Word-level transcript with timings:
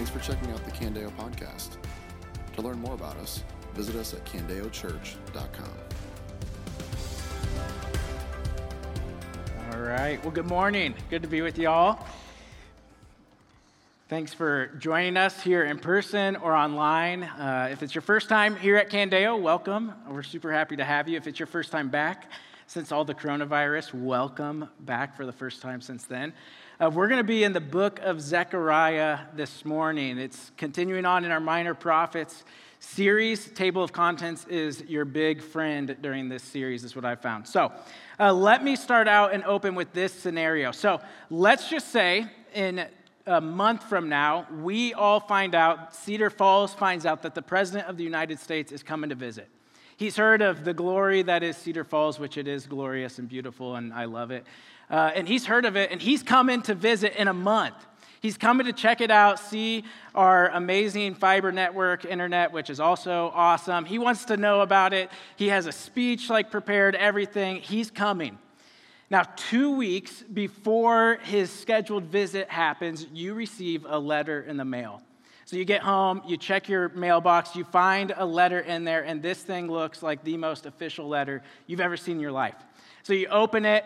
Thanks 0.00 0.10
for 0.10 0.32
checking 0.32 0.50
out 0.50 0.64
the 0.64 0.70
Candeo 0.70 1.10
podcast. 1.10 1.76
To 2.54 2.62
learn 2.62 2.80
more 2.80 2.94
about 2.94 3.18
us, 3.18 3.44
visit 3.74 3.96
us 3.96 4.14
at 4.14 4.24
candeochurch.com. 4.24 5.68
All 9.70 9.80
right. 9.82 10.18
Well, 10.24 10.30
good 10.30 10.46
morning. 10.46 10.94
Good 11.10 11.20
to 11.20 11.28
be 11.28 11.42
with 11.42 11.58
you 11.58 11.68
all. 11.68 12.06
Thanks 14.08 14.32
for 14.32 14.68
joining 14.78 15.18
us 15.18 15.42
here 15.42 15.64
in 15.64 15.78
person 15.78 16.34
or 16.36 16.54
online. 16.54 17.24
Uh, 17.24 17.68
if 17.70 17.82
it's 17.82 17.94
your 17.94 18.00
first 18.00 18.30
time 18.30 18.56
here 18.56 18.76
at 18.76 18.88
Candeo, 18.88 19.38
welcome. 19.38 19.92
We're 20.08 20.22
super 20.22 20.50
happy 20.50 20.76
to 20.76 20.84
have 20.84 21.10
you. 21.10 21.18
If 21.18 21.26
it's 21.26 21.38
your 21.38 21.46
first 21.46 21.70
time 21.70 21.90
back 21.90 22.30
since 22.70 22.92
all 22.92 23.04
the 23.04 23.12
coronavirus, 23.12 23.92
welcome 23.94 24.68
back 24.78 25.16
for 25.16 25.26
the 25.26 25.32
first 25.32 25.60
time 25.60 25.80
since 25.80 26.04
then. 26.04 26.32
Uh, 26.78 26.88
we're 26.88 27.08
going 27.08 27.18
to 27.18 27.24
be 27.24 27.42
in 27.42 27.52
the 27.52 27.60
book 27.60 27.98
of 27.98 28.20
Zechariah 28.20 29.18
this 29.34 29.64
morning. 29.64 30.18
It's 30.18 30.52
continuing 30.56 31.04
on 31.04 31.24
in 31.24 31.32
our 31.32 31.40
Minor 31.40 31.74
Prophets 31.74 32.44
series. 32.78 33.50
Table 33.50 33.82
of 33.82 33.92
Contents 33.92 34.46
is 34.46 34.82
your 34.82 35.04
big 35.04 35.42
friend 35.42 35.96
during 36.00 36.28
this 36.28 36.44
series, 36.44 36.84
is 36.84 36.94
what 36.94 37.04
I 37.04 37.16
found. 37.16 37.48
So 37.48 37.72
uh, 38.20 38.32
let 38.32 38.62
me 38.62 38.76
start 38.76 39.08
out 39.08 39.34
and 39.34 39.42
open 39.42 39.74
with 39.74 39.92
this 39.92 40.12
scenario. 40.12 40.70
So 40.70 41.00
let's 41.28 41.68
just 41.68 41.88
say 41.88 42.28
in 42.54 42.86
a 43.26 43.40
month 43.40 43.82
from 43.82 44.08
now, 44.08 44.46
we 44.62 44.94
all 44.94 45.18
find 45.18 45.56
out, 45.56 45.92
Cedar 45.96 46.30
Falls 46.30 46.72
finds 46.72 47.04
out 47.04 47.22
that 47.22 47.34
the 47.34 47.42
President 47.42 47.88
of 47.88 47.96
the 47.96 48.04
United 48.04 48.38
States 48.38 48.70
is 48.70 48.84
coming 48.84 49.10
to 49.10 49.16
visit. 49.16 49.48
He's 50.00 50.16
heard 50.16 50.40
of 50.40 50.64
the 50.64 50.72
glory 50.72 51.20
that 51.20 51.42
is 51.42 51.58
Cedar 51.58 51.84
Falls, 51.84 52.18
which 52.18 52.38
it 52.38 52.48
is 52.48 52.66
glorious 52.66 53.18
and 53.18 53.28
beautiful, 53.28 53.76
and 53.76 53.92
I 53.92 54.06
love 54.06 54.30
it. 54.30 54.46
Uh, 54.88 55.10
and 55.14 55.28
he's 55.28 55.44
heard 55.44 55.66
of 55.66 55.76
it, 55.76 55.90
and 55.92 56.00
he's 56.00 56.22
coming 56.22 56.62
to 56.62 56.74
visit 56.74 57.16
in 57.16 57.28
a 57.28 57.34
month. 57.34 57.74
He's 58.22 58.38
coming 58.38 58.64
to 58.64 58.72
check 58.72 59.02
it 59.02 59.10
out, 59.10 59.38
see 59.38 59.84
our 60.14 60.48
amazing 60.48 61.16
fiber 61.16 61.52
network 61.52 62.06
internet, 62.06 62.50
which 62.50 62.70
is 62.70 62.80
also 62.80 63.30
awesome. 63.34 63.84
He 63.84 63.98
wants 63.98 64.24
to 64.24 64.38
know 64.38 64.62
about 64.62 64.94
it. 64.94 65.10
He 65.36 65.48
has 65.48 65.66
a 65.66 65.72
speech 65.72 66.30
like 66.30 66.50
prepared, 66.50 66.94
everything. 66.94 67.56
He's 67.56 67.90
coming. 67.90 68.38
Now, 69.10 69.24
two 69.36 69.76
weeks 69.76 70.22
before 70.22 71.18
his 71.24 71.50
scheduled 71.50 72.04
visit 72.04 72.48
happens, 72.48 73.06
you 73.12 73.34
receive 73.34 73.84
a 73.86 73.98
letter 73.98 74.40
in 74.40 74.56
the 74.56 74.64
mail. 74.64 75.02
So 75.50 75.56
you 75.56 75.64
get 75.64 75.82
home, 75.82 76.22
you 76.28 76.36
check 76.36 76.68
your 76.68 76.90
mailbox, 76.90 77.56
you 77.56 77.64
find 77.64 78.14
a 78.16 78.24
letter 78.24 78.60
in 78.60 78.84
there, 78.84 79.02
and 79.02 79.20
this 79.20 79.42
thing 79.42 79.66
looks 79.66 80.00
like 80.00 80.22
the 80.22 80.36
most 80.36 80.64
official 80.64 81.08
letter 81.08 81.42
you've 81.66 81.80
ever 81.80 81.96
seen 81.96 82.18
in 82.18 82.20
your 82.20 82.30
life. 82.30 82.54
So 83.02 83.14
you 83.14 83.26
open 83.26 83.64
it, 83.64 83.84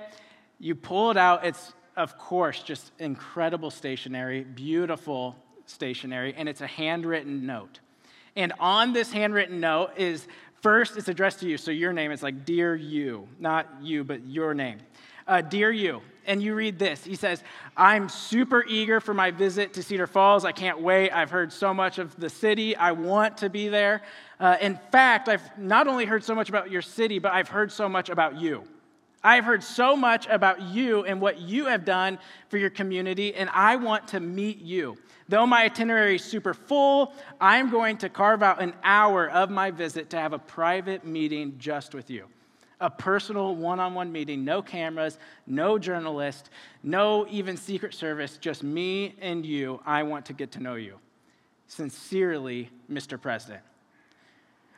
you 0.61 0.75
pull 0.75 1.11
it 1.11 1.17
out. 1.17 1.47
It's, 1.47 1.73
of 1.97 2.19
course, 2.19 2.63
just 2.63 2.93
incredible 2.99 3.71
stationery, 3.71 4.45
beautiful 4.45 5.37
stationery, 5.65 6.35
and 6.37 6.51
it's 6.51 6.61
a 6.61 6.67
handwritten 6.67 7.47
note. 7.47 7.81
And 8.37 8.53
on 8.61 8.93
this 8.93 9.11
handwritten 9.11 9.59
note 9.59 9.93
is 9.97 10.29
first, 10.61 10.99
it's 10.99 11.09
addressed 11.09 11.41
to 11.41 11.49
you. 11.49 11.57
So 11.57 11.71
your 11.71 11.95
name 11.95 12.13
is 12.13 12.23
like, 12.23 12.45
Dear 12.45 12.77
you, 12.77 13.27
not 13.39 13.67
you, 13.81 14.05
but 14.05 14.27
your 14.27 14.53
name 14.53 14.81
uh, 15.27 15.41
Dear 15.41 15.73
you, 15.73 16.03
and 16.27 16.43
you 16.43 16.55
read 16.55 16.79
this. 16.79 17.05
He 17.05 17.15
says, 17.15 17.43
I'm 17.77 18.09
super 18.09 18.65
eager 18.67 19.01
for 19.01 19.15
my 19.15 19.31
visit 19.31 19.73
to 19.75 19.83
Cedar 19.83 20.07
Falls. 20.07 20.45
I 20.45 20.53
can't 20.53 20.81
wait. 20.81 21.11
I've 21.11 21.31
heard 21.31 21.53
so 21.53 21.75
much 21.75 21.99
of 21.99 22.15
the 22.17 22.31
city. 22.31 22.77
I 22.77 22.93
want 22.93 23.39
to 23.39 23.51
be 23.51 23.69
there. 23.69 24.03
Uh, 24.41 24.57
in 24.61 24.79
fact, 24.91 25.29
I've 25.29 25.59
not 25.59 25.89
only 25.89 26.05
heard 26.05 26.25
so 26.25 26.35
much 26.35 26.49
about 26.49 26.71
your 26.71 26.83
city, 26.83 27.19
but 27.19 27.33
I've 27.33 27.49
heard 27.49 27.71
so 27.71 27.89
much 27.89 28.11
about 28.11 28.37
you. 28.37 28.65
I've 29.23 29.45
heard 29.45 29.63
so 29.63 29.97
much 29.97 30.27
about 30.29 30.61
you 30.61 31.05
and 31.05 31.21
what 31.21 31.41
you 31.41 31.67
have 31.67 31.85
done 31.87 32.19
for 32.49 32.59
your 32.59 32.69
community, 32.69 33.35
and 33.35 33.49
I 33.51 33.77
want 33.77 34.09
to 34.09 34.21
meet 34.21 34.61
you. 34.61 34.99
Though 35.31 35.47
my 35.47 35.65
itinerary 35.65 36.17
is 36.17 36.25
super 36.25 36.53
full, 36.53 37.15
I'm 37.41 37.71
going 37.71 37.97
to 37.99 38.11
carve 38.11 38.43
out 38.43 38.61
an 38.61 38.75
hour 38.83 39.31
of 39.31 39.49
my 39.49 39.71
visit 39.71 40.11
to 40.11 40.19
have 40.19 40.35
a 40.35 40.39
private 40.39 41.07
meeting 41.07 41.55
just 41.59 41.95
with 41.95 42.11
you 42.11 42.29
a 42.81 42.91
personal 42.91 43.55
one 43.55 43.81
on 43.81 43.95
one 43.95 44.13
meeting, 44.13 44.45
no 44.45 44.63
cameras, 44.63 45.19
no 45.47 45.79
journalist, 45.79 46.51
no 46.83 47.27
even 47.31 47.57
Secret 47.57 47.95
Service, 47.95 48.37
just 48.37 48.63
me 48.63 49.15
and 49.21 49.47
you. 49.47 49.81
I 49.87 50.03
want 50.03 50.27
to 50.27 50.33
get 50.33 50.53
to 50.53 50.61
know 50.61 50.75
you. 50.75 50.99
Sincerely, 51.69 52.71
Mr. 52.91 53.21
President. 53.21 53.63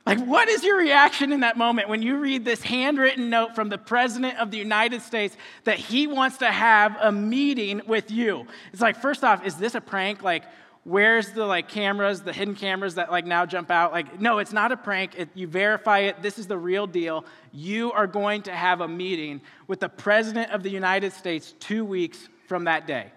Like, 0.06 0.24
what 0.24 0.48
is 0.48 0.62
your 0.62 0.76
reaction 0.76 1.32
in 1.32 1.40
that 1.40 1.56
moment 1.56 1.88
when 1.88 2.00
you 2.00 2.18
read 2.18 2.44
this 2.44 2.62
handwritten 2.62 3.28
note 3.28 3.56
from 3.56 3.68
the 3.70 3.78
President 3.78 4.38
of 4.38 4.52
the 4.52 4.58
United 4.58 5.02
States 5.02 5.36
that 5.64 5.78
he 5.78 6.06
wants 6.06 6.38
to 6.38 6.46
have 6.46 6.96
a 7.00 7.10
meeting 7.10 7.82
with 7.88 8.12
you? 8.12 8.46
It's 8.72 8.80
like, 8.80 8.96
first 9.02 9.24
off, 9.24 9.44
is 9.44 9.56
this 9.56 9.74
a 9.74 9.80
prank? 9.80 10.22
Like, 10.22 10.44
where's 10.86 11.32
the 11.32 11.44
like 11.44 11.68
cameras 11.68 12.22
the 12.22 12.32
hidden 12.32 12.54
cameras 12.54 12.94
that 12.94 13.10
like 13.10 13.26
now 13.26 13.44
jump 13.44 13.70
out? 13.70 13.92
Like 13.92 14.20
no 14.20 14.38
it's 14.38 14.52
not 14.52 14.70
a 14.72 14.76
prank. 14.76 15.18
It, 15.18 15.28
you 15.34 15.48
verify 15.48 16.00
it. 16.00 16.22
This 16.22 16.38
is 16.38 16.46
the 16.46 16.56
real 16.56 16.86
deal. 16.86 17.24
You 17.52 17.92
are 17.92 18.06
going 18.06 18.42
to 18.42 18.52
have 18.52 18.80
a 18.80 18.88
meeting 18.88 19.40
with 19.66 19.80
the 19.80 19.88
president 19.88 20.52
of 20.52 20.62
the 20.62 20.70
united 20.70 21.12
states 21.12 21.54
two 21.58 21.84
weeks 21.84 22.28
from 22.46 22.64
that 22.64 22.86
day. 22.86 23.10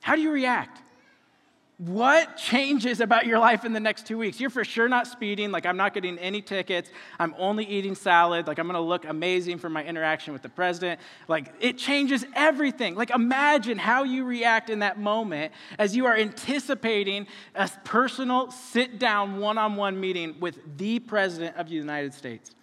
How 0.00 0.16
do 0.16 0.22
you 0.22 0.30
react 0.30 0.80
what 1.78 2.36
changes 2.36 3.00
about 3.00 3.26
your 3.26 3.40
life 3.40 3.64
in 3.64 3.72
the 3.72 3.80
next 3.80 4.06
two 4.06 4.16
weeks? 4.16 4.38
You're 4.38 4.50
for 4.50 4.64
sure 4.64 4.88
not 4.88 5.08
speeding. 5.08 5.50
Like, 5.50 5.66
I'm 5.66 5.76
not 5.76 5.92
getting 5.92 6.18
any 6.18 6.40
tickets. 6.40 6.88
I'm 7.18 7.34
only 7.36 7.64
eating 7.64 7.96
salad. 7.96 8.46
Like, 8.46 8.58
I'm 8.58 8.66
going 8.66 8.74
to 8.74 8.80
look 8.80 9.04
amazing 9.04 9.58
for 9.58 9.68
my 9.68 9.82
interaction 9.82 10.32
with 10.32 10.42
the 10.42 10.48
president. 10.48 11.00
Like, 11.26 11.52
it 11.58 11.76
changes 11.76 12.24
everything. 12.34 12.94
Like, 12.94 13.10
imagine 13.10 13.78
how 13.78 14.04
you 14.04 14.24
react 14.24 14.70
in 14.70 14.78
that 14.80 15.00
moment 15.00 15.52
as 15.76 15.96
you 15.96 16.06
are 16.06 16.16
anticipating 16.16 17.26
a 17.56 17.68
personal 17.82 18.52
sit 18.52 19.00
down 19.00 19.38
one 19.38 19.58
on 19.58 19.74
one 19.74 19.98
meeting 19.98 20.36
with 20.38 20.60
the 20.78 21.00
president 21.00 21.56
of 21.56 21.68
the 21.68 21.74
United 21.74 22.14
States. 22.14 22.54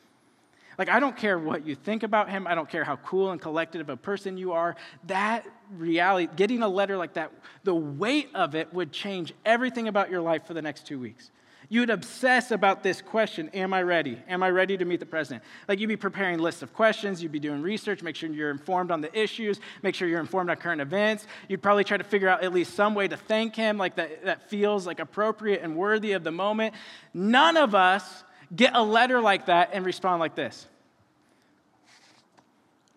Like, 0.78 0.90
I 0.90 1.00
don't 1.00 1.16
care 1.16 1.38
what 1.38 1.66
you 1.66 1.76
think 1.76 2.04
about 2.04 2.30
him. 2.30 2.48
I 2.48 2.56
don't 2.56 2.70
care 2.70 2.84
how 2.84 2.96
cool 2.98 3.32
and 3.32 3.42
collected 3.42 3.82
of 3.82 3.90
a 3.90 3.98
person 3.98 4.38
you 4.38 4.54
are. 4.54 4.76
That 5.06 5.46
reality, 5.76 6.32
getting 6.36 6.64
a 6.64 6.68
letter 6.68 6.98
like 6.98 7.14
that, 7.14 7.32
the 7.64 7.76
weight 7.76 8.30
of 8.34 8.56
it 8.56 8.74
would 8.74 8.92
change 8.92 9.34
everything 9.46 9.88
about 9.88 10.10
your 10.10 10.22
life 10.22 10.46
for 10.46 10.54
the 10.54 10.62
next 10.62 10.88
two 10.88 11.00
weeks. 11.00 11.32
You'd 11.72 11.90
obsess 11.90 12.52
about 12.52 12.84
this 12.84 13.02
question 13.02 13.50
Am 13.54 13.74
I 13.74 13.82
ready? 13.82 14.18
Am 14.28 14.44
I 14.44 14.50
ready 14.50 14.76
to 14.76 14.84
meet 14.84 15.00
the 15.00 15.06
president? 15.06 15.42
Like 15.70 15.80
you'd 15.80 15.88
be 15.88 15.96
preparing 15.96 16.38
lists 16.38 16.62
of 16.62 16.74
questions, 16.74 17.24
you'd 17.24 17.32
be 17.32 17.40
doing 17.40 17.62
research, 17.62 18.04
make 18.04 18.18
sure 18.18 18.30
you're 18.30 18.52
informed 18.52 18.92
on 18.92 19.00
the 19.00 19.18
issues, 19.18 19.62
make 19.82 19.96
sure 19.96 20.10
you're 20.10 20.20
informed 20.20 20.50
on 20.50 20.58
current 20.58 20.82
events. 20.82 21.28
You'd 21.48 21.62
probably 21.62 21.86
try 21.86 21.96
to 21.96 22.04
figure 22.04 22.28
out 22.28 22.44
at 22.44 22.52
least 22.52 22.74
some 22.74 22.94
way 22.94 23.08
to 23.08 23.16
thank 23.16 23.56
him, 23.56 23.78
like 23.78 23.96
that, 23.96 24.26
that 24.26 24.50
feels 24.50 24.86
like 24.86 25.00
appropriate 25.00 25.62
and 25.62 25.78
worthy 25.78 26.12
of 26.12 26.26
the 26.26 26.32
moment. 26.32 26.76
None 27.14 27.56
of 27.56 27.74
us 27.74 28.26
get 28.56 28.76
a 28.76 28.84
letter 28.84 29.22
like 29.22 29.46
that 29.48 29.72
and 29.74 29.86
respond 29.86 30.20
like 30.20 30.36
this 30.36 30.68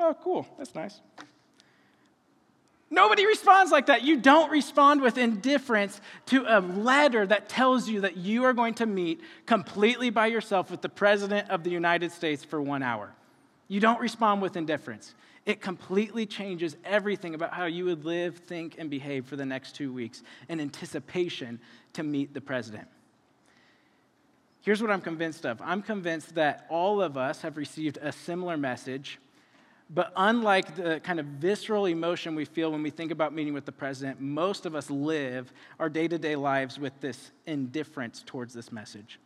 Oh, 0.00 0.14
cool. 0.22 0.46
That's 0.58 0.74
nice. 0.74 1.00
Nobody 2.90 3.26
responds 3.26 3.72
like 3.72 3.86
that. 3.86 4.02
You 4.02 4.20
don't 4.20 4.50
respond 4.50 5.00
with 5.00 5.18
indifference 5.18 6.00
to 6.26 6.44
a 6.46 6.60
letter 6.60 7.26
that 7.26 7.48
tells 7.48 7.88
you 7.88 8.02
that 8.02 8.16
you 8.16 8.44
are 8.44 8.52
going 8.52 8.74
to 8.74 8.86
meet 8.86 9.20
completely 9.46 10.10
by 10.10 10.26
yourself 10.26 10.70
with 10.70 10.80
the 10.80 10.88
President 10.88 11.50
of 11.50 11.64
the 11.64 11.70
United 11.70 12.12
States 12.12 12.44
for 12.44 12.60
one 12.60 12.82
hour. 12.82 13.12
You 13.66 13.80
don't 13.80 14.00
respond 14.00 14.42
with 14.42 14.56
indifference. 14.56 15.14
It 15.46 15.60
completely 15.60 16.24
changes 16.26 16.76
everything 16.84 17.34
about 17.34 17.52
how 17.52 17.64
you 17.64 17.86
would 17.86 18.04
live, 18.04 18.36
think, 18.36 18.76
and 18.78 18.88
behave 18.88 19.26
for 19.26 19.36
the 19.36 19.46
next 19.46 19.74
two 19.74 19.92
weeks 19.92 20.22
in 20.48 20.60
anticipation 20.60 21.60
to 21.94 22.02
meet 22.02 22.32
the 22.32 22.40
President. 22.40 22.86
Here's 24.64 24.82
what 24.82 24.90
I'm 24.90 25.00
convinced 25.00 25.46
of 25.46 25.60
I'm 25.62 25.82
convinced 25.82 26.34
that 26.34 26.66
all 26.68 27.00
of 27.00 27.16
us 27.16 27.42
have 27.42 27.56
received 27.56 27.98
a 28.00 28.10
similar 28.10 28.56
message 28.56 29.18
but 29.90 30.12
unlike 30.16 30.76
the 30.76 31.00
kind 31.00 31.20
of 31.20 31.26
visceral 31.26 31.86
emotion 31.86 32.34
we 32.34 32.44
feel 32.44 32.72
when 32.72 32.82
we 32.82 32.90
think 32.90 33.10
about 33.10 33.34
meeting 33.34 33.52
with 33.52 33.66
the 33.66 33.72
president, 33.72 34.20
most 34.20 34.66
of 34.66 34.74
us 34.74 34.90
live 34.90 35.52
our 35.78 35.88
day 35.88 36.08
to 36.08 36.18
day 36.18 36.36
lives 36.36 36.78
with 36.78 36.98
this 37.00 37.32
indifference 37.46 38.22
towards 38.24 38.54
this 38.54 38.72
message. 38.72 39.20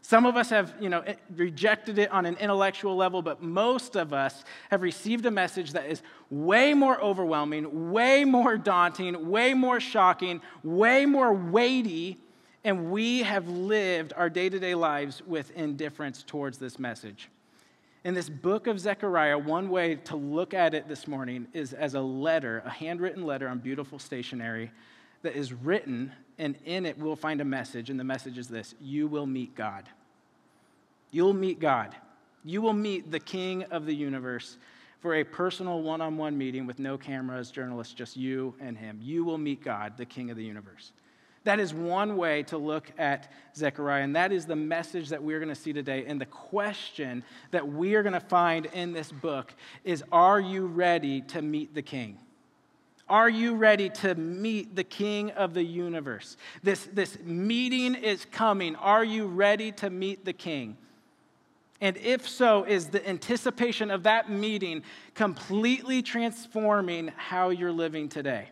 Some 0.00 0.24
of 0.24 0.36
us 0.36 0.48
have, 0.50 0.74
you 0.80 0.88
know, 0.88 1.00
eh, 1.00 1.16
rejected 1.36 1.98
it 1.98 2.10
on 2.12 2.24
an 2.24 2.36
intellectual 2.36 2.96
level, 2.96 3.20
but 3.20 3.42
most 3.42 3.96
of 3.96 4.14
us 4.14 4.44
have 4.70 4.80
received 4.80 5.26
a 5.26 5.30
message 5.30 5.72
that 5.72 5.86
is 5.86 6.02
way 6.30 6.72
more 6.72 6.98
overwhelming, 7.00 7.90
way 7.90 8.24
more 8.24 8.56
daunting, 8.56 9.28
way 9.28 9.52
more 9.52 9.80
shocking, 9.80 10.40
way 10.62 11.04
more 11.04 11.34
weighty, 11.34 12.16
and 12.64 12.90
we 12.90 13.22
have 13.22 13.48
lived 13.48 14.12
our 14.16 14.28
day 14.28 14.48
to 14.48 14.58
day 14.58 14.74
lives 14.74 15.22
with 15.26 15.50
indifference 15.52 16.22
towards 16.22 16.58
this 16.58 16.78
message. 16.78 17.28
In 18.04 18.14
this 18.14 18.28
book 18.28 18.66
of 18.66 18.78
Zechariah, 18.80 19.38
one 19.38 19.68
way 19.68 19.96
to 19.96 20.16
look 20.16 20.54
at 20.54 20.72
it 20.72 20.88
this 20.88 21.06
morning 21.06 21.46
is 21.52 21.72
as 21.72 21.94
a 21.94 22.00
letter, 22.00 22.62
a 22.64 22.70
handwritten 22.70 23.24
letter 23.24 23.48
on 23.48 23.58
beautiful 23.58 23.98
stationery 23.98 24.70
that 25.22 25.34
is 25.34 25.52
written, 25.52 26.12
and 26.38 26.56
in 26.64 26.86
it 26.86 26.96
we'll 26.98 27.16
find 27.16 27.40
a 27.40 27.44
message, 27.44 27.90
and 27.90 27.98
the 27.98 28.04
message 28.04 28.38
is 28.38 28.48
this 28.48 28.74
You 28.80 29.08
will 29.08 29.26
meet 29.26 29.54
God. 29.54 29.84
You'll 31.10 31.34
meet 31.34 31.58
God. 31.58 31.94
You 32.44 32.62
will 32.62 32.72
meet 32.72 33.10
the 33.10 33.20
King 33.20 33.64
of 33.64 33.84
the 33.84 33.94
universe 33.94 34.58
for 35.00 35.16
a 35.16 35.24
personal 35.24 35.82
one 35.82 36.00
on 36.00 36.16
one 36.16 36.36
meeting 36.36 36.66
with 36.66 36.78
no 36.78 36.96
cameras, 36.98 37.50
journalists, 37.50 37.94
just 37.94 38.16
you 38.16 38.54
and 38.60 38.76
him. 38.76 38.98
You 39.02 39.24
will 39.24 39.38
meet 39.38 39.62
God, 39.62 39.96
the 39.96 40.04
King 40.04 40.30
of 40.30 40.36
the 40.36 40.44
universe. 40.44 40.92
That 41.44 41.60
is 41.60 41.72
one 41.72 42.16
way 42.16 42.42
to 42.44 42.58
look 42.58 42.90
at 42.98 43.32
Zechariah, 43.54 44.02
and 44.02 44.16
that 44.16 44.32
is 44.32 44.46
the 44.46 44.56
message 44.56 45.08
that 45.10 45.22
we're 45.22 45.38
going 45.38 45.48
to 45.48 45.54
see 45.54 45.72
today. 45.72 46.04
And 46.06 46.20
the 46.20 46.26
question 46.26 47.24
that 47.52 47.66
we 47.66 47.94
are 47.94 48.02
going 48.02 48.12
to 48.12 48.20
find 48.20 48.66
in 48.66 48.92
this 48.92 49.10
book 49.10 49.54
is 49.84 50.02
Are 50.12 50.40
you 50.40 50.66
ready 50.66 51.22
to 51.22 51.42
meet 51.42 51.74
the 51.74 51.82
king? 51.82 52.18
Are 53.08 53.30
you 53.30 53.54
ready 53.54 53.88
to 53.88 54.14
meet 54.14 54.76
the 54.76 54.84
king 54.84 55.30
of 55.30 55.54
the 55.54 55.62
universe? 55.62 56.36
This, 56.62 56.86
this 56.92 57.18
meeting 57.20 57.94
is 57.94 58.26
coming. 58.26 58.76
Are 58.76 59.04
you 59.04 59.26
ready 59.26 59.72
to 59.72 59.88
meet 59.88 60.26
the 60.26 60.34
king? 60.34 60.76
And 61.80 61.96
if 61.98 62.28
so, 62.28 62.64
is 62.64 62.88
the 62.88 63.08
anticipation 63.08 63.90
of 63.90 64.02
that 64.02 64.30
meeting 64.30 64.82
completely 65.14 66.02
transforming 66.02 67.12
how 67.16 67.50
you're 67.50 67.72
living 67.72 68.08
today? 68.08 68.48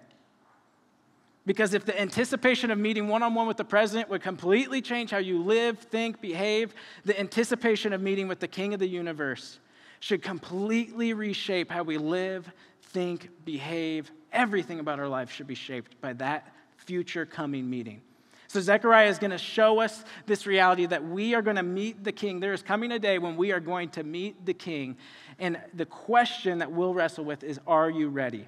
Because 1.46 1.75
if 1.75 1.84
the 1.84 1.98
anticipation 1.98 2.72
of 2.72 2.78
meeting 2.78 3.06
one 3.06 3.22
on 3.22 3.34
one 3.34 3.46
with 3.46 3.56
the 3.56 3.64
president 3.64 4.10
would 4.10 4.20
completely 4.20 4.82
change 4.82 5.12
how 5.12 5.19
you 5.19 5.40
live, 5.40 5.78
think, 5.78 6.20
behave, 6.20 6.75
the 7.04 7.19
anticipation 7.19 7.93
of 7.93 8.02
meeting 8.02 8.26
with 8.26 8.40
the 8.40 8.48
king 8.48 8.75
of 8.75 8.81
the 8.81 8.88
universe 8.88 9.60
should 10.00 10.22
completely 10.22 11.14
reshape 11.14 11.70
how 11.70 11.84
we 11.84 11.98
live, 11.98 12.50
think, 12.82 13.31
behave. 13.44 14.10
Everything 14.32 14.81
about 14.81 14.98
our 14.98 15.08
life 15.08 15.31
should 15.31 15.46
be 15.46 15.54
shaped 15.54 15.98
by 16.00 16.12
that 16.14 16.52
future 16.76 17.25
coming 17.25 17.70
meeting. 17.70 18.02
So, 18.49 18.60
Zechariah 18.60 19.08
is 19.08 19.19
going 19.19 19.32
to 19.32 19.38
show 19.38 19.81
us 19.81 20.04
this 20.26 20.46
reality 20.46 20.87
that 20.87 21.04
we 21.04 21.34
are 21.34 21.42
going 21.42 21.56
to 21.56 21.62
meet 21.62 22.04
the 22.04 22.12
king. 22.12 22.38
There 22.38 22.52
is 22.52 22.62
coming 22.62 22.92
a 22.92 22.99
day 22.99 23.19
when 23.19 23.37
we 23.37 23.52
are 23.52 23.60
going 23.60 23.88
to 23.90 24.04
meet 24.04 24.46
the 24.46 24.54
king. 24.54 24.96
And 25.38 25.60
the 25.75 25.87
question 25.87 26.58
that 26.58 26.70
we'll 26.70 26.94
wrestle 26.94 27.25
with 27.25 27.42
is 27.42 27.58
Are 27.66 27.90
you 27.90 28.08
ready? 28.08 28.46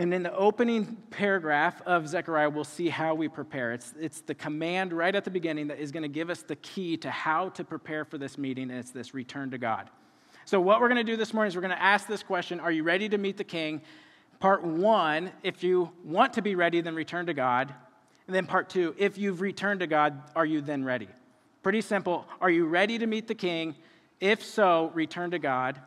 And 0.00 0.14
in 0.14 0.22
the 0.22 0.34
opening 0.34 0.96
paragraph 1.10 1.82
of 1.82 2.08
Zechariah, 2.08 2.48
we'll 2.48 2.64
see 2.64 2.88
how 2.88 3.14
we 3.14 3.28
prepare. 3.28 3.74
It's, 3.74 3.92
it's 4.00 4.22
the 4.22 4.34
command 4.34 4.94
right 4.94 5.14
at 5.14 5.24
the 5.24 5.30
beginning 5.30 5.68
that 5.68 5.78
is 5.78 5.92
going 5.92 6.04
to 6.04 6.08
give 6.08 6.30
us 6.30 6.40
the 6.40 6.56
key 6.56 6.96
to 6.96 7.10
how 7.10 7.50
to 7.50 7.64
prepare 7.64 8.06
for 8.06 8.16
this 8.16 8.38
meeting, 8.38 8.70
and 8.70 8.78
it's 8.78 8.92
this 8.92 9.12
return 9.12 9.50
to 9.50 9.58
God. 9.58 9.90
So, 10.46 10.58
what 10.58 10.80
we're 10.80 10.88
going 10.88 11.04
to 11.04 11.12
do 11.12 11.18
this 11.18 11.34
morning 11.34 11.48
is 11.48 11.54
we're 11.54 11.60
going 11.60 11.76
to 11.76 11.82
ask 11.82 12.06
this 12.06 12.22
question 12.22 12.60
Are 12.60 12.72
you 12.72 12.82
ready 12.82 13.10
to 13.10 13.18
meet 13.18 13.36
the 13.36 13.44
king? 13.44 13.82
Part 14.38 14.64
one, 14.64 15.32
if 15.42 15.62
you 15.62 15.90
want 16.02 16.32
to 16.32 16.40
be 16.40 16.54
ready, 16.54 16.80
then 16.80 16.94
return 16.94 17.26
to 17.26 17.34
God. 17.34 17.74
And 18.26 18.34
then 18.34 18.46
part 18.46 18.70
two, 18.70 18.94
if 18.96 19.18
you've 19.18 19.42
returned 19.42 19.80
to 19.80 19.86
God, 19.86 20.18
are 20.34 20.46
you 20.46 20.62
then 20.62 20.82
ready? 20.82 21.08
Pretty 21.62 21.82
simple. 21.82 22.26
Are 22.40 22.48
you 22.48 22.64
ready 22.64 22.98
to 22.98 23.06
meet 23.06 23.28
the 23.28 23.34
king? 23.34 23.74
If 24.18 24.42
so, 24.42 24.92
return 24.94 25.32
to 25.32 25.38
God. 25.38 25.78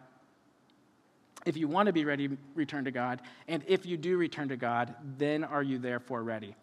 If 1.46 1.58
you 1.58 1.68
want 1.68 1.88
to 1.88 1.94
be 1.94 2.06
ready, 2.06 2.30
return 2.56 2.86
to 2.86 2.92
God. 2.92 3.22
And 3.48 3.64
if 3.68 3.86
you 3.86 3.98
do 3.98 4.18
return 4.18 4.50
to 4.50 4.58
God, 4.58 4.96
then 5.18 5.44
are 5.44 5.64
you 5.64 5.78
therefore 5.78 6.24
ready? 6.24 6.56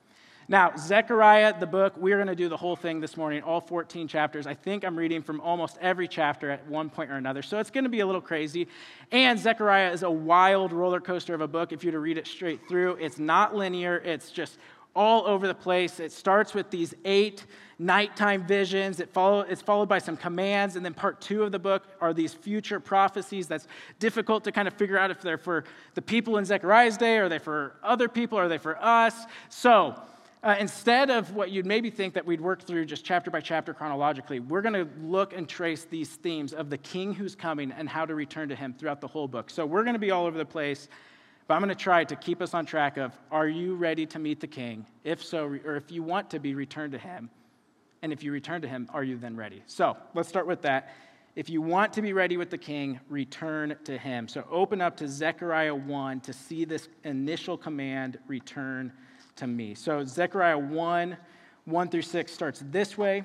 Now, 0.51 0.73
Zechariah, 0.77 1.61
the 1.61 1.67
book, 1.69 1.97
we're 1.97 2.17
going 2.17 2.27
to 2.27 2.35
do 2.35 2.49
the 2.49 2.57
whole 2.57 2.75
thing 2.75 2.99
this 2.99 3.17
morning, 3.17 3.43
all 3.45 3.61
14 3.61 4.09
chapters. 4.09 4.49
I 4.49 4.55
think 4.55 4.85
I'm 4.85 4.97
reading 4.97 5.23
from 5.23 5.41
almost 5.41 5.79
every 5.81 6.09
chapter 6.09 6.51
at 6.51 6.67
one 6.67 6.91
point 6.91 7.13
or 7.13 7.15
another. 7.15 7.41
So 7.43 7.59
it's 7.59 7.71
going 7.71 7.85
to 7.85 7.91
be 7.91 8.01
a 8.01 8.07
little 8.07 8.21
crazy. 8.21 8.67
And 9.13 9.39
Zechariah 9.39 9.93
is 9.93 10.03
a 10.03 10.11
wild 10.11 10.73
roller 10.73 11.01
coaster 11.01 11.35
of 11.35 11.41
a 11.41 11.47
book 11.47 11.71
if 11.71 11.85
you 11.85 11.89
were 11.89 11.93
to 11.93 11.99
read 12.01 12.19
it 12.19 12.27
straight 12.27 12.67
through. 12.69 12.97
It's 12.97 13.21
not 13.21 13.55
linear, 13.55 13.99
it's 13.99 14.33
just 14.33 14.59
all 14.95 15.27
over 15.27 15.47
the 15.47 15.55
place. 15.55 16.01
It 16.01 16.13
starts 16.13 16.55
with 16.55 16.71
these 16.71 16.95
eight 17.05 17.47
nighttime 17.79 18.47
visions. 18.47 19.01
It 19.01 19.09
follow, 19.09 19.41
it's 19.41 19.63
followed 19.63 19.89
by 19.89 19.99
some 19.99 20.17
commands. 20.17 20.77
And 20.77 20.85
then 20.85 20.93
part 20.93 21.21
two 21.21 21.43
of 21.43 21.53
the 21.53 21.59
book 21.59 21.85
are 22.01 22.13
these 22.13 22.35
future 22.35 22.79
prophecies 22.79 23.47
that's 23.47 23.67
difficult 23.99 24.45
to 24.45 24.53
kind 24.53 24.69
of 24.69 24.75
figure 24.75 24.99
out 24.99 25.11
if 25.11 25.23
they're 25.23 25.39
for 25.39 25.65
the 25.95 26.03
people 26.03 26.37
in 26.37 26.45
Zechariah's 26.45 26.99
day, 26.99 27.19
are 27.19 27.29
they 27.29 27.39
for 27.39 27.77
other 27.83 28.09
people, 28.09 28.39
are 28.39 28.49
they 28.49 28.59
for 28.59 28.77
us? 28.83 29.15
So 29.49 29.95
uh, 30.43 30.57
instead 30.59 31.11
of 31.11 31.35
what 31.35 31.51
you'd 31.51 31.67
maybe 31.67 31.91
think 31.91 32.15
that 32.15 32.25
we'd 32.25 32.41
work 32.41 32.63
through 32.63 32.87
just 32.87 33.05
chapter 33.05 33.31
by 33.31 33.41
chapter 33.41 33.75
chronologically, 33.75 34.41
we're 34.41 34.63
going 34.63 34.75
to 34.75 34.89
look 35.03 35.35
and 35.35 35.49
trace 35.49 35.85
these 35.85 36.09
themes 36.09 36.53
of 36.53 36.71
the 36.71 36.79
king 36.79 37.13
who's 37.13 37.35
coming 37.35 37.73
and 37.73 37.89
how 37.89 38.07
to 38.07 38.15
return 38.15 38.49
to 38.49 38.57
him 38.57 38.75
throughout 38.75 39.01
the 39.01 39.07
whole 39.07 39.29
book. 39.29 39.51
So 39.51 39.67
we're 39.67 39.85
going 39.85 39.95
to 39.95 40.01
be 40.01 40.11
all 40.11 40.27
over 40.27 40.39
the 40.39 40.45
place. 40.45 40.89
But 41.51 41.57
I'm 41.57 41.63
going 41.63 41.71
to 41.71 41.75
try 41.75 42.05
to 42.05 42.15
keep 42.15 42.43
us 42.43 42.55
on 42.55 42.65
track 42.65 42.97
of 42.97 43.13
are 43.33 43.49
you 43.49 43.75
ready 43.75 44.07
to 44.07 44.21
meet 44.21 44.39
the 44.39 44.47
king? 44.47 44.87
If 45.03 45.21
so, 45.21 45.47
or 45.47 45.75
if 45.75 45.91
you 45.91 46.01
want 46.01 46.31
to 46.31 46.39
be 46.39 46.55
returned 46.55 46.93
to 46.93 46.99
him, 46.99 47.29
and 48.03 48.13
if 48.13 48.23
you 48.23 48.31
return 48.31 48.63
to 48.63 48.69
him, 48.69 48.89
are 48.95 49.03
you 49.03 49.17
then 49.17 49.35
ready? 49.35 49.65
So 49.67 49.97
let's 50.15 50.29
start 50.29 50.47
with 50.47 50.63
that. 50.63 50.95
If 51.35 51.51
you 51.51 51.61
want 51.61 51.93
to 51.95 52.03
be 52.03 52.13
ready 52.13 52.37
with 52.37 52.51
the 52.51 52.57
king, 52.57 53.01
return 53.09 53.77
to 53.83 53.99
him. 53.99 54.29
So 54.29 54.47
open 54.49 54.81
up 54.81 54.97
to 54.99 55.09
Zechariah 55.09 55.75
1 55.75 56.21
to 56.21 56.33
see 56.33 56.65
this 56.65 56.87
initial 57.03 57.57
command 57.57 58.21
return 58.29 58.93
to 59.35 59.49
me. 59.49 59.75
So 59.75 60.05
Zechariah 60.05 60.57
1 60.57 61.17
1 61.65 61.89
through 61.89 62.03
6 62.03 62.33
starts 62.33 62.63
this 62.71 62.97
way 62.97 63.25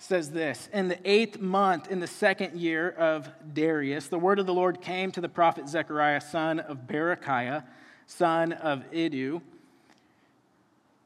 says 0.00 0.30
this 0.30 0.68
In 0.72 0.88
the 0.88 0.98
eighth 1.08 1.38
month, 1.38 1.88
in 1.88 2.00
the 2.00 2.06
second 2.06 2.58
year 2.58 2.90
of 2.90 3.28
Darius, 3.54 4.08
the 4.08 4.18
word 4.18 4.38
of 4.38 4.46
the 4.46 4.54
Lord 4.54 4.80
came 4.80 5.12
to 5.12 5.20
the 5.20 5.28
prophet 5.28 5.68
Zechariah, 5.68 6.20
son 6.20 6.58
of 6.58 6.88
Berechiah, 6.88 7.64
son 8.06 8.52
of 8.52 8.82
Iddo. 8.92 9.42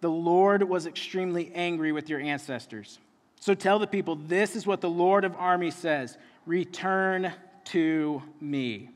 The 0.00 0.10
Lord 0.10 0.62
was 0.62 0.86
extremely 0.86 1.50
angry 1.54 1.92
with 1.92 2.08
your 2.08 2.20
ancestors. 2.20 2.98
So 3.40 3.54
tell 3.54 3.78
the 3.78 3.86
people, 3.86 4.16
this 4.16 4.56
is 4.56 4.66
what 4.66 4.80
the 4.80 4.90
Lord 4.90 5.24
of 5.24 5.34
armies 5.36 5.74
says 5.74 6.16
Return 6.46 7.32
to 7.66 8.22
me. 8.40 8.90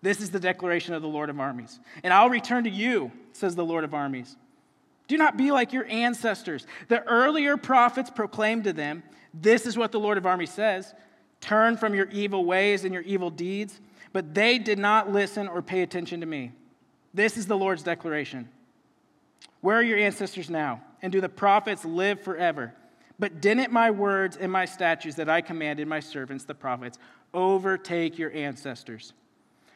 This 0.00 0.20
is 0.20 0.30
the 0.30 0.40
declaration 0.40 0.94
of 0.94 1.02
the 1.02 1.08
Lord 1.08 1.30
of 1.30 1.38
armies. 1.38 1.78
And 2.02 2.12
I'll 2.12 2.30
return 2.30 2.64
to 2.64 2.70
you, 2.70 3.12
says 3.32 3.54
the 3.54 3.64
Lord 3.64 3.84
of 3.84 3.94
armies. 3.94 4.36
Do 5.12 5.18
not 5.18 5.36
be 5.36 5.52
like 5.52 5.74
your 5.74 5.84
ancestors. 5.90 6.66
The 6.88 7.02
earlier 7.02 7.58
prophets 7.58 8.08
proclaimed 8.08 8.64
to 8.64 8.72
them, 8.72 9.02
This 9.34 9.66
is 9.66 9.76
what 9.76 9.92
the 9.92 10.00
Lord 10.00 10.16
of 10.16 10.24
armies 10.24 10.50
says 10.50 10.94
turn 11.38 11.76
from 11.76 11.94
your 11.94 12.06
evil 12.06 12.46
ways 12.46 12.86
and 12.86 12.94
your 12.94 13.02
evil 13.02 13.28
deeds. 13.28 13.78
But 14.14 14.32
they 14.32 14.56
did 14.56 14.78
not 14.78 15.12
listen 15.12 15.48
or 15.48 15.60
pay 15.60 15.82
attention 15.82 16.20
to 16.20 16.26
me. 16.26 16.52
This 17.12 17.36
is 17.36 17.46
the 17.46 17.58
Lord's 17.58 17.82
declaration. 17.82 18.48
Where 19.60 19.76
are 19.76 19.82
your 19.82 19.98
ancestors 19.98 20.48
now? 20.48 20.80
And 21.02 21.12
do 21.12 21.20
the 21.20 21.28
prophets 21.28 21.84
live 21.84 22.18
forever? 22.22 22.72
But 23.18 23.42
didn't 23.42 23.70
my 23.70 23.90
words 23.90 24.38
and 24.38 24.50
my 24.50 24.64
statutes 24.64 25.16
that 25.16 25.28
I 25.28 25.42
commanded 25.42 25.88
my 25.88 26.00
servants, 26.00 26.44
the 26.44 26.54
prophets, 26.54 26.98
overtake 27.34 28.18
your 28.18 28.32
ancestors? 28.32 29.12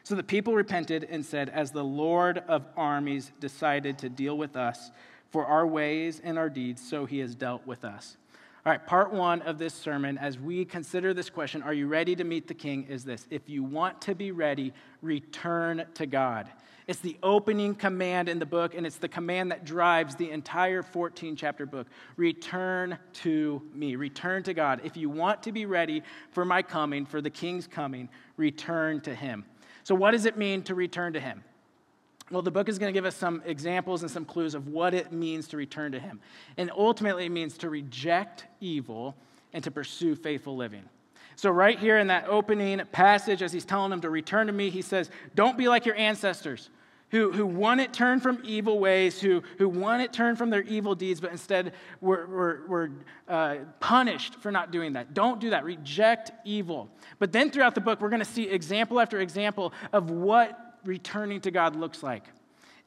So 0.01 0.15
the 0.15 0.23
people 0.23 0.55
repented 0.55 1.03
and 1.11 1.23
said, 1.23 1.49
As 1.49 1.69
the 1.69 1.83
Lord 1.83 2.39
of 2.47 2.65
armies 2.75 3.31
decided 3.39 3.99
to 3.99 4.09
deal 4.09 4.35
with 4.35 4.55
us, 4.55 4.89
for 5.29 5.45
our 5.45 5.65
ways 5.67 6.21
and 6.23 6.37
our 6.37 6.49
deeds, 6.49 6.81
so 6.81 7.05
he 7.05 7.19
has 7.19 7.35
dealt 7.35 7.65
with 7.65 7.83
us. 7.83 8.17
All 8.65 8.71
right, 8.71 8.85
part 8.85 9.13
one 9.13 9.41
of 9.43 9.59
this 9.59 9.73
sermon, 9.73 10.17
as 10.17 10.37
we 10.37 10.65
consider 10.65 11.13
this 11.13 11.29
question, 11.29 11.63
are 11.63 11.73
you 11.73 11.87
ready 11.87 12.17
to 12.17 12.25
meet 12.25 12.47
the 12.47 12.53
king? 12.53 12.85
Is 12.89 13.05
this 13.05 13.25
if 13.29 13.47
you 13.47 13.63
want 13.63 14.01
to 14.01 14.15
be 14.15 14.31
ready, 14.31 14.73
return 15.01 15.85
to 15.93 16.05
God. 16.05 16.49
It's 16.87 16.99
the 16.99 17.17
opening 17.21 17.75
command 17.75 18.29
in 18.29 18.39
the 18.39 18.45
book, 18.45 18.73
and 18.73 18.85
it's 18.85 18.97
the 18.97 19.09
command 19.09 19.51
that 19.51 19.65
drives 19.65 20.15
the 20.15 20.31
entire 20.31 20.81
14 20.81 21.35
chapter 21.35 21.65
book. 21.65 21.87
Return 22.15 22.97
to 23.13 23.61
me, 23.73 23.95
return 23.95 24.43
to 24.43 24.53
God. 24.53 24.81
If 24.83 24.95
you 24.95 25.09
want 25.09 25.43
to 25.43 25.51
be 25.51 25.65
ready 25.65 26.01
for 26.31 26.45
my 26.45 26.61
coming, 26.61 27.05
for 27.05 27.21
the 27.21 27.29
king's 27.29 27.67
coming, 27.67 28.07
return 28.37 29.01
to 29.01 29.13
him. 29.13 29.45
So, 29.83 29.95
what 29.95 30.11
does 30.11 30.25
it 30.25 30.37
mean 30.37 30.61
to 30.63 30.75
return 30.75 31.13
to 31.13 31.19
him? 31.19 31.43
Well, 32.29 32.41
the 32.41 32.51
book 32.51 32.67
is 32.67 32.77
going 32.77 32.93
to 32.93 32.97
give 32.97 33.05
us 33.05 33.15
some 33.15 33.41
examples 33.45 34.01
and 34.01 34.11
some 34.11 34.25
clues 34.25 34.53
of 34.53 34.67
what 34.67 34.93
it 34.93 35.11
means 35.11 35.47
to 35.49 35.57
return 35.57 35.93
to 35.93 35.99
Him. 35.99 36.19
And 36.57 36.69
ultimately, 36.75 37.25
it 37.25 37.31
means 37.31 37.57
to 37.59 37.69
reject 37.69 38.45
evil 38.59 39.15
and 39.53 39.63
to 39.63 39.71
pursue 39.71 40.15
faithful 40.15 40.55
living. 40.57 40.83
So, 41.37 41.49
right 41.49 41.79
here 41.79 41.99
in 41.99 42.07
that 42.07 42.27
opening 42.27 42.81
passage, 42.91 43.41
as 43.41 43.53
he's 43.53 43.63
telling 43.63 43.91
them 43.91 44.01
to 44.01 44.09
return 44.09 44.47
to 44.47 44.53
me, 44.53 44.69
he 44.69 44.81
says, 44.81 45.09
Don't 45.35 45.57
be 45.57 45.67
like 45.67 45.85
your 45.85 45.95
ancestors 45.95 46.69
who, 47.09 47.31
who 47.31 47.45
want 47.45 47.79
it 47.79 47.93
turned 47.93 48.21
from 48.21 48.41
evil 48.43 48.79
ways, 48.79 49.21
who, 49.21 49.41
who 49.57 49.69
want 49.69 50.01
it 50.01 50.11
turned 50.11 50.37
from 50.37 50.49
their 50.49 50.63
evil 50.63 50.93
deeds, 50.93 51.21
but 51.21 51.31
instead 51.31 51.73
were, 52.01 52.25
were, 52.27 52.61
were 52.67 52.91
uh, 53.29 53.55
punished 53.79 54.35
for 54.35 54.51
not 54.51 54.71
doing 54.71 54.93
that. 54.93 55.13
Don't 55.13 55.39
do 55.39 55.51
that. 55.51 55.63
Reject 55.63 56.31
evil. 56.43 56.89
But 57.19 57.31
then 57.31 57.49
throughout 57.49 57.75
the 57.75 57.81
book, 57.81 58.01
we're 58.01 58.09
going 58.09 58.19
to 58.19 58.25
see 58.25 58.49
example 58.49 58.99
after 58.99 59.21
example 59.21 59.71
of 59.93 60.09
what 60.09 60.66
returning 60.87 61.41
to 61.41 61.51
God 61.51 61.75
looks 61.75 62.01
like. 62.01 62.23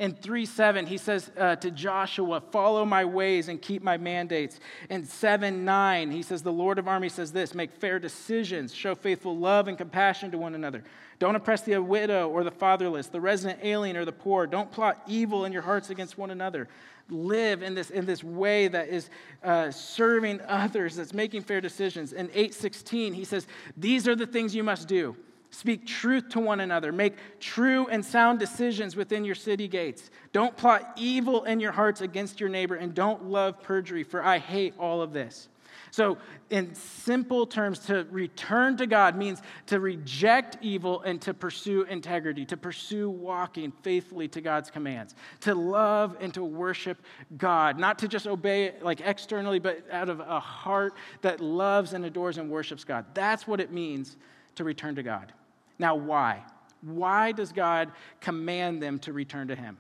In 0.00 0.14
3 0.14 0.46
7, 0.46 0.86
he 0.86 0.96
says 0.96 1.30
uh, 1.36 1.56
to 1.56 1.70
Joshua, 1.70 2.40
Follow 2.40 2.86
my 2.86 3.04
ways 3.04 3.48
and 3.48 3.60
keep 3.60 3.82
my 3.82 3.98
mandates. 3.98 4.58
In 4.88 5.04
7 5.04 5.62
9, 5.62 6.10
he 6.10 6.22
says, 6.22 6.42
The 6.42 6.50
Lord 6.50 6.78
of 6.78 6.88
armies 6.88 7.12
says 7.12 7.32
this 7.32 7.54
Make 7.54 7.70
fair 7.70 7.98
decisions, 7.98 8.74
show 8.74 8.94
faithful 8.94 9.36
love 9.36 9.68
and 9.68 9.76
compassion 9.76 10.30
to 10.30 10.38
one 10.38 10.54
another. 10.54 10.84
Don't 11.18 11.36
oppress 11.36 11.60
the 11.60 11.76
widow 11.76 12.30
or 12.30 12.44
the 12.44 12.50
fatherless, 12.50 13.08
the 13.08 13.20
resident 13.20 13.60
alien 13.62 13.94
or 13.94 14.06
the 14.06 14.12
poor. 14.12 14.46
Don't 14.46 14.72
plot 14.72 15.02
evil 15.06 15.44
in 15.44 15.52
your 15.52 15.60
hearts 15.60 15.90
against 15.90 16.16
one 16.16 16.30
another. 16.30 16.66
Live 17.10 17.62
in 17.62 17.74
this, 17.74 17.90
in 17.90 18.06
this 18.06 18.24
way 18.24 18.68
that 18.68 18.88
is 18.88 19.10
uh, 19.44 19.70
serving 19.70 20.40
others, 20.48 20.96
that's 20.96 21.12
making 21.12 21.42
fair 21.42 21.60
decisions. 21.60 22.14
In 22.14 22.28
816, 22.28 23.12
he 23.12 23.24
says, 23.26 23.46
These 23.76 24.08
are 24.08 24.16
the 24.16 24.26
things 24.26 24.54
you 24.54 24.64
must 24.64 24.88
do 24.88 25.14
Speak 25.50 25.86
truth 25.86 26.28
to 26.30 26.40
one 26.40 26.60
another. 26.60 26.92
Make 26.92 27.16
true 27.40 27.88
and 27.88 28.04
sound 28.04 28.38
decisions 28.38 28.94
within 28.94 29.24
your 29.24 29.34
city 29.34 29.66
gates. 29.66 30.10
Don't 30.32 30.56
plot 30.56 30.92
evil 30.96 31.44
in 31.44 31.58
your 31.58 31.72
hearts 31.72 32.00
against 32.00 32.38
your 32.38 32.48
neighbor, 32.48 32.76
and 32.76 32.94
don't 32.94 33.24
love 33.24 33.60
perjury, 33.60 34.04
for 34.04 34.24
I 34.24 34.38
hate 34.38 34.74
all 34.78 35.02
of 35.02 35.12
this. 35.12 35.48
So, 35.92 36.18
in 36.50 36.72
simple 36.74 37.46
terms, 37.46 37.80
to 37.80 38.06
return 38.10 38.76
to 38.76 38.86
God 38.86 39.16
means 39.16 39.42
to 39.66 39.80
reject 39.80 40.56
evil 40.60 41.00
and 41.02 41.20
to 41.22 41.34
pursue 41.34 41.82
integrity, 41.82 42.44
to 42.46 42.56
pursue 42.56 43.10
walking 43.10 43.72
faithfully 43.82 44.28
to 44.28 44.40
God's 44.40 44.70
commands, 44.70 45.16
to 45.40 45.54
love 45.54 46.16
and 46.20 46.32
to 46.34 46.44
worship 46.44 47.02
God, 47.36 47.78
not 47.78 47.98
to 48.00 48.08
just 48.08 48.28
obey 48.28 48.74
like 48.82 49.00
externally, 49.00 49.58
but 49.58 49.84
out 49.90 50.08
of 50.08 50.20
a 50.20 50.38
heart 50.38 50.94
that 51.22 51.40
loves 51.40 51.92
and 51.92 52.04
adores 52.04 52.38
and 52.38 52.48
worships 52.50 52.84
God. 52.84 53.04
That's 53.14 53.48
what 53.48 53.60
it 53.60 53.72
means 53.72 54.16
to 54.56 54.64
return 54.64 54.94
to 54.94 55.02
God. 55.02 55.32
Now, 55.80 55.94
why? 55.94 56.42
Why 56.82 57.32
does 57.32 57.52
God 57.52 57.90
command 58.20 58.82
them 58.82 58.98
to 59.00 59.14
return 59.14 59.48
to 59.48 59.56
Him? 59.56 59.78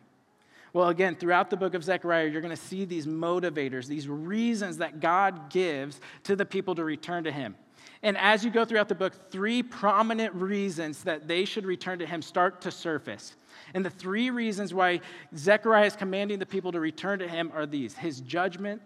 Well, 0.72 0.88
again, 0.88 1.14
throughout 1.14 1.50
the 1.50 1.58
book 1.58 1.74
of 1.74 1.84
Zechariah, 1.84 2.28
you're 2.28 2.40
going 2.40 2.56
to 2.56 2.62
see 2.62 2.86
these 2.86 3.06
motivators, 3.06 3.86
these 3.86 4.08
reasons 4.08 4.78
that 4.78 5.00
God 5.00 5.50
gives 5.50 6.00
to 6.22 6.34
the 6.34 6.46
people 6.46 6.74
to 6.76 6.84
return 6.84 7.24
to 7.24 7.30
Him. 7.30 7.54
And 8.02 8.16
as 8.16 8.42
you 8.42 8.50
go 8.50 8.64
throughout 8.64 8.88
the 8.88 8.94
book, 8.94 9.30
three 9.30 9.62
prominent 9.62 10.34
reasons 10.34 11.02
that 11.04 11.28
they 11.28 11.44
should 11.44 11.66
return 11.66 11.98
to 11.98 12.06
Him 12.06 12.22
start 12.22 12.62
to 12.62 12.70
surface. 12.70 13.36
And 13.74 13.84
the 13.84 13.90
three 13.90 14.30
reasons 14.30 14.72
why 14.72 15.00
Zechariah 15.36 15.84
is 15.84 15.96
commanding 15.96 16.38
the 16.38 16.46
people 16.46 16.72
to 16.72 16.80
return 16.80 17.18
to 17.18 17.28
Him 17.28 17.52
are 17.54 17.66
these 17.66 17.94
His 17.94 18.22
judgment, 18.22 18.80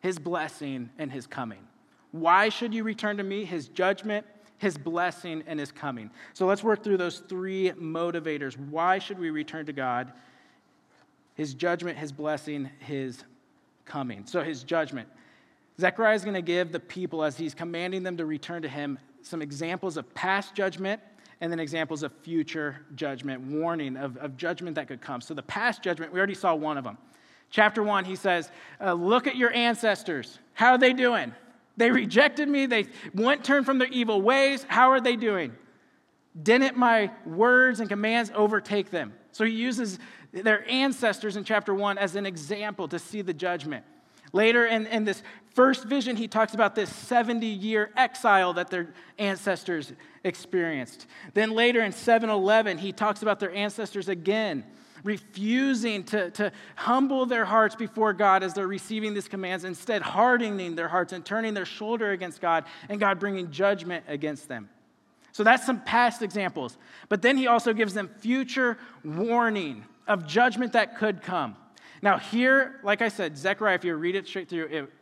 His 0.00 0.20
blessing, 0.20 0.90
and 0.96 1.10
His 1.10 1.26
coming. 1.26 1.66
Why 2.12 2.50
should 2.50 2.72
you 2.72 2.84
return 2.84 3.16
to 3.16 3.24
me? 3.24 3.44
His 3.44 3.66
judgment, 3.66 4.26
his 4.60 4.76
blessing 4.76 5.42
and 5.46 5.58
his 5.58 5.72
coming. 5.72 6.10
So 6.34 6.44
let's 6.44 6.62
work 6.62 6.84
through 6.84 6.98
those 6.98 7.20
three 7.20 7.70
motivators. 7.70 8.58
Why 8.68 8.98
should 8.98 9.18
we 9.18 9.30
return 9.30 9.64
to 9.66 9.72
God? 9.72 10.12
His 11.34 11.54
judgment, 11.54 11.96
his 11.96 12.12
blessing, 12.12 12.68
his 12.78 13.24
coming. 13.86 14.26
So 14.26 14.42
his 14.42 14.62
judgment. 14.62 15.08
Zechariah 15.80 16.14
is 16.14 16.24
going 16.24 16.34
to 16.34 16.42
give 16.42 16.72
the 16.72 16.80
people, 16.80 17.24
as 17.24 17.38
he's 17.38 17.54
commanding 17.54 18.02
them 18.02 18.18
to 18.18 18.26
return 18.26 18.60
to 18.60 18.68
him, 18.68 18.98
some 19.22 19.40
examples 19.40 19.96
of 19.96 20.12
past 20.14 20.54
judgment 20.54 21.00
and 21.40 21.50
then 21.50 21.58
examples 21.58 22.02
of 22.02 22.12
future 22.12 22.84
judgment, 22.96 23.40
warning 23.40 23.96
of, 23.96 24.18
of 24.18 24.36
judgment 24.36 24.74
that 24.74 24.88
could 24.88 25.00
come. 25.00 25.22
So 25.22 25.32
the 25.32 25.42
past 25.42 25.82
judgment, 25.82 26.12
we 26.12 26.18
already 26.18 26.34
saw 26.34 26.54
one 26.54 26.76
of 26.76 26.84
them. 26.84 26.98
Chapter 27.48 27.82
one, 27.82 28.04
he 28.04 28.14
says, 28.14 28.50
uh, 28.78 28.92
Look 28.92 29.26
at 29.26 29.36
your 29.36 29.54
ancestors. 29.54 30.38
How 30.52 30.72
are 30.72 30.78
they 30.78 30.92
doing? 30.92 31.32
They 31.76 31.90
rejected 31.90 32.48
me. 32.48 32.66
They 32.66 32.86
went 33.14 33.44
turned 33.44 33.66
from 33.66 33.78
their 33.78 33.88
evil 33.88 34.20
ways. 34.20 34.64
How 34.68 34.90
are 34.90 35.00
they 35.00 35.16
doing? 35.16 35.52
Didn't 36.40 36.76
my 36.76 37.10
words 37.26 37.80
and 37.80 37.88
commands 37.88 38.30
overtake 38.34 38.90
them? 38.90 39.14
So 39.32 39.44
he 39.44 39.52
uses 39.52 39.98
their 40.32 40.68
ancestors 40.70 41.36
in 41.36 41.44
chapter 41.44 41.74
one 41.74 41.98
as 41.98 42.14
an 42.16 42.26
example 42.26 42.88
to 42.88 42.98
see 42.98 43.22
the 43.22 43.34
judgment. 43.34 43.84
Later 44.32 44.66
in, 44.66 44.86
in 44.86 45.04
this 45.04 45.22
first 45.54 45.84
vision, 45.84 46.16
he 46.16 46.28
talks 46.28 46.54
about 46.54 46.74
this 46.74 46.94
70 46.94 47.46
year 47.46 47.90
exile 47.96 48.52
that 48.54 48.70
their 48.70 48.92
ancestors 49.18 49.92
experienced. 50.22 51.06
Then 51.34 51.50
later 51.50 51.82
in 51.82 51.92
711, 51.92 52.78
he 52.78 52.92
talks 52.92 53.22
about 53.22 53.40
their 53.40 53.52
ancestors 53.52 54.08
again 54.08 54.64
refusing 55.04 56.04
to, 56.04 56.30
to 56.32 56.52
humble 56.76 57.26
their 57.26 57.44
hearts 57.44 57.74
before 57.74 58.12
God 58.12 58.42
as 58.42 58.54
they're 58.54 58.66
receiving 58.66 59.14
these 59.14 59.28
commands, 59.28 59.64
instead, 59.64 60.02
hardening 60.02 60.74
their 60.74 60.88
hearts 60.88 61.12
and 61.12 61.24
turning 61.24 61.54
their 61.54 61.64
shoulder 61.64 62.10
against 62.10 62.40
God, 62.40 62.64
and 62.88 63.00
God 63.00 63.18
bringing 63.18 63.50
judgment 63.50 64.04
against 64.08 64.48
them. 64.48 64.68
So 65.32 65.44
that's 65.44 65.64
some 65.64 65.80
past 65.82 66.22
examples. 66.22 66.76
But 67.08 67.22
then 67.22 67.36
he 67.36 67.46
also 67.46 67.72
gives 67.72 67.94
them 67.94 68.10
future 68.18 68.78
warning 69.04 69.84
of 70.06 70.26
judgment 70.26 70.72
that 70.72 70.98
could 70.98 71.22
come. 71.22 71.56
Now, 72.02 72.18
here, 72.18 72.80
like 72.82 73.02
I 73.02 73.08
said, 73.08 73.36
Zechariah, 73.36 73.74
if 73.74 73.84
you 73.84 73.94
read 73.94 74.16
it 74.16 74.26
straight 74.26 74.48
through, 74.48 74.66
it, 74.66 74.92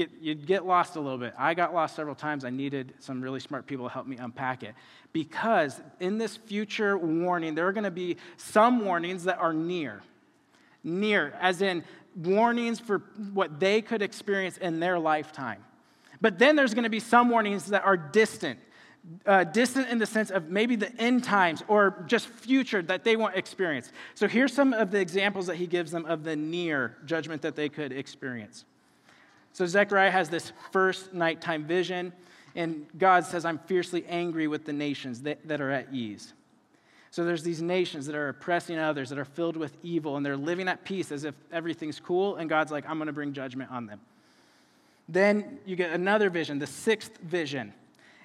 get, 0.00 0.10
you'd 0.20 0.46
get 0.46 0.66
lost 0.66 0.96
a 0.96 1.00
little 1.00 1.18
bit. 1.18 1.34
I 1.38 1.54
got 1.54 1.74
lost 1.74 1.94
several 1.94 2.14
times. 2.14 2.44
I 2.44 2.50
needed 2.50 2.94
some 3.00 3.20
really 3.20 3.40
smart 3.40 3.66
people 3.66 3.86
to 3.86 3.92
help 3.92 4.06
me 4.06 4.16
unpack 4.16 4.62
it. 4.62 4.74
Because 5.12 5.80
in 5.98 6.18
this 6.18 6.36
future 6.36 6.96
warning, 6.96 7.54
there 7.54 7.66
are 7.66 7.72
going 7.72 7.84
to 7.84 7.90
be 7.90 8.16
some 8.36 8.84
warnings 8.84 9.24
that 9.24 9.38
are 9.38 9.52
near. 9.52 10.02
Near, 10.82 11.34
as 11.40 11.60
in 11.60 11.84
warnings 12.16 12.80
for 12.80 12.98
what 13.32 13.60
they 13.60 13.82
could 13.82 14.00
experience 14.00 14.56
in 14.56 14.80
their 14.80 14.98
lifetime. 14.98 15.62
But 16.20 16.38
then 16.38 16.56
there's 16.56 16.74
going 16.74 16.84
to 16.84 16.90
be 16.90 17.00
some 17.00 17.28
warnings 17.28 17.66
that 17.66 17.84
are 17.84 17.96
distant. 17.96 18.58
Uh, 19.24 19.44
distant 19.44 19.88
in 19.88 19.98
the 19.98 20.06
sense 20.06 20.30
of 20.30 20.50
maybe 20.50 20.76
the 20.76 20.94
end 21.00 21.24
times 21.24 21.62
or 21.68 22.04
just 22.06 22.26
future 22.26 22.82
that 22.82 23.02
they 23.02 23.16
won't 23.16 23.34
experience. 23.34 23.92
So 24.14 24.28
here's 24.28 24.52
some 24.52 24.74
of 24.74 24.90
the 24.90 25.00
examples 25.00 25.46
that 25.46 25.56
he 25.56 25.66
gives 25.66 25.90
them 25.90 26.04
of 26.04 26.22
the 26.22 26.36
near 26.36 26.96
judgment 27.06 27.40
that 27.42 27.56
they 27.56 27.70
could 27.70 27.92
experience. 27.92 28.66
So 29.52 29.66
Zechariah 29.66 30.10
has 30.10 30.28
this 30.28 30.52
first 30.70 31.12
nighttime 31.12 31.64
vision, 31.64 32.12
and 32.54 32.86
God 32.98 33.24
says, 33.24 33.44
I'm 33.44 33.58
fiercely 33.58 34.04
angry 34.06 34.46
with 34.48 34.64
the 34.64 34.72
nations 34.72 35.22
that, 35.22 35.46
that 35.46 35.60
are 35.60 35.70
at 35.70 35.92
ease. 35.92 36.32
So 37.10 37.24
there's 37.24 37.42
these 37.42 37.60
nations 37.60 38.06
that 38.06 38.14
are 38.14 38.28
oppressing 38.28 38.78
others, 38.78 39.10
that 39.10 39.18
are 39.18 39.24
filled 39.24 39.56
with 39.56 39.76
evil, 39.82 40.16
and 40.16 40.24
they're 40.24 40.36
living 40.36 40.68
at 40.68 40.84
peace 40.84 41.10
as 41.10 41.24
if 41.24 41.34
everything's 41.52 41.98
cool, 41.98 42.36
and 42.36 42.48
God's 42.48 42.70
like, 42.70 42.88
I'm 42.88 42.98
going 42.98 43.08
to 43.08 43.12
bring 43.12 43.32
judgment 43.32 43.70
on 43.70 43.86
them. 43.86 44.00
Then 45.08 45.58
you 45.66 45.74
get 45.74 45.90
another 45.90 46.30
vision, 46.30 46.60
the 46.60 46.68
sixth 46.68 47.18
vision, 47.18 47.72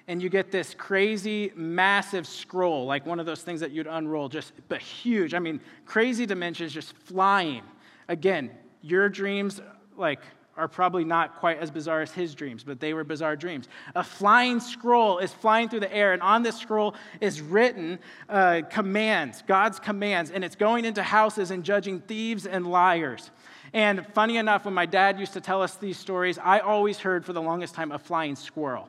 and 0.06 0.22
you 0.22 0.28
get 0.28 0.52
this 0.52 0.72
crazy, 0.72 1.50
massive 1.56 2.28
scroll, 2.28 2.86
like 2.86 3.04
one 3.04 3.18
of 3.18 3.26
those 3.26 3.42
things 3.42 3.58
that 3.58 3.72
you'd 3.72 3.88
unroll, 3.88 4.28
just 4.28 4.52
but 4.68 4.80
huge. 4.80 5.34
I 5.34 5.40
mean, 5.40 5.60
crazy 5.84 6.26
dimensions, 6.26 6.72
just 6.72 6.96
flying. 6.96 7.62
Again, 8.06 8.52
your 8.82 9.08
dreams, 9.08 9.60
like 9.96 10.20
are 10.56 10.68
probably 10.68 11.04
not 11.04 11.36
quite 11.36 11.58
as 11.58 11.70
bizarre 11.70 12.02
as 12.02 12.12
his 12.12 12.34
dreams, 12.34 12.64
but 12.64 12.80
they 12.80 12.94
were 12.94 13.04
bizarre 13.04 13.36
dreams. 13.36 13.68
A 13.94 14.02
flying 14.02 14.60
scroll 14.60 15.18
is 15.18 15.32
flying 15.32 15.68
through 15.68 15.80
the 15.80 15.94
air, 15.94 16.12
and 16.12 16.22
on 16.22 16.42
this 16.42 16.56
scroll 16.56 16.94
is 17.20 17.40
written 17.40 17.98
uh, 18.28 18.62
commands, 18.70 19.42
God's 19.46 19.78
commands, 19.78 20.30
and 20.30 20.44
it's 20.44 20.56
going 20.56 20.84
into 20.84 21.02
houses 21.02 21.50
and 21.50 21.62
judging 21.62 22.00
thieves 22.00 22.46
and 22.46 22.66
liars. 22.66 23.30
And 23.72 24.06
funny 24.14 24.38
enough, 24.38 24.64
when 24.64 24.74
my 24.74 24.86
dad 24.86 25.20
used 25.20 25.34
to 25.34 25.40
tell 25.40 25.62
us 25.62 25.76
these 25.76 25.98
stories, 25.98 26.38
I 26.38 26.60
always 26.60 26.98
heard 26.98 27.24
for 27.24 27.32
the 27.32 27.42
longest 27.42 27.74
time 27.74 27.92
a 27.92 27.98
flying 27.98 28.36
squirrel. 28.36 28.88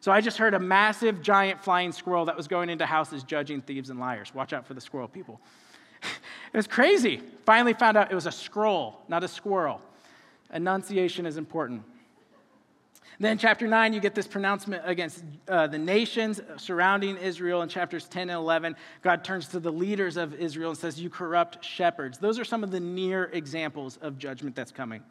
So 0.00 0.12
I 0.12 0.20
just 0.20 0.38
heard 0.38 0.54
a 0.54 0.60
massive, 0.60 1.22
giant 1.22 1.60
flying 1.62 1.90
squirrel 1.90 2.26
that 2.26 2.36
was 2.36 2.46
going 2.46 2.70
into 2.70 2.86
houses 2.86 3.24
judging 3.24 3.60
thieves 3.60 3.90
and 3.90 3.98
liars. 3.98 4.32
Watch 4.32 4.52
out 4.52 4.66
for 4.66 4.74
the 4.74 4.80
squirrel 4.80 5.08
people. 5.08 5.40
it 6.02 6.56
was 6.56 6.68
crazy. 6.68 7.20
Finally 7.44 7.74
found 7.74 7.96
out 7.96 8.12
it 8.12 8.14
was 8.14 8.26
a 8.26 8.32
scroll, 8.32 9.00
not 9.08 9.24
a 9.24 9.28
squirrel. 9.28 9.80
Enunciation 10.52 11.26
is 11.26 11.36
important. 11.36 11.82
Then, 13.20 13.36
chapter 13.36 13.66
9, 13.66 13.92
you 13.92 14.00
get 14.00 14.14
this 14.14 14.28
pronouncement 14.28 14.82
against 14.84 15.24
uh, 15.48 15.66
the 15.66 15.78
nations 15.78 16.40
surrounding 16.56 17.16
Israel. 17.16 17.62
In 17.62 17.68
chapters 17.68 18.06
10 18.06 18.30
and 18.30 18.38
11, 18.38 18.76
God 19.02 19.24
turns 19.24 19.48
to 19.48 19.58
the 19.58 19.72
leaders 19.72 20.16
of 20.16 20.34
Israel 20.34 20.70
and 20.70 20.78
says, 20.78 21.00
You 21.00 21.10
corrupt 21.10 21.64
shepherds. 21.64 22.18
Those 22.18 22.38
are 22.38 22.44
some 22.44 22.62
of 22.62 22.70
the 22.70 22.78
near 22.78 23.24
examples 23.32 23.98
of 24.02 24.18
judgment 24.18 24.54
that's 24.54 24.70
coming. 24.70 25.02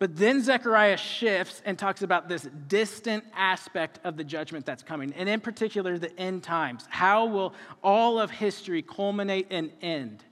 But 0.00 0.16
then 0.16 0.42
Zechariah 0.42 0.96
shifts 0.96 1.62
and 1.64 1.78
talks 1.78 2.02
about 2.02 2.28
this 2.28 2.48
distant 2.66 3.24
aspect 3.34 4.00
of 4.04 4.16
the 4.16 4.24
judgment 4.24 4.66
that's 4.66 4.82
coming, 4.82 5.12
and 5.14 5.28
in 5.28 5.40
particular, 5.40 5.98
the 5.98 6.16
end 6.18 6.42
times. 6.42 6.86
How 6.88 7.26
will 7.26 7.54
all 7.82 8.20
of 8.20 8.30
history 8.30 8.82
culminate 8.82 9.46
and 9.50 9.70
end? 9.80 10.24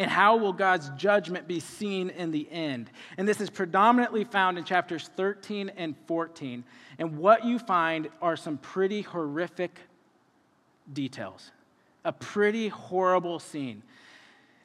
And 0.00 0.10
how 0.10 0.38
will 0.38 0.54
God's 0.54 0.88
judgment 0.96 1.46
be 1.46 1.60
seen 1.60 2.08
in 2.08 2.30
the 2.30 2.50
end? 2.50 2.90
And 3.18 3.28
this 3.28 3.38
is 3.38 3.50
predominantly 3.50 4.24
found 4.24 4.56
in 4.56 4.64
chapters 4.64 5.10
13 5.14 5.72
and 5.76 5.94
14. 6.06 6.64
And 6.98 7.18
what 7.18 7.44
you 7.44 7.58
find 7.58 8.08
are 8.22 8.34
some 8.34 8.56
pretty 8.56 9.02
horrific 9.02 9.78
details, 10.90 11.50
a 12.02 12.14
pretty 12.14 12.68
horrible 12.68 13.38
scene. 13.40 13.82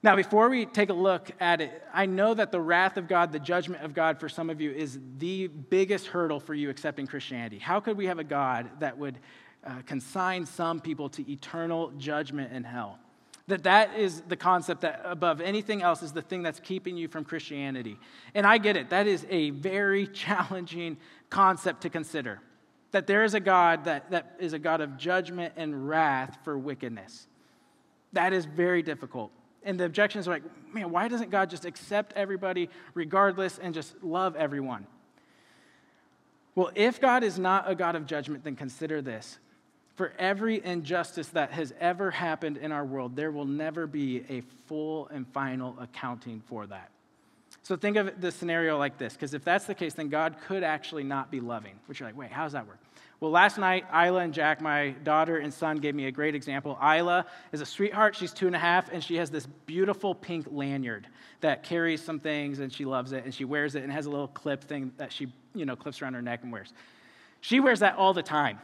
Now, 0.01 0.15
before 0.15 0.48
we 0.48 0.68
take 0.68 0.89
a 0.89 0.94
look 0.94 1.30
at 1.42 1.60
it, 1.60 1.84
I 1.94 2.06
know 2.06 2.34
that 2.34 2.54
the 2.54 2.62
wrath 2.62 2.96
of 2.96 3.10
God, 3.10 3.34
the 3.34 3.39
judgment 3.39 3.84
of 3.84 3.94
God 3.94 4.22
for 4.22 4.30
some 4.30 4.50
of 4.50 4.62
you, 4.62 4.72
is 4.72 4.98
the 5.18 5.48
biggest 5.48 6.08
hurdle 6.08 6.39
for 6.39 6.54
you 6.54 6.70
accepting 6.70 7.08
Christianity. 7.08 7.60
How 7.60 7.82
could 7.82 7.98
we 7.98 8.06
have 8.06 8.20
a 8.20 8.24
God 8.24 8.70
that 8.80 8.98
would 8.98 9.20
uh, 9.65 9.82
consign 9.86 10.46
some 10.46 10.80
people 10.80 11.10
to 11.10 11.30
eternal 11.30 11.92
judgment 11.98 12.54
in 12.54 12.63
hell? 12.63 13.00
That 13.48 13.64
that 13.64 13.96
is 13.98 14.22
the 14.22 14.36
concept 14.36 14.82
that 14.82 15.02
above 15.04 15.40
anything 15.40 15.84
else 15.84 16.02
is 16.02 16.12
the 16.12 16.22
thing 16.22 16.42
that's 16.42 16.60
keeping 16.60 16.98
you 16.98 17.08
from 17.08 17.24
Christianity. 17.24 17.98
And 18.34 18.46
I 18.46 18.58
get 18.58 18.75
it. 18.75 18.90
That 18.90 19.06
is 19.06 19.25
a 19.30 19.52
very 19.52 20.08
challenging 20.14 20.98
concept 21.30 21.82
to 21.82 21.90
consider. 21.90 22.42
That 22.92 23.08
there 23.08 23.24
is 23.24 23.34
a 23.34 23.40
God 23.40 23.86
that, 23.86 24.10
that 24.12 24.36
is 24.40 24.54
a 24.54 24.60
God 24.60 24.82
of 24.82 24.98
judgment 24.98 25.54
and 25.58 25.88
wrath 25.88 26.40
for 26.44 26.58
wickedness. 26.58 27.28
That 28.14 28.34
is 28.34 28.46
very 28.46 28.82
difficult. 28.82 29.32
And 29.64 29.80
the 29.80 29.86
objections 29.86 30.28
are 30.28 30.32
like, 30.32 30.74
man, 30.74 30.92
why 30.92 31.08
doesn't 31.08 31.30
God 31.30 31.50
just 31.50 31.66
accept 31.66 32.14
everybody 32.16 32.70
regardless 32.94 33.58
and 33.60 33.74
just 33.74 34.02
love 34.04 34.36
everyone? 34.36 34.88
Well, 36.56 36.72
if 36.74 37.02
God 37.02 37.24
is 37.24 37.38
not 37.38 37.70
a 37.70 37.75
God 37.75 37.96
of 37.96 38.06
judgment, 38.06 38.44
then 38.44 38.56
consider 38.56 39.02
this 39.02 39.40
For 39.96 40.12
every 40.20 40.64
injustice 40.64 41.30
that 41.30 41.52
has 41.52 41.74
ever 41.80 42.12
happened 42.12 42.58
in 42.58 42.72
our 42.72 42.84
world, 42.84 43.16
there 43.16 43.32
will 43.32 43.46
never 43.46 43.88
be 43.88 44.24
a 44.30 44.42
full 44.68 45.08
and 45.08 45.25
final 45.28 45.78
accounting 45.80 46.42
for 46.48 46.68
that. 46.68 46.90
So 47.64 47.75
think 47.75 47.98
of 47.98 48.22
the 48.22 48.32
scenario 48.32 48.78
like 48.78 48.98
this, 48.98 49.14
because 49.14 49.34
if 49.34 49.44
that's 49.44 49.66
the 49.66 49.74
case, 49.74 49.94
then 49.94 50.10
God 50.10 50.36
could 50.48 50.64
actually 50.64 51.04
not 51.04 51.32
be 51.32 51.40
loving, 51.40 51.80
which 51.88 52.00
you're 52.00 52.10
like, 52.10 52.18
wait, 52.18 52.32
how 52.32 52.44
does 52.44 52.52
that 52.54 52.68
work? 52.68 52.78
Well, 53.22 53.32
last 53.32 53.58
night, 53.58 53.86
Isla 53.92 54.20
and 54.20 54.34
Jack, 54.34 54.60
my 54.62 54.90
daughter 55.04 55.38
and 55.38 55.54
son, 55.54 55.78
gave 55.78 55.96
me 55.96 56.06
a 56.06 56.12
great 56.12 56.36
example. 56.36 56.78
Isla 56.84 57.25
is 57.54 57.62
a 57.62 57.66
sweetheart. 57.66 58.16
She's 58.16 58.34
two 58.34 58.48
and 58.48 58.56
a 58.56 58.60
half, 58.60 58.92
and 58.92 59.02
she 59.02 59.16
has 59.16 59.32
this 59.32 59.48
beautiful 59.66 60.14
pink 60.14 60.48
lanyard 60.52 61.08
that 61.40 61.64
carries 61.64 62.04
some 62.04 62.20
things, 62.20 62.60
and 62.60 62.72
she 62.72 62.84
loves 62.84 63.14
it, 63.14 63.24
and 63.24 63.34
she 63.34 63.46
wears 63.46 63.75
it, 63.75 63.84
and 63.84 63.92
has 63.92 64.06
a 64.06 64.10
little 64.10 64.28
clip 64.28 64.66
thing 64.66 64.92
that 64.98 65.14
she, 65.14 65.28
you 65.56 65.66
know, 65.66 65.78
clips 65.78 66.02
around 66.02 66.14
her 66.14 66.22
neck 66.22 66.42
and 66.44 66.52
wears. 66.52 66.74
She 67.40 67.62
wears 67.62 67.80
that 67.80 67.96
all 67.96 68.14
the 68.14 68.22
time. 68.22 68.60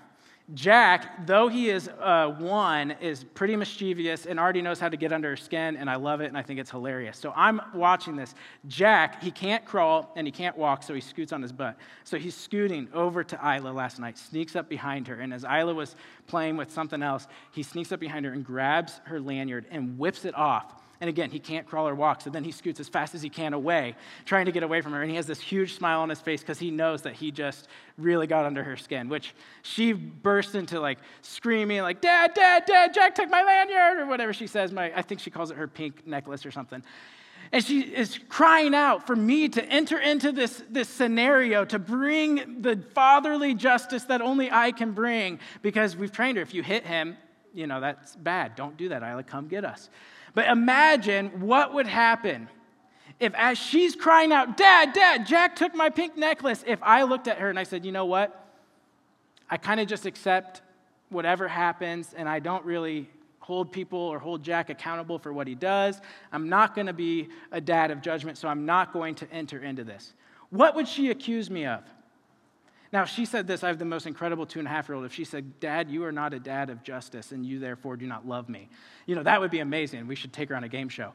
Jack, 0.54 1.26
though 1.26 1.48
he 1.48 1.70
is 1.70 1.88
uh, 1.88 2.36
one, 2.40 2.92
is 3.00 3.24
pretty 3.24 3.56
mischievous 3.56 4.26
and 4.26 4.40
already 4.40 4.62
knows 4.62 4.80
how 4.80 4.90
to 4.90 4.98
get 4.98 5.14
under 5.14 5.30
her 5.30 5.38
skin, 5.38 5.78
and 5.78 5.90
I 5.90 5.96
love 5.96 6.20
it 6.20 6.26
and 6.26 6.38
I 6.38 6.42
think 6.42 6.60
it's 6.60 6.72
hilarious. 6.72 7.18
So 7.18 7.32
I'm 7.36 7.62
watching 7.74 8.16
this. 8.16 8.36
Jack, 8.68 9.24
he 9.24 9.32
can't 9.32 9.64
crawl 9.64 10.12
and 10.16 10.28
he 10.28 10.32
can't 10.32 10.58
walk, 10.58 10.84
so 10.84 10.94
he 10.94 11.00
scoots 11.00 11.32
on 11.32 11.42
his 11.42 11.54
butt. 11.54 11.78
So 12.04 12.18
he's 12.18 12.36
scooting 12.36 12.90
over 12.94 13.24
to 13.24 13.36
Isla 13.36 13.70
last 13.70 14.00
night, 14.00 14.18
sneaks 14.18 14.56
up 14.56 14.68
behind 14.68 15.08
her, 15.08 15.22
and 15.22 15.34
as 15.34 15.46
Isla 15.46 15.74
was 15.74 15.96
playing 16.28 16.58
with 16.58 16.72
something 16.72 17.02
else, 17.02 17.28
he 17.52 17.64
sneaks 17.64 17.92
up 17.92 18.02
behind 18.02 18.26
her 18.26 18.34
and 18.34 18.44
grabs 18.44 19.00
her 19.06 19.22
lanyard 19.22 19.66
and 19.72 19.98
whips 19.98 20.26
it 20.26 20.36
off 20.36 20.81
and 21.02 21.10
again, 21.10 21.32
he 21.32 21.40
can't 21.40 21.68
crawl 21.68 21.88
or 21.88 21.96
walk. 21.96 22.22
So 22.22 22.30
then 22.30 22.44
he 22.44 22.52
scoots 22.52 22.80
as 22.80 22.88
fast 22.88 23.16
as 23.16 23.24
he 23.24 23.30
can 23.30 23.54
away, 23.54 23.96
trying 24.24 24.46
to 24.46 24.52
get 24.52 24.62
away 24.62 24.82
from 24.82 24.94
her. 24.94 25.02
And 25.02 25.10
he 25.10 25.18
has 25.18 25.26
this 25.26 25.42
huge 25.42 25.76
smile 25.76 26.02
on 26.02 26.10
his 26.10 26.22
face 26.22 26.42
because 26.42 26.60
he 26.60 26.70
knows 26.70 27.02
that 27.02 27.14
he 27.14 27.32
just 27.32 27.68
really 27.98 28.28
got 28.28 28.46
under 28.46 28.64
her 28.64 28.78
skin, 28.78 29.10
which 29.10 29.34
she 29.64 29.94
burst 29.94 30.54
into 30.54 30.80
like 30.80 31.00
screaming, 31.24 31.82
like, 31.82 32.02
Dad, 32.02 32.36
Dad, 32.36 32.66
Dad, 32.66 32.94
Jack 32.94 33.16
took 33.16 33.30
my 33.32 33.42
lanyard, 33.42 33.98
or 33.98 34.06
whatever 34.06 34.32
she 34.32 34.46
says. 34.46 34.72
My, 34.72 34.94
I 34.96 35.02
think 35.02 35.20
she 35.20 35.32
calls 35.32 35.50
it 35.50 35.58
her 35.58 35.68
pink 35.68 36.06
necklace 36.06 36.46
or 36.46 36.52
something. 36.52 36.84
And 37.52 37.66
she 37.66 37.82
is 37.82 38.20
crying 38.30 38.76
out 38.76 39.08
for 39.08 39.16
me 39.16 39.50
to 39.50 39.66
enter 39.66 39.98
into 39.98 40.32
this, 40.32 40.64
this 40.70 40.88
scenario, 40.88 41.66
to 41.66 41.80
bring 41.80 42.62
the 42.62 42.82
fatherly 42.94 43.56
justice 43.56 44.04
that 44.04 44.22
only 44.22 44.52
I 44.52 44.72
can 44.72 44.92
bring, 44.92 45.40
because 45.64 45.98
we've 45.98 46.12
trained 46.12 46.38
her. 46.38 46.44
If 46.44 46.54
you 46.54 46.62
hit 46.64 46.86
him, 46.86 47.18
you 47.54 47.68
know, 47.68 47.82
that's 47.82 48.16
bad. 48.16 48.56
Don't 48.56 48.78
do 48.78 48.90
that, 48.90 49.04
Isla. 49.04 49.24
Come 49.24 49.48
get 49.48 49.66
us. 49.66 49.90
But 50.34 50.48
imagine 50.48 51.42
what 51.42 51.74
would 51.74 51.88
happen 51.88 52.48
if, 53.22 53.36
as 53.36 53.60
she's 53.60 53.96
crying 53.96 54.32
out, 54.32 54.58
Dad, 54.58 54.94
Dad, 54.94 55.28
Jack 55.28 55.56
took 55.56 55.76
my 55.76 55.92
pink 55.92 56.18
necklace, 56.18 56.64
if 56.66 56.82
I 56.82 57.04
looked 57.04 57.28
at 57.28 57.38
her 57.38 57.52
and 57.52 57.60
I 57.60 57.64
said, 57.64 57.86
You 57.86 57.92
know 57.92 58.06
what? 58.06 58.38
I 59.48 59.58
kind 59.58 59.80
of 59.80 59.88
just 59.88 60.08
accept 60.08 60.62
whatever 61.10 61.48
happens 61.48 62.14
and 62.18 62.28
I 62.28 62.40
don't 62.40 62.66
really 62.66 63.10
hold 63.40 63.72
people 63.72 64.00
or 64.00 64.18
hold 64.18 64.44
Jack 64.44 64.70
accountable 64.70 65.20
for 65.20 65.32
what 65.34 65.46
he 65.46 65.54
does. 65.54 66.00
I'm 66.32 66.50
not 66.50 66.74
going 66.74 66.88
to 66.88 66.94
be 66.94 67.30
a 67.52 67.62
dad 67.62 67.92
of 67.92 68.02
judgment, 68.02 68.38
so 68.38 68.48
I'm 68.48 68.66
not 68.66 68.94
going 68.94 69.14
to 69.16 69.32
enter 69.32 69.60
into 69.60 69.84
this. 69.84 70.14
What 70.50 70.76
would 70.76 70.88
she 70.88 71.12
accuse 71.12 71.50
me 71.50 71.66
of? 71.66 71.84
Now, 72.94 73.06
she 73.06 73.26
said 73.26 73.48
this 73.48 73.64
I 73.64 73.68
have 73.68 73.80
the 73.80 73.86
most 73.86 74.06
incredible 74.06 74.46
two 74.46 74.60
and 74.60 74.68
a 74.68 74.72
half 74.72 74.90
year 74.90 74.96
old. 74.96 75.06
If 75.06 75.14
she 75.14 75.24
said, 75.24 75.60
Dad, 75.60 75.90
you 75.90 76.04
are 76.04 76.12
not 76.12 76.34
a 76.34 76.40
dad 76.40 76.70
of 76.70 76.84
justice, 76.84 77.32
and 77.32 77.46
you 77.46 77.60
therefore 77.60 77.96
do 77.96 78.06
not 78.06 78.28
love 78.28 78.50
me, 78.50 78.70
you 79.06 79.16
know, 79.16 79.24
that 79.24 79.40
would 79.40 79.52
be 79.52 79.60
amazing. 79.60 80.08
We 80.08 80.16
should 80.16 80.34
take 80.34 80.50
her 80.50 80.56
on 80.56 80.64
a 80.64 80.70
game 80.70 80.90
show. 80.90 81.14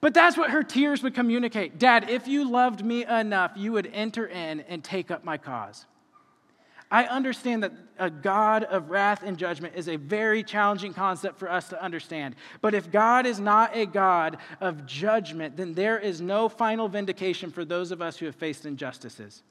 But 0.00 0.14
that's 0.14 0.36
what 0.36 0.50
her 0.50 0.62
tears 0.62 1.02
would 1.02 1.14
communicate. 1.14 1.78
Dad, 1.78 2.08
if 2.08 2.26
you 2.26 2.50
loved 2.50 2.84
me 2.84 3.04
enough, 3.04 3.52
you 3.54 3.72
would 3.72 3.90
enter 3.92 4.26
in 4.26 4.60
and 4.60 4.82
take 4.82 5.10
up 5.10 5.24
my 5.24 5.36
cause. 5.36 5.84
I 6.90 7.04
understand 7.04 7.62
that 7.62 7.72
a 7.98 8.10
God 8.10 8.64
of 8.64 8.90
wrath 8.90 9.22
and 9.22 9.38
judgment 9.38 9.74
is 9.76 9.88
a 9.88 9.94
very 9.94 10.42
challenging 10.42 10.92
concept 10.92 11.38
for 11.38 11.48
us 11.48 11.68
to 11.68 11.80
understand. 11.80 12.34
But 12.62 12.74
if 12.74 12.90
God 12.90 13.26
is 13.26 13.38
not 13.38 13.76
a 13.76 13.86
God 13.86 14.38
of 14.60 14.86
judgment, 14.86 15.56
then 15.56 15.74
there 15.74 15.98
is 15.98 16.20
no 16.20 16.48
final 16.48 16.88
vindication 16.88 17.52
for 17.52 17.64
those 17.64 17.92
of 17.92 18.02
us 18.02 18.16
who 18.16 18.26
have 18.26 18.34
faced 18.34 18.66
injustices. 18.66 19.44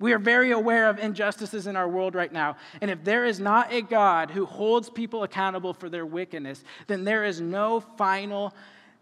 We 0.00 0.12
are 0.12 0.18
very 0.18 0.52
aware 0.52 0.88
of 0.88 0.98
injustices 0.98 1.66
in 1.66 1.76
our 1.76 1.88
world 1.88 2.14
right 2.14 2.32
now. 2.32 2.56
And 2.80 2.90
if 2.90 3.02
there 3.02 3.24
is 3.24 3.40
not 3.40 3.72
a 3.72 3.82
God 3.82 4.30
who 4.30 4.46
holds 4.46 4.88
people 4.88 5.24
accountable 5.24 5.74
for 5.74 5.88
their 5.88 6.06
wickedness, 6.06 6.62
then 6.86 7.04
there 7.04 7.24
is 7.24 7.40
no 7.40 7.80
final 7.80 8.54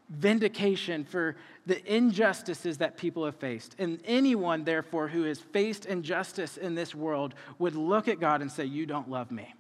vindication 0.09 1.05
for 1.05 1.37
the 1.67 1.95
injustices 1.95 2.79
that 2.79 2.97
people 2.97 3.25
have 3.25 3.37
faced. 3.37 3.75
And 3.79 4.01
anyone, 4.05 4.65
therefore, 4.65 5.09
who 5.09 5.25
has 5.25 5.41
faced 5.41 5.85
injustice 5.85 6.57
in 6.57 6.75
this 6.75 6.95
world 6.95 7.35
would 7.59 7.75
look 7.75 8.09
at 8.09 8.21
God 8.21 8.41
and 8.41 8.51
say, 8.51 8.65
You 8.65 8.87
don't 8.87 9.11
love 9.11 9.31
me. 9.31 9.55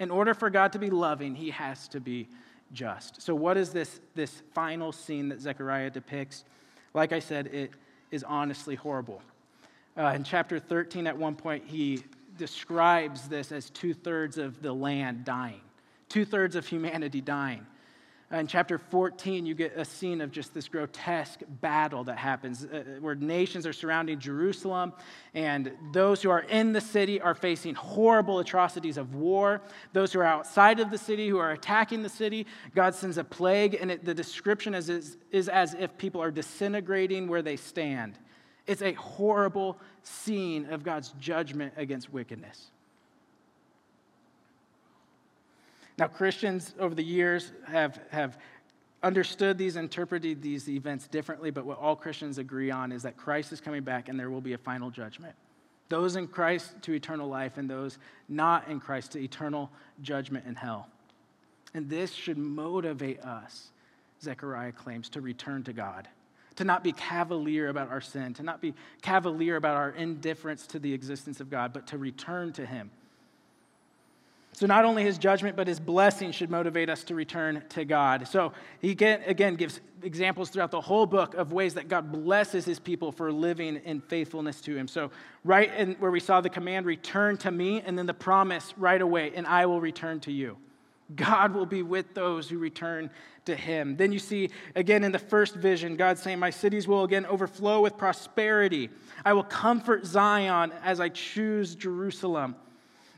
In 0.00 0.10
order 0.10 0.34
for 0.34 0.50
God 0.50 0.72
to 0.72 0.78
be 0.78 0.90
loving, 0.90 1.34
he 1.34 1.50
has 1.50 1.88
to 1.88 2.00
be 2.00 2.28
just. 2.72 3.22
So, 3.22 3.34
what 3.34 3.56
is 3.56 3.70
this, 3.70 4.00
this 4.14 4.42
final 4.52 4.92
scene 4.92 5.28
that 5.28 5.40
Zechariah 5.40 5.90
depicts? 5.90 6.44
Like 6.92 7.12
I 7.12 7.20
said, 7.20 7.46
it 7.46 7.70
is 8.10 8.24
honestly 8.24 8.74
horrible. 8.74 9.22
Uh, 9.96 10.06
in 10.08 10.24
chapter 10.24 10.58
13, 10.58 11.06
at 11.06 11.16
one 11.16 11.36
point, 11.36 11.62
he 11.66 12.02
describes 12.36 13.28
this 13.28 13.52
as 13.52 13.70
two 13.70 13.94
thirds 13.94 14.38
of 14.38 14.60
the 14.60 14.72
land 14.72 15.24
dying, 15.24 15.60
two 16.08 16.24
thirds 16.24 16.56
of 16.56 16.66
humanity 16.66 17.20
dying. 17.20 17.64
Uh, 18.32 18.38
in 18.38 18.46
chapter 18.48 18.76
14, 18.76 19.46
you 19.46 19.54
get 19.54 19.76
a 19.76 19.84
scene 19.84 20.20
of 20.20 20.32
just 20.32 20.52
this 20.52 20.66
grotesque 20.66 21.40
battle 21.60 22.02
that 22.02 22.18
happens 22.18 22.64
uh, 22.64 22.82
where 22.98 23.14
nations 23.14 23.68
are 23.68 23.72
surrounding 23.72 24.18
Jerusalem, 24.18 24.92
and 25.34 25.70
those 25.92 26.22
who 26.22 26.30
are 26.30 26.40
in 26.40 26.72
the 26.72 26.80
city 26.80 27.20
are 27.20 27.34
facing 27.34 27.76
horrible 27.76 28.40
atrocities 28.40 28.96
of 28.96 29.14
war. 29.14 29.62
Those 29.92 30.12
who 30.12 30.18
are 30.18 30.24
outside 30.24 30.80
of 30.80 30.90
the 30.90 30.98
city, 30.98 31.28
who 31.28 31.38
are 31.38 31.52
attacking 31.52 32.02
the 32.02 32.08
city, 32.08 32.48
God 32.74 32.96
sends 32.96 33.16
a 33.16 33.24
plague, 33.24 33.78
and 33.80 33.92
it, 33.92 34.04
the 34.04 34.14
description 34.14 34.74
is, 34.74 34.88
is, 34.88 35.18
is 35.30 35.48
as 35.48 35.74
if 35.74 35.96
people 35.98 36.20
are 36.20 36.32
disintegrating 36.32 37.28
where 37.28 37.42
they 37.42 37.56
stand. 37.56 38.18
It's 38.66 38.82
a 38.82 38.92
horrible 38.94 39.78
scene 40.02 40.66
of 40.70 40.82
God's 40.82 41.14
judgment 41.20 41.74
against 41.76 42.12
wickedness. 42.12 42.70
Now, 45.98 46.08
Christians 46.08 46.74
over 46.78 46.94
the 46.94 47.04
years 47.04 47.52
have, 47.66 48.00
have 48.10 48.38
understood 49.02 49.58
these, 49.58 49.76
interpreted 49.76 50.42
these 50.42 50.68
events 50.68 51.06
differently, 51.06 51.50
but 51.50 51.66
what 51.66 51.78
all 51.78 51.94
Christians 51.94 52.38
agree 52.38 52.70
on 52.70 52.90
is 52.90 53.02
that 53.02 53.16
Christ 53.16 53.52
is 53.52 53.60
coming 53.60 53.82
back 53.82 54.08
and 54.08 54.18
there 54.18 54.30
will 54.30 54.40
be 54.40 54.54
a 54.54 54.58
final 54.58 54.90
judgment. 54.90 55.34
Those 55.90 56.16
in 56.16 56.26
Christ 56.26 56.74
to 56.82 56.94
eternal 56.94 57.28
life, 57.28 57.58
and 57.58 57.68
those 57.68 57.98
not 58.28 58.68
in 58.68 58.80
Christ 58.80 59.12
to 59.12 59.18
eternal 59.18 59.70
judgment 60.00 60.46
in 60.46 60.54
hell. 60.54 60.88
And 61.74 61.90
this 61.90 62.10
should 62.10 62.38
motivate 62.38 63.20
us, 63.20 63.70
Zechariah 64.22 64.72
claims, 64.72 65.10
to 65.10 65.20
return 65.20 65.62
to 65.64 65.74
God 65.74 66.08
to 66.56 66.64
not 66.64 66.84
be 66.84 66.92
cavalier 66.92 67.68
about 67.68 67.90
our 67.90 68.00
sin, 68.00 68.34
to 68.34 68.42
not 68.42 68.60
be 68.60 68.74
cavalier 69.02 69.56
about 69.56 69.76
our 69.76 69.90
indifference 69.90 70.66
to 70.68 70.78
the 70.78 70.92
existence 70.92 71.40
of 71.40 71.50
God, 71.50 71.72
but 71.72 71.86
to 71.88 71.98
return 71.98 72.52
to 72.54 72.64
Him. 72.66 72.90
So, 74.54 74.66
not 74.66 74.84
only 74.84 75.02
his 75.02 75.18
judgment, 75.18 75.56
but 75.56 75.66
his 75.66 75.80
blessing 75.80 76.30
should 76.30 76.48
motivate 76.48 76.88
us 76.88 77.02
to 77.04 77.16
return 77.16 77.64
to 77.70 77.84
God. 77.84 78.28
So, 78.28 78.52
he 78.80 78.92
again 78.92 79.56
gives 79.56 79.80
examples 80.00 80.48
throughout 80.50 80.70
the 80.70 80.80
whole 80.80 81.06
book 81.06 81.34
of 81.34 81.52
ways 81.52 81.74
that 81.74 81.88
God 81.88 82.12
blesses 82.12 82.64
his 82.64 82.78
people 82.78 83.10
for 83.10 83.32
living 83.32 83.80
in 83.84 84.00
faithfulness 84.00 84.60
to 84.62 84.76
him. 84.76 84.86
So, 84.86 85.10
right 85.42 85.74
in 85.74 85.94
where 85.94 86.12
we 86.12 86.20
saw 86.20 86.40
the 86.40 86.50
command, 86.50 86.86
return 86.86 87.36
to 87.38 87.50
me, 87.50 87.82
and 87.84 87.98
then 87.98 88.06
the 88.06 88.14
promise 88.14 88.72
right 88.76 89.02
away, 89.02 89.32
and 89.34 89.44
I 89.44 89.66
will 89.66 89.80
return 89.80 90.20
to 90.20 90.32
you. 90.32 90.56
God 91.14 91.54
will 91.54 91.66
be 91.66 91.82
with 91.82 92.14
those 92.14 92.48
who 92.48 92.58
return 92.58 93.10
to 93.44 93.54
him. 93.54 93.96
Then 93.96 94.10
you 94.12 94.18
see 94.18 94.50
again 94.74 95.04
in 95.04 95.12
the 95.12 95.18
first 95.18 95.54
vision, 95.54 95.96
God 95.96 96.18
saying, 96.18 96.38
My 96.38 96.50
cities 96.50 96.88
will 96.88 97.04
again 97.04 97.26
overflow 97.26 97.82
with 97.82 97.98
prosperity. 97.98 98.88
I 99.24 99.34
will 99.34 99.44
comfort 99.44 100.06
Zion 100.06 100.72
as 100.82 101.00
I 101.00 101.10
choose 101.10 101.74
Jerusalem. 101.74 102.56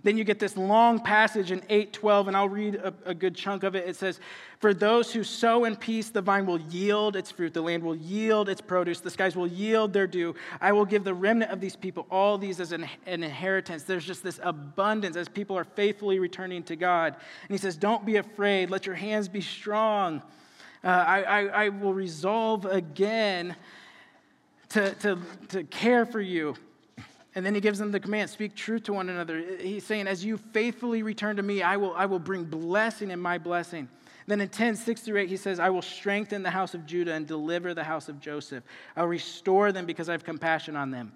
Then 0.06 0.16
you 0.16 0.22
get 0.22 0.38
this 0.38 0.56
long 0.56 1.00
passage 1.00 1.50
in 1.50 1.62
8:12, 1.62 2.28
and 2.28 2.36
I'll 2.36 2.48
read 2.48 2.76
a, 2.76 2.94
a, 3.06 3.12
good 3.12 3.34
chunk 3.34 3.64
of 3.64 3.74
it. 3.74 3.88
It 3.88 3.96
says, 3.96 4.20
For 4.60 4.72
those 4.72 5.12
who 5.12 5.24
sow 5.24 5.64
in 5.64 5.74
peace, 5.74 6.10
the 6.10 6.22
vine 6.22 6.46
will 6.46 6.60
yield 6.60 7.16
its 7.16 7.32
fruit, 7.32 7.52
the 7.52 7.60
land 7.60 7.82
will 7.82 7.96
yield 7.96 8.48
its 8.48 8.60
produce, 8.60 9.00
the 9.00 9.10
skies 9.10 9.34
will 9.34 9.48
yield 9.48 9.92
their 9.92 10.06
dew. 10.06 10.36
I 10.60 10.70
will 10.70 10.84
give 10.84 11.02
the 11.02 11.12
remnant 11.12 11.50
of 11.50 11.60
these 11.60 11.74
people 11.74 12.06
all 12.08 12.38
these 12.38 12.60
as 12.60 12.70
an, 12.70 12.88
an 13.04 13.24
inheritance. 13.24 13.82
There's 13.82 14.04
just 14.04 14.22
this 14.22 14.38
abundance 14.44 15.16
as 15.16 15.28
people 15.28 15.58
are 15.58 15.64
faithfully 15.64 16.20
returning 16.20 16.62
to 16.62 16.76
God. 16.76 17.16
And 17.42 17.50
he 17.50 17.58
says, 17.58 17.76
Don't 17.76 18.06
be 18.06 18.14
afraid, 18.14 18.70
let 18.70 18.86
your 18.86 18.94
hands 18.94 19.26
be 19.26 19.40
strong. 19.40 20.22
Uh, 20.84 20.86
I, 20.86 21.22
I, 21.22 21.40
I 21.64 21.68
will 21.70 21.94
resolve 21.94 22.64
again 22.64 23.56
to, 24.68 24.94
to, 24.94 25.18
to 25.48 25.64
care 25.64 26.06
for 26.06 26.20
you. 26.20 26.54
And 27.36 27.44
then 27.44 27.54
he 27.54 27.60
gives 27.60 27.78
them 27.78 27.92
the 27.92 28.00
command 28.00 28.30
speak 28.30 28.56
truth 28.56 28.84
to 28.84 28.94
one 28.94 29.10
another. 29.10 29.44
He's 29.60 29.84
saying, 29.84 30.08
As 30.08 30.24
you 30.24 30.38
faithfully 30.38 31.02
return 31.02 31.36
to 31.36 31.42
me, 31.42 31.62
I 31.62 31.76
will, 31.76 31.94
I 31.94 32.06
will 32.06 32.18
bring 32.18 32.44
blessing 32.44 33.10
in 33.10 33.20
my 33.20 33.36
blessing. 33.36 33.88
Then 34.26 34.40
in 34.40 34.48
10, 34.48 34.74
6 34.74 35.00
through 35.02 35.20
8, 35.20 35.28
he 35.28 35.36
says, 35.36 35.60
I 35.60 35.68
will 35.68 35.82
strengthen 35.82 36.42
the 36.42 36.50
house 36.50 36.74
of 36.74 36.86
Judah 36.86 37.12
and 37.12 37.26
deliver 37.26 37.74
the 37.74 37.84
house 37.84 38.08
of 38.08 38.20
Joseph. 38.20 38.64
I'll 38.96 39.06
restore 39.06 39.70
them 39.70 39.84
because 39.84 40.08
I 40.08 40.12
have 40.12 40.24
compassion 40.24 40.76
on 40.76 40.90
them. 40.90 41.12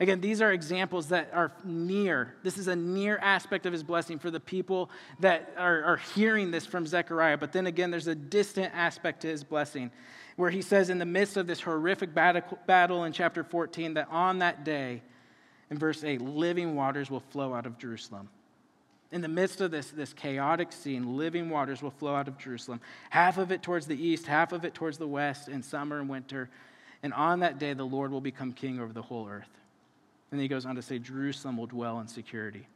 Again, 0.00 0.22
these 0.22 0.40
are 0.40 0.50
examples 0.50 1.08
that 1.08 1.30
are 1.34 1.52
near. 1.62 2.34
This 2.42 2.56
is 2.56 2.66
a 2.66 2.74
near 2.74 3.18
aspect 3.18 3.66
of 3.66 3.72
his 3.74 3.82
blessing 3.82 4.18
for 4.18 4.30
the 4.30 4.40
people 4.40 4.90
that 5.20 5.52
are, 5.58 5.84
are 5.84 5.96
hearing 6.14 6.50
this 6.50 6.64
from 6.64 6.86
Zechariah. 6.86 7.36
But 7.36 7.52
then 7.52 7.66
again, 7.66 7.90
there's 7.90 8.06
a 8.06 8.14
distant 8.14 8.74
aspect 8.74 9.20
to 9.22 9.28
his 9.28 9.44
blessing 9.44 9.90
where 10.36 10.48
he 10.48 10.62
says, 10.62 10.88
in 10.88 10.98
the 10.98 11.04
midst 11.04 11.36
of 11.36 11.46
this 11.46 11.60
horrific 11.60 12.14
battle 12.14 13.04
in 13.04 13.12
chapter 13.12 13.44
14, 13.44 13.92
that 13.92 14.08
on 14.10 14.38
that 14.38 14.64
day, 14.64 15.02
in 15.70 15.78
verse 15.78 16.02
8, 16.02 16.20
living 16.20 16.74
waters 16.74 17.10
will 17.10 17.20
flow 17.20 17.54
out 17.54 17.66
of 17.66 17.78
Jerusalem. 17.78 18.28
In 19.12 19.20
the 19.20 19.28
midst 19.28 19.60
of 19.60 19.70
this, 19.70 19.90
this 19.90 20.12
chaotic 20.12 20.72
scene, 20.72 21.16
living 21.16 21.50
waters 21.50 21.82
will 21.82 21.90
flow 21.90 22.14
out 22.14 22.28
of 22.28 22.38
Jerusalem, 22.38 22.80
half 23.10 23.38
of 23.38 23.50
it 23.50 23.62
towards 23.62 23.86
the 23.86 24.00
east, 24.00 24.26
half 24.26 24.52
of 24.52 24.64
it 24.64 24.74
towards 24.74 24.98
the 24.98 25.06
west, 25.06 25.48
in 25.48 25.62
summer 25.62 25.98
and 25.98 26.08
winter. 26.08 26.48
And 27.02 27.12
on 27.14 27.40
that 27.40 27.58
day, 27.58 27.72
the 27.72 27.84
Lord 27.84 28.12
will 28.12 28.20
become 28.20 28.52
king 28.52 28.80
over 28.80 28.92
the 28.92 29.02
whole 29.02 29.28
earth. 29.28 29.48
And 30.30 30.38
then 30.38 30.42
he 30.42 30.48
goes 30.48 30.64
on 30.64 30.76
to 30.76 30.82
say, 30.82 30.98
Jerusalem 30.98 31.56
will 31.56 31.66
dwell 31.66 31.98
in 31.98 32.06
security. 32.06 32.68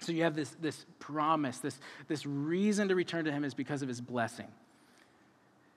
So 0.00 0.12
you 0.12 0.22
have 0.24 0.36
this, 0.36 0.50
this 0.60 0.84
promise, 0.98 1.58
this, 1.58 1.78
this 2.08 2.26
reason 2.26 2.88
to 2.88 2.94
return 2.94 3.24
to 3.24 3.32
him 3.32 3.44
is 3.44 3.54
because 3.54 3.82
of 3.82 3.88
his 3.88 4.00
blessing. 4.00 4.48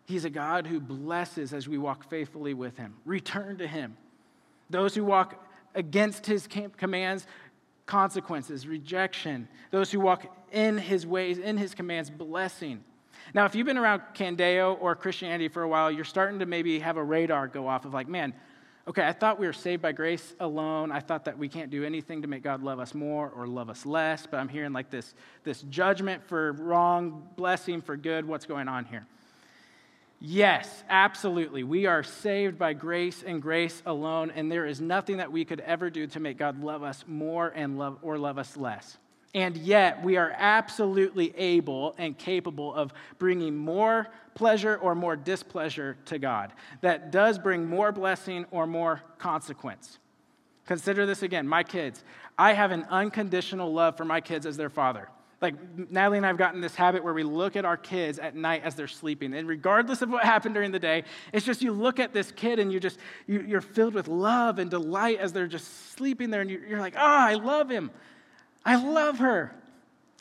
He's 0.06 0.26
a 0.26 0.30
God 0.30 0.68
who 0.68 0.80
blesses 0.80 1.54
as 1.54 1.68
we 1.68 1.78
walk 1.78 2.10
faithfully 2.10 2.54
with 2.54 2.78
him. 2.78 2.96
Return 3.06 3.58
to 3.60 3.68
him. 3.68 3.96
Those 4.70 4.94
who 4.94 5.06
walk 5.06 5.51
against 5.76 6.26
his 6.26 6.48
commands, 6.78 7.28
consequences, 7.86 8.68
rejection. 8.68 9.48
Those 9.72 9.92
who 9.92 10.00
walk 10.00 10.26
in 10.52 10.78
his 10.78 11.06
ways, 11.06 11.38
in 11.38 11.58
his 11.58 11.74
commands, 11.74 12.10
blessing. 12.10 12.84
Now, 13.34 13.46
if 13.46 13.56
you've 13.56 13.68
been 13.68 13.78
around 13.78 14.02
Candeo 14.14 14.78
or 14.82 14.96
Christianity 14.96 15.48
for 15.48 15.64
a 15.64 15.68
while, 15.68 15.92
you're 15.92 16.04
starting 16.04 16.40
to 16.40 16.46
maybe 16.46 16.80
have 16.80 16.98
a 16.98 17.04
radar 17.04 17.48
go 17.48 17.68
off 17.68 17.86
of 17.86 17.94
like, 17.94 18.08
man, 18.08 18.34
okay, 18.88 19.06
I 19.06 19.14
thought 19.14 19.40
we 19.40 19.46
were 19.46 19.54
saved 19.54 19.82
by 19.82 19.92
grace 19.92 20.34
alone. 20.40 20.92
I 20.92 21.00
thought 21.00 21.26
that 21.26 21.38
we 21.38 21.48
can't 21.48 21.70
do 21.70 21.84
anything 21.84 22.22
to 22.24 22.28
make 22.28 22.44
God 22.44 22.64
love 22.64 22.80
us 22.80 22.94
more 22.94 23.30
or 23.30 23.48
love 23.48 23.70
us 23.70 23.86
less, 23.86 24.26
but 24.26 24.40
I'm 24.40 24.50
hearing 24.50 24.74
like 24.74 24.90
this, 24.90 25.14
this 25.44 25.62
judgment 25.64 26.24
for 26.28 26.54
wrong, 26.54 27.28
blessing 27.36 27.82
for 27.82 27.96
good. 27.96 28.26
What's 28.26 28.46
going 28.46 28.68
on 28.68 28.86
here? 28.86 29.06
Yes, 30.24 30.84
absolutely. 30.88 31.64
We 31.64 31.88
are 31.88 32.04
saved 32.04 32.60
by 32.60 32.74
grace 32.74 33.24
and 33.26 33.42
grace 33.42 33.82
alone, 33.88 34.32
and 34.36 34.52
there 34.52 34.68
is 34.68 34.80
nothing 34.80 35.18
that 35.18 35.32
we 35.32 35.44
could 35.44 35.62
ever 35.62 35.90
do 35.90 36.06
to 36.06 36.20
make 36.20 36.38
God 36.38 36.64
love 36.64 36.84
us 36.84 37.04
more 37.08 37.52
and 37.56 37.80
love 37.80 37.98
or 38.04 38.20
love 38.20 38.38
us 38.38 38.56
less. 38.56 39.00
And 39.34 39.58
yet, 39.58 40.04
we 40.04 40.18
are 40.18 40.32
absolutely 40.38 41.36
able 41.36 41.96
and 41.98 42.16
capable 42.16 42.72
of 42.72 42.94
bringing 43.18 43.56
more 43.56 44.10
pleasure 44.36 44.78
or 44.78 44.94
more 44.94 45.16
displeasure 45.16 45.98
to 46.06 46.20
God. 46.20 46.54
That 46.82 47.12
does 47.12 47.40
bring 47.40 47.66
more 47.66 47.92
blessing 47.92 48.46
or 48.52 48.68
more 48.68 49.02
consequence. 49.18 49.98
Consider 50.68 51.08
this 51.08 51.24
again 51.24 51.48
my 51.48 51.64
kids. 51.64 52.04
I 52.38 52.54
have 52.54 52.70
an 52.70 52.86
unconditional 52.92 53.74
love 53.74 53.98
for 53.98 54.06
my 54.06 54.22
kids 54.22 54.46
as 54.46 54.56
their 54.56 54.70
father. 54.70 55.10
Like 55.42 55.56
Natalie 55.90 56.18
and 56.18 56.26
I 56.26 56.30
have 56.30 56.38
gotten 56.38 56.62
this 56.62 56.76
habit 56.76 57.04
where 57.04 57.16
we 57.16 57.24
look 57.24 57.56
at 57.56 57.66
our 57.66 57.78
kids 57.78 58.20
at 58.20 58.36
night 58.36 58.62
as 58.64 58.76
they're 58.76 58.88
sleeping. 58.88 59.34
And 59.34 59.48
regardless 59.48 60.04
of 60.04 60.10
what 60.10 60.24
happened 60.24 60.54
during 60.54 60.72
the 60.72 60.80
day, 60.80 61.04
it's 61.34 61.46
just 61.46 61.64
you 61.64 61.72
look 61.72 62.00
at 62.00 62.14
this 62.14 62.32
kid 62.32 62.60
and 62.60 62.72
you 62.72 62.80
just, 62.80 63.00
you, 63.26 63.58
are 63.58 63.62
filled 63.62 63.96
with 63.96 64.08
love 64.08 64.60
and 64.60 64.70
delight 64.70 65.18
as 65.18 65.34
they're 65.34 65.48
just 65.48 65.94
sleeping 65.94 66.30
there. 66.30 66.42
And 66.42 66.50
you're 66.50 66.80
like, 66.80 66.96
oh, 66.96 67.00
I 67.02 67.34
love 67.34 67.70
him. 67.70 67.90
I 68.64 68.76
love 68.76 69.18
her. 69.18 69.56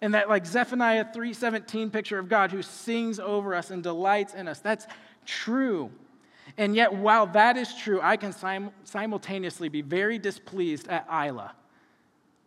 And 0.01 0.15
that 0.15 0.31
like 0.31 0.47
Zephaniah 0.47 1.05
3:17 1.15 1.93
picture 1.93 2.19
of 2.19 2.31
God 2.31 2.51
who 2.51 2.63
sings 2.63 3.21
over 3.21 3.55
us 3.55 3.71
and 3.71 3.83
delights 3.83 4.33
in 4.33 4.49
us. 4.49 4.61
That's 4.61 4.87
true. 5.27 5.91
And 6.57 6.75
yet, 6.75 6.93
while 6.93 7.27
that 7.27 7.59
is 7.59 7.75
true, 7.75 8.01
I 8.03 8.17
can 8.17 8.33
sim- 8.33 8.71
simultaneously 8.85 9.69
be 9.69 9.83
very 9.83 10.19
displeased 10.19 10.89
at 10.89 11.07
Isla 11.13 11.53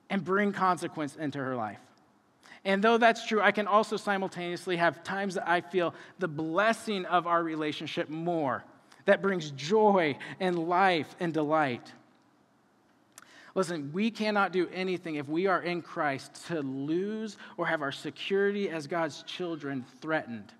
and 0.09 0.23
bring 0.23 0.51
consequence 0.51 1.15
into 1.15 1.38
her 1.38 1.55
life. 1.55 1.79
And 2.65 2.82
though 2.84 2.97
that's 2.97 3.26
true, 3.26 3.41
I 3.41 3.52
can 3.52 3.67
also 3.67 3.97
simultaneously 3.97 4.78
have 4.78 5.04
times 5.04 5.36
that 5.36 5.47
I 5.47 5.62
feel 5.62 5.93
the 6.19 6.28
blessing 6.28 7.06
of 7.06 7.28
our 7.28 7.43
relationship 7.43 8.10
more, 8.10 8.63
that 9.06 9.21
brings 9.21 9.52
joy 9.52 10.17
and 10.39 10.58
life 10.58 11.13
and 11.19 11.34
delight. 11.34 11.91
Listen, 13.56 13.91
we 13.93 14.10
cannot 14.10 14.52
do 14.52 14.67
anything 14.73 15.15
if 15.15 15.28
we 15.28 15.45
are 15.45 15.62
in 15.62 15.82
Christ 15.82 16.47
to 16.47 16.62
lose 16.62 17.38
or 17.58 17.67
have 17.67 17.82
our 17.82 17.91
security 17.91 18.69
as 18.69 18.88
God's 18.88 19.23
children 19.23 19.86
threatened. 20.02 20.52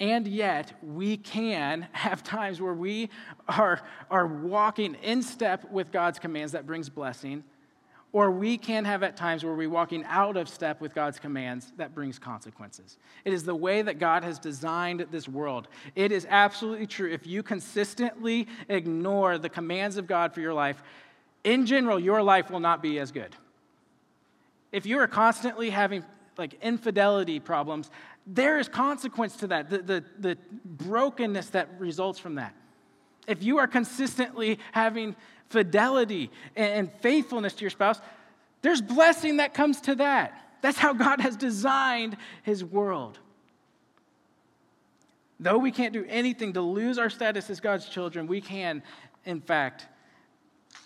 And 0.00 0.28
yet, 0.28 0.74
we 0.82 1.16
can 1.16 1.88
have 1.92 2.22
times 2.22 2.60
where 2.60 2.74
we 2.74 3.10
are, 3.48 3.80
are 4.10 4.26
walking 4.26 4.94
in 5.02 5.22
step 5.22 5.70
with 5.70 5.90
God's 5.90 6.18
commands 6.18 6.52
that 6.52 6.66
brings 6.66 6.88
blessing 6.88 7.42
or 8.12 8.30
we 8.30 8.56
can 8.56 8.84
have 8.84 9.02
at 9.02 9.16
times 9.16 9.44
where 9.44 9.54
we're 9.54 9.68
walking 9.68 10.04
out 10.06 10.36
of 10.36 10.48
step 10.48 10.80
with 10.80 10.94
God's 10.94 11.18
commands 11.18 11.72
that 11.76 11.94
brings 11.94 12.18
consequences. 12.18 12.96
It 13.24 13.32
is 13.32 13.44
the 13.44 13.54
way 13.54 13.82
that 13.82 13.98
God 13.98 14.24
has 14.24 14.38
designed 14.38 15.06
this 15.10 15.28
world. 15.28 15.68
It 15.94 16.10
is 16.10 16.26
absolutely 16.28 16.86
true. 16.86 17.10
If 17.10 17.26
you 17.26 17.42
consistently 17.42 18.48
ignore 18.68 19.36
the 19.36 19.50
commands 19.50 19.98
of 19.98 20.06
God 20.06 20.32
for 20.32 20.40
your 20.40 20.54
life, 20.54 20.82
in 21.44 21.66
general, 21.66 22.00
your 22.00 22.22
life 22.22 22.50
will 22.50 22.60
not 22.60 22.82
be 22.82 22.98
as 22.98 23.12
good. 23.12 23.36
If 24.72 24.86
you 24.86 24.98
are 24.98 25.06
constantly 25.06 25.70
having 25.70 26.04
like 26.38 26.54
infidelity 26.62 27.40
problems, 27.40 27.90
there 28.26 28.58
is 28.58 28.68
consequence 28.68 29.36
to 29.36 29.48
that, 29.48 29.70
the, 29.70 29.78
the, 29.78 30.04
the 30.18 30.38
brokenness 30.64 31.50
that 31.50 31.68
results 31.78 32.18
from 32.18 32.36
that. 32.36 32.54
If 33.28 33.42
you 33.42 33.58
are 33.58 33.68
consistently 33.68 34.58
having 34.72 35.14
fidelity 35.50 36.30
and 36.56 36.90
faithfulness 37.00 37.52
to 37.54 37.60
your 37.60 37.70
spouse, 37.70 38.00
there's 38.62 38.80
blessing 38.82 39.36
that 39.36 39.54
comes 39.54 39.80
to 39.82 39.94
that. 39.96 40.56
That's 40.62 40.78
how 40.78 40.92
God 40.92 41.20
has 41.20 41.36
designed 41.36 42.16
his 42.42 42.64
world. 42.64 43.18
Though 45.38 45.58
we 45.58 45.70
can't 45.70 45.92
do 45.92 46.04
anything 46.08 46.54
to 46.54 46.60
lose 46.60 46.98
our 46.98 47.10
status 47.10 47.48
as 47.48 47.60
God's 47.60 47.88
children, 47.88 48.26
we 48.26 48.40
can, 48.40 48.82
in 49.24 49.40
fact, 49.40 49.86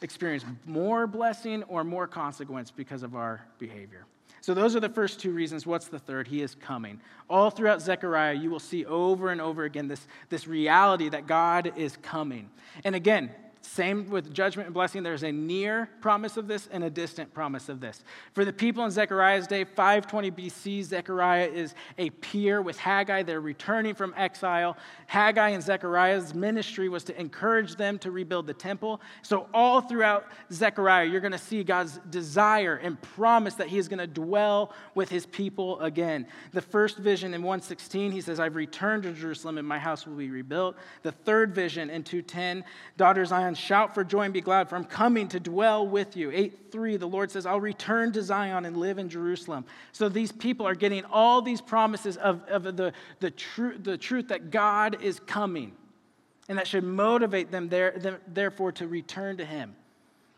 experience 0.02 0.44
more 0.66 1.06
blessing 1.06 1.62
or 1.64 1.84
more 1.84 2.06
consequence 2.06 2.70
because 2.70 3.02
of 3.02 3.14
our 3.14 3.46
behavior. 3.58 4.04
So, 4.42 4.54
those 4.54 4.74
are 4.74 4.80
the 4.80 4.88
first 4.88 5.20
two 5.20 5.30
reasons. 5.30 5.66
What's 5.66 5.86
the 5.86 6.00
third? 6.00 6.26
He 6.26 6.42
is 6.42 6.56
coming. 6.56 7.00
All 7.30 7.48
throughout 7.48 7.80
Zechariah, 7.80 8.34
you 8.34 8.50
will 8.50 8.58
see 8.58 8.84
over 8.84 9.30
and 9.30 9.40
over 9.40 9.62
again 9.62 9.86
this, 9.86 10.04
this 10.30 10.48
reality 10.48 11.08
that 11.10 11.28
God 11.28 11.72
is 11.76 11.96
coming. 12.02 12.50
And 12.82 12.96
again, 12.96 13.30
same 13.62 14.10
with 14.10 14.34
judgment 14.34 14.66
and 14.66 14.74
blessing. 14.74 15.02
There's 15.02 15.22
a 15.22 15.32
near 15.32 15.88
promise 16.00 16.36
of 16.36 16.48
this 16.48 16.68
and 16.70 16.82
a 16.84 16.90
distant 16.90 17.32
promise 17.32 17.68
of 17.68 17.80
this. 17.80 18.02
For 18.32 18.44
the 18.44 18.52
people 18.52 18.84
in 18.84 18.90
Zechariah's 18.90 19.46
day, 19.46 19.64
520 19.64 20.30
BC, 20.32 20.82
Zechariah 20.82 21.46
is 21.46 21.74
a 21.96 22.10
peer 22.10 22.60
with 22.60 22.76
Haggai. 22.76 23.22
They're 23.22 23.40
returning 23.40 23.94
from 23.94 24.14
exile. 24.16 24.76
Haggai 25.06 25.50
and 25.50 25.62
Zechariah's 25.62 26.34
ministry 26.34 26.88
was 26.88 27.04
to 27.04 27.18
encourage 27.20 27.76
them 27.76 27.98
to 28.00 28.10
rebuild 28.10 28.46
the 28.46 28.54
temple. 28.54 29.00
So, 29.22 29.48
all 29.54 29.80
throughout 29.80 30.26
Zechariah, 30.52 31.06
you're 31.06 31.20
going 31.20 31.32
to 31.32 31.38
see 31.38 31.62
God's 31.62 32.00
desire 32.10 32.76
and 32.76 33.00
promise 33.00 33.54
that 33.54 33.68
He 33.68 33.78
is 33.78 33.88
going 33.88 34.00
to 34.00 34.06
dwell 34.06 34.72
with 34.94 35.08
His 35.08 35.24
people 35.24 35.80
again. 35.80 36.26
The 36.52 36.62
first 36.62 36.98
vision 36.98 37.32
in 37.32 37.42
116, 37.42 38.10
He 38.10 38.20
says, 38.20 38.40
I've 38.40 38.56
returned 38.56 39.04
to 39.04 39.12
Jerusalem 39.12 39.58
and 39.58 39.66
my 39.66 39.78
house 39.78 40.06
will 40.06 40.16
be 40.16 40.30
rebuilt. 40.30 40.76
The 41.02 41.12
third 41.12 41.54
vision 41.54 41.90
in 41.90 42.02
210, 42.02 42.64
daughter 42.96 43.24
Zion, 43.24 43.51
Zion, 43.54 43.66
shout 43.66 43.94
for 43.94 44.04
joy 44.04 44.22
and 44.22 44.34
be 44.34 44.40
glad, 44.40 44.68
for 44.68 44.76
I'm 44.76 44.84
coming 44.84 45.28
to 45.28 45.40
dwell 45.40 45.86
with 45.86 46.16
you. 46.16 46.30
8 46.32 46.70
3, 46.70 46.96
the 46.96 47.06
Lord 47.06 47.30
says, 47.30 47.46
I'll 47.46 47.60
return 47.60 48.12
to 48.12 48.22
Zion 48.22 48.64
and 48.64 48.76
live 48.76 48.98
in 48.98 49.08
Jerusalem. 49.08 49.64
So 49.92 50.08
these 50.08 50.32
people 50.32 50.66
are 50.66 50.74
getting 50.74 51.04
all 51.06 51.42
these 51.42 51.60
promises 51.60 52.16
of, 52.16 52.42
of 52.48 52.76
the, 52.76 52.92
the, 53.20 53.30
tru- 53.30 53.78
the 53.78 53.98
truth 53.98 54.28
that 54.28 54.50
God 54.50 55.02
is 55.02 55.20
coming. 55.20 55.72
And 56.48 56.58
that 56.58 56.66
should 56.66 56.84
motivate 56.84 57.50
them, 57.50 57.68
there, 57.68 57.92
them, 57.92 58.18
therefore, 58.26 58.72
to 58.72 58.88
return 58.88 59.36
to 59.36 59.44
Him. 59.44 59.76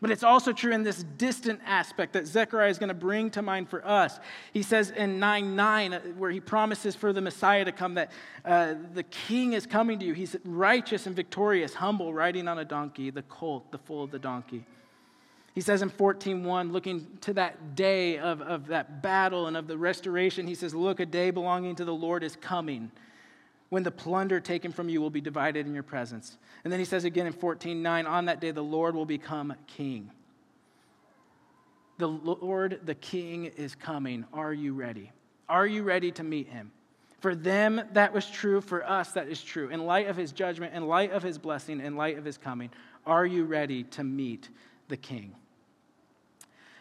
But 0.05 0.11
it's 0.11 0.21
also 0.21 0.53
true 0.53 0.71
in 0.71 0.83
this 0.83 1.01
distant 1.17 1.61
aspect 1.65 2.13
that 2.13 2.27
Zechariah 2.27 2.69
is 2.69 2.77
going 2.77 2.89
to 2.89 2.93
bring 2.93 3.31
to 3.31 3.41
mind 3.41 3.71
for 3.71 3.83
us. 3.83 4.19
He 4.53 4.61
says 4.61 4.91
in 4.91 5.17
9 5.17 5.55
9, 5.55 5.93
uh, 5.93 5.99
where 6.15 6.29
he 6.29 6.39
promises 6.39 6.93
for 6.93 7.11
the 7.11 7.21
Messiah 7.21 7.65
to 7.65 7.71
come, 7.71 7.95
that 7.95 8.11
uh, 8.45 8.75
the 8.93 9.01
king 9.01 9.53
is 9.53 9.65
coming 9.65 9.97
to 9.97 10.05
you. 10.05 10.13
He's 10.13 10.35
righteous 10.45 11.07
and 11.07 11.15
victorious, 11.15 11.73
humble, 11.73 12.13
riding 12.13 12.47
on 12.47 12.59
a 12.59 12.65
donkey, 12.65 13.09
the 13.09 13.23
colt, 13.23 13.71
the 13.71 13.79
foal 13.79 14.03
of 14.03 14.11
the 14.11 14.19
donkey. 14.19 14.63
He 15.55 15.61
says 15.61 15.81
in 15.81 15.89
14:1, 15.89 16.71
looking 16.71 17.17
to 17.21 17.33
that 17.33 17.73
day 17.73 18.19
of, 18.19 18.43
of 18.43 18.67
that 18.67 19.01
battle 19.01 19.47
and 19.47 19.57
of 19.57 19.65
the 19.65 19.75
restoration, 19.75 20.45
he 20.45 20.53
says, 20.53 20.75
Look, 20.75 20.99
a 20.99 21.07
day 21.07 21.31
belonging 21.31 21.77
to 21.77 21.83
the 21.83 21.95
Lord 21.95 22.23
is 22.23 22.35
coming 22.35 22.91
when 23.69 23.83
the 23.83 23.91
plunder 23.91 24.39
taken 24.39 24.71
from 24.71 24.89
you 24.89 25.01
will 25.01 25.09
be 25.09 25.21
divided 25.21 25.65
in 25.65 25.73
your 25.73 25.83
presence. 25.83 26.37
And 26.63 26.71
then 26.71 26.79
he 26.79 26.85
says 26.85 27.03
again 27.03 27.27
in 27.27 27.33
14:9, 27.33 28.07
on 28.07 28.25
that 28.25 28.39
day 28.39 28.51
the 28.51 28.63
Lord 28.63 28.95
will 28.95 29.05
become 29.05 29.53
king. 29.67 30.11
The 31.97 32.07
Lord, 32.07 32.81
the 32.83 32.95
king, 32.95 33.45
is 33.45 33.73
coming. 33.73 34.25
Are 34.33 34.53
you 34.53 34.73
ready? 34.73 35.11
Are 35.47 35.65
you 35.65 35.83
ready 35.83 36.11
to 36.11 36.23
meet 36.23 36.49
him? 36.49 36.71
For 37.19 37.33
them, 37.33 37.81
that 37.93 38.13
was 38.13 38.29
true. 38.29 38.59
For 38.61 38.87
us, 38.87 39.13
that 39.13 39.29
is 39.29 39.41
true. 39.41 39.69
In 39.69 39.85
light 39.85 40.07
of 40.07 40.17
his 40.17 40.31
judgment, 40.31 40.73
in 40.73 40.87
light 40.87 41.11
of 41.11 41.23
his 41.23 41.37
blessing, 41.37 41.79
in 41.79 41.95
light 41.95 42.17
of 42.17 42.25
his 42.25 42.37
coming, 42.37 42.69
are 43.05 43.25
you 43.25 43.45
ready 43.45 43.83
to 43.83 44.03
meet 44.03 44.49
the 44.89 44.97
king? 44.97 45.33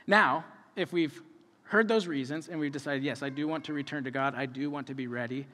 Now, 0.06 0.44
if 0.76 0.92
we've 0.92 1.22
heard 1.62 1.88
those 1.88 2.06
reasons 2.06 2.48
and 2.48 2.58
we've 2.60 2.72
decided, 2.72 3.04
yes, 3.04 3.22
I 3.22 3.30
do 3.30 3.46
want 3.46 3.64
to 3.64 3.72
return 3.72 4.04
to 4.04 4.10
God, 4.10 4.34
I 4.34 4.46
do 4.46 4.68
want 4.68 4.88
to 4.88 4.94
be 4.94 5.06
ready, 5.06 5.46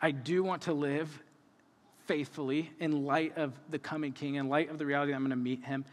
I 0.00 0.10
do 0.10 0.42
want 0.42 0.62
to 0.62 0.72
live 0.72 1.22
faithfully 2.06 2.70
in 2.80 3.04
light 3.04 3.36
of 3.36 3.52
the 3.70 3.78
coming 3.78 4.12
king, 4.12 4.36
in 4.36 4.48
light 4.48 4.70
of 4.70 4.78
the 4.78 4.86
reality 4.86 5.12
that 5.12 5.16
I'm 5.16 5.22
going 5.22 5.30
to 5.30 5.36
meet 5.36 5.64
him. 5.64 5.84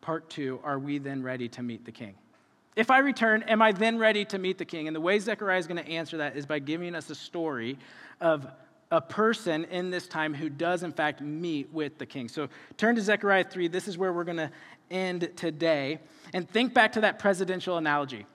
Part 0.00 0.28
two, 0.30 0.60
are 0.64 0.78
we 0.78 0.98
then 0.98 1.22
ready 1.22 1.48
to 1.50 1.62
meet 1.62 1.84
the 1.84 1.92
king? 1.92 2.14
If 2.74 2.90
I 2.90 2.98
return, 2.98 3.42
am 3.42 3.60
I 3.60 3.72
then 3.72 3.98
ready 3.98 4.24
to 4.26 4.38
meet 4.38 4.58
the 4.58 4.64
king? 4.64 4.86
And 4.86 4.94
the 4.94 5.00
way 5.00 5.18
Zechariah 5.18 5.58
is 5.58 5.66
going 5.66 5.82
to 5.84 5.90
answer 5.90 6.18
that 6.18 6.36
is 6.36 6.46
by 6.46 6.58
giving 6.60 6.94
us 6.94 7.10
a 7.10 7.14
story 7.14 7.78
of 8.20 8.46
a 8.90 9.00
person 9.00 9.64
in 9.64 9.90
this 9.90 10.06
time 10.06 10.32
who 10.32 10.48
does, 10.48 10.82
in 10.82 10.92
fact, 10.92 11.20
meet 11.20 11.72
with 11.72 11.98
the 11.98 12.06
king. 12.06 12.28
So 12.28 12.48
turn 12.76 12.94
to 12.94 13.02
Zechariah 13.02 13.44
3. 13.44 13.68
This 13.68 13.88
is 13.88 13.98
where 13.98 14.12
we're 14.12 14.24
going 14.24 14.38
to 14.38 14.50
end 14.90 15.30
today. 15.36 15.98
And 16.32 16.48
think 16.48 16.72
back 16.72 16.92
to 16.92 17.02
that 17.02 17.18
presidential 17.18 17.76
analogy. 17.76 18.26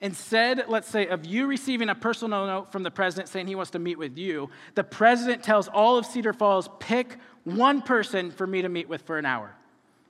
Instead, 0.00 0.64
let's 0.68 0.88
say, 0.88 1.06
of 1.06 1.24
you 1.24 1.46
receiving 1.46 1.88
a 1.88 1.94
personal 1.94 2.46
note 2.46 2.70
from 2.70 2.82
the 2.82 2.90
president 2.90 3.28
saying 3.28 3.46
he 3.46 3.54
wants 3.54 3.70
to 3.70 3.78
meet 3.78 3.98
with 3.98 4.18
you, 4.18 4.50
the 4.74 4.84
president 4.84 5.42
tells 5.42 5.68
all 5.68 5.96
of 5.96 6.04
Cedar 6.04 6.34
Falls, 6.34 6.68
pick 6.80 7.16
one 7.44 7.80
person 7.80 8.30
for 8.30 8.46
me 8.46 8.60
to 8.60 8.68
meet 8.68 8.88
with 8.88 9.02
for 9.02 9.16
an 9.16 9.24
hour. 9.24 9.54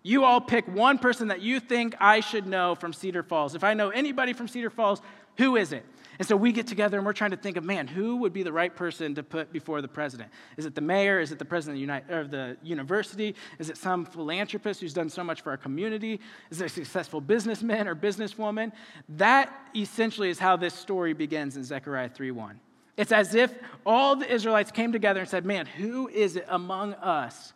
You 0.02 0.24
all 0.24 0.40
pick 0.40 0.66
one 0.68 0.98
person 0.98 1.28
that 1.28 1.40
you 1.40 1.60
think 1.60 1.94
I 2.00 2.20
should 2.20 2.46
know 2.46 2.74
from 2.74 2.92
Cedar 2.92 3.22
Falls. 3.22 3.54
If 3.54 3.62
I 3.62 3.74
know 3.74 3.90
anybody 3.90 4.32
from 4.32 4.48
Cedar 4.48 4.70
Falls, 4.70 5.00
who 5.36 5.56
is 5.56 5.72
it? 5.72 5.84
And 6.18 6.26
so 6.26 6.36
we 6.36 6.52
get 6.52 6.66
together 6.66 6.96
and 6.96 7.06
we're 7.06 7.12
trying 7.12 7.32
to 7.32 7.36
think 7.36 7.56
of, 7.56 7.64
man, 7.64 7.86
who 7.86 8.16
would 8.16 8.32
be 8.32 8.42
the 8.42 8.52
right 8.52 8.74
person 8.74 9.14
to 9.14 9.22
put 9.22 9.52
before 9.52 9.82
the 9.82 9.88
president? 9.88 10.30
Is 10.56 10.66
it 10.66 10.74
the 10.74 10.80
mayor? 10.80 11.20
Is 11.20 11.32
it 11.32 11.38
the 11.38 11.44
president 11.44 11.90
of 11.90 12.08
the, 12.08 12.20
of 12.20 12.30
the 12.30 12.56
university? 12.62 13.34
Is 13.58 13.70
it 13.70 13.76
some 13.76 14.04
philanthropist 14.04 14.80
who's 14.80 14.94
done 14.94 15.10
so 15.10 15.22
much 15.22 15.42
for 15.42 15.50
our 15.50 15.56
community? 15.56 16.20
Is 16.50 16.60
it 16.60 16.66
a 16.66 16.68
successful 16.68 17.20
businessman 17.20 17.88
or 17.88 17.94
businesswoman? 17.94 18.72
That 19.10 19.52
essentially 19.74 20.30
is 20.30 20.38
how 20.38 20.56
this 20.56 20.74
story 20.74 21.12
begins 21.12 21.56
in 21.56 21.64
Zechariah 21.64 22.10
3:1. 22.10 22.56
It's 22.96 23.12
as 23.12 23.34
if 23.34 23.52
all 23.84 24.16
the 24.16 24.32
Israelites 24.32 24.70
came 24.70 24.90
together 24.90 25.20
and 25.20 25.28
said, 25.28 25.44
man, 25.44 25.66
who 25.66 26.08
is 26.08 26.36
it 26.36 26.46
among 26.48 26.94
us 26.94 27.52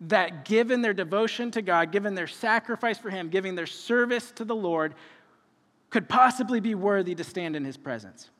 that 0.00 0.44
given 0.44 0.80
their 0.80 0.94
devotion 0.94 1.50
to 1.52 1.62
God, 1.62 1.92
given 1.92 2.14
their 2.14 2.26
sacrifice 2.26 2.98
for 2.98 3.10
Him, 3.10 3.28
giving 3.28 3.54
their 3.54 3.66
service 3.66 4.32
to 4.32 4.44
the 4.44 4.56
Lord, 4.56 4.94
could 5.90 6.08
possibly 6.08 6.60
be 6.60 6.74
worthy 6.74 7.14
to 7.14 7.24
stand 7.24 7.56
in 7.56 7.64
His 7.64 7.76
presence. 7.76 8.30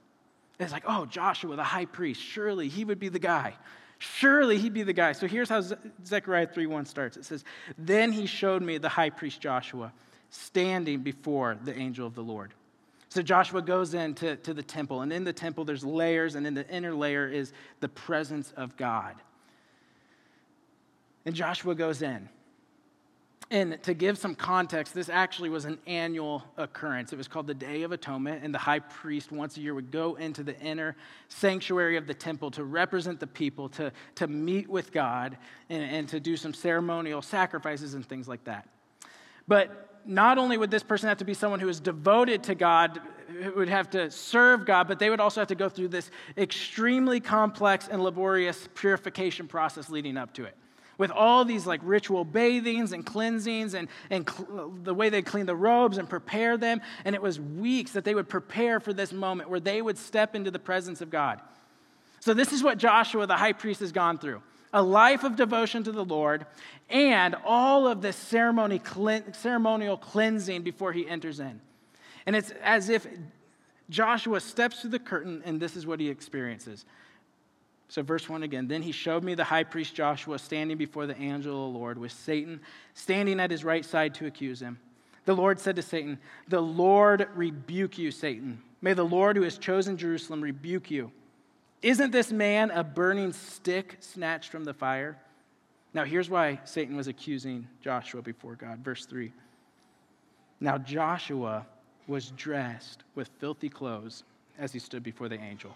And 0.59 0.65
it's 0.65 0.73
like, 0.73 0.85
oh, 0.87 1.07
Joshua, 1.07 1.57
the 1.57 1.65
high 1.65 1.87
priest, 1.87 2.21
surely 2.21 2.69
he 2.69 2.85
would 2.85 2.99
be 2.99 3.09
the 3.09 3.19
guy. 3.19 3.55
Surely 3.99 4.59
he'd 4.59 4.73
be 4.73 4.83
the 4.83 4.93
guy. 4.93 5.13
So 5.13 5.27
here's 5.27 5.49
how 5.49 5.63
Zechariah 6.05 6.47
3:1 6.47 6.87
starts. 6.87 7.17
It 7.17 7.25
says, 7.25 7.45
Then 7.77 8.13
he 8.13 8.27
showed 8.27 8.63
me 8.63 8.79
the 8.79 8.89
high 8.89 9.11
priest 9.11 9.41
Joshua 9.41 9.93
standing 10.31 11.01
before 11.01 11.59
the 11.65 11.77
angel 11.77 12.07
of 12.07 12.15
the 12.15 12.23
Lord. 12.23 12.55
So 13.09 13.23
Joshua 13.23 13.61
goes 13.61 13.95
into 13.95 14.37
to 14.37 14.55
the 14.55 14.63
temple, 14.63 15.03
and 15.03 15.13
in 15.13 15.25
the 15.25 15.33
temple 15.33 15.65
there's 15.65 15.85
layers, 15.85 16.35
and 16.35 16.47
in 16.47 16.55
the 16.55 16.69
inner 16.69 16.95
layer 16.95 17.27
is 17.29 17.53
the 17.81 17.89
presence 17.89 18.53
of 18.53 18.77
God. 18.77 19.17
And 21.27 21.35
Joshua 21.35 21.75
goes 21.75 22.03
in. 22.03 22.29
And 23.53 23.83
to 23.83 23.95
give 23.95 24.17
some 24.17 24.37
context, 24.37 24.95
this 24.95 25.09
actually 25.09 25.49
was 25.49 25.65
an 25.65 25.79
annual 25.89 26.45
occurrence. 26.57 27.13
It 27.13 27.17
was 27.17 27.27
called 27.27 27.49
the 27.49 27.55
Day 27.55 27.83
of 27.83 27.91
Atonement, 27.91 28.45
and 28.45 28.55
the 28.55 28.59
high 28.59 28.79
priest 28.79 29.33
once 29.33 29.57
a 29.57 29.61
year 29.61 29.75
would 29.75 29.91
go 29.91 30.15
into 30.15 30.45
the 30.45 30.57
inner 30.61 30.95
sanctuary 31.29 31.97
of 31.97 32.07
the 32.07 32.15
temple 32.15 32.53
to 32.53 32.63
represent 32.63 33.19
the 33.19 33.27
people, 33.27 33.69
to, 33.71 33.91
to 34.15 34.29
meet 34.29 34.69
with 34.69 34.93
God, 34.93 35.37
and, 35.69 35.83
and 35.83 36.09
to 36.11 36.21
do 36.21 36.37
some 36.37 36.55
ceremonial 36.55 37.23
sacrifices 37.23 37.95
and 37.95 38.07
things 38.07 38.29
like 38.29 38.45
that. 38.45 38.69
But 39.49 39.99
not 40.05 40.39
only 40.39 40.57
would 40.57 40.71
this 40.71 40.85
person 40.85 41.09
have 41.09 41.19
to 41.19 41.25
be 41.25 41.35
someone 41.35 41.59
who 41.59 41.69
is 41.69 41.81
devoted 41.81 42.45
to 42.45 42.55
God, 42.55 43.01
who 43.43 43.51
would 43.57 43.69
have 43.69 43.91
to 43.91 44.13
serve 44.13 44.65
God, 44.65 44.87
but 44.87 45.01
they 45.01 45.11
would 45.11 45.21
also 45.21 45.41
have 45.41 45.49
to 45.49 45.57
go 45.57 45.69
through 45.69 45.89
this 45.89 46.13
extremely 46.39 47.19
complex 47.19 47.89
and 47.89 48.01
laborious 48.01 48.69
purification 48.77 49.49
process 49.49 49.91
leading 49.91 50.17
up 50.17 50.33
to 50.35 50.45
it 50.45 50.57
with 51.01 51.11
all 51.11 51.47
these 51.47 51.67
like 51.67 51.81
ritual 51.83 52.27
bathings 52.27 52.93
and 52.93 53.07
cleansings 53.07 53.73
and, 53.73 53.89
and 54.11 54.29
cl- 54.29 54.71
the 54.85 54.93
way 54.93 55.09
they 55.09 55.23
clean 55.23 55.47
the 55.47 55.57
robes 55.57 55.97
and 55.97 56.07
prepare 56.07 56.59
them. 56.59 56.83
And 57.07 57.15
it 57.15 57.23
was 57.23 57.41
weeks 57.41 57.93
that 57.93 58.05
they 58.05 58.15
would 58.15 58.29
prepare 58.29 58.81
for 58.81 58.93
this 58.93 59.11
moment 59.11 59.49
where 59.49 59.61
they 59.61 59.81
would 59.81 59.97
step 59.97 60.37
into 60.37 60.51
the 60.51 60.59
presence 60.59 61.01
of 61.01 61.09
God. 61.09 61.41
So, 62.21 62.35
this 62.35 62.53
is 62.53 62.63
what 62.63 62.77
Joshua, 62.77 63.27
the 63.27 63.39
high 63.39 63.55
priest, 63.55 63.81
has 63.81 63.93
gone 63.93 64.19
through 64.19 64.43
a 64.75 64.83
life 64.83 65.25
of 65.25 65.37
devotion 65.37 65.83
to 65.85 65.91
the 65.91 66.05
Lord 66.05 66.45
and 66.91 67.35
all 67.47 67.89
of 67.89 68.03
this 68.03 68.15
ceremony, 68.15 68.79
ceremonial 69.33 69.97
cleansing 69.97 70.63
before 70.63 70.93
he 70.93 71.09
enters 71.09 71.41
in. 71.41 71.63
And 72.27 72.37
it's 72.37 72.53
as 72.63 72.91
if 72.91 73.07
Joshua 73.89 74.39
steps 74.39 74.83
through 74.83 74.91
the 74.91 74.99
curtain 74.99 75.41
and 75.47 75.59
this 75.59 75.77
is 75.77 75.87
what 75.87 75.99
he 75.99 76.11
experiences. 76.11 76.85
So, 77.91 78.03
verse 78.03 78.29
1 78.29 78.45
again. 78.45 78.69
Then 78.69 78.83
he 78.83 78.93
showed 78.93 79.25
me 79.25 79.35
the 79.35 79.43
high 79.43 79.65
priest 79.65 79.97
Joshua 79.97 80.39
standing 80.39 80.79
before 80.79 81.07
the 81.07 81.21
angel 81.21 81.67
of 81.67 81.73
the 81.73 81.79
Lord, 81.79 81.99
with 81.99 82.13
Satan 82.13 82.61
standing 82.95 83.41
at 83.41 83.51
his 83.51 83.65
right 83.65 83.85
side 83.85 84.15
to 84.15 84.27
accuse 84.27 84.63
him. 84.63 84.79
The 85.25 85.35
Lord 85.35 85.59
said 85.59 85.75
to 85.75 85.83
Satan, 85.83 86.21
The 86.47 86.61
Lord 86.61 87.29
rebuke 87.35 87.99
you, 87.99 88.13
Satan. 88.13 88.63
May 88.81 88.93
the 88.93 89.03
Lord 89.03 89.37
who 89.37 89.43
has 89.43 89.59
chosen 89.59 89.97
Jerusalem 89.97 90.41
rebuke 90.41 90.89
you. 90.89 91.11
Isn't 91.83 92.13
this 92.13 92.31
man 92.31 92.71
a 92.71 92.85
burning 92.85 93.33
stick 93.33 93.97
snatched 93.99 94.53
from 94.53 94.63
the 94.63 94.73
fire? 94.73 95.19
Now, 95.93 96.05
here's 96.05 96.31
why 96.31 96.61
Satan 96.63 96.97
was 96.97 97.09
accusing 97.09 97.67
Joshua 97.83 98.23
before 98.23 98.55
God. 98.55 98.79
Verse 98.85 99.05
3. 99.05 99.33
Now, 100.61 100.79
Joshua 100.79 101.67
was 102.07 102.31
dressed 102.37 103.03
with 103.17 103.31
filthy 103.41 103.69
clothes 103.69 104.23
as 104.61 104.73
he 104.73 104.79
stood 104.79 105.03
before 105.03 105.29
the 105.29 105.41
angel. 105.41 105.75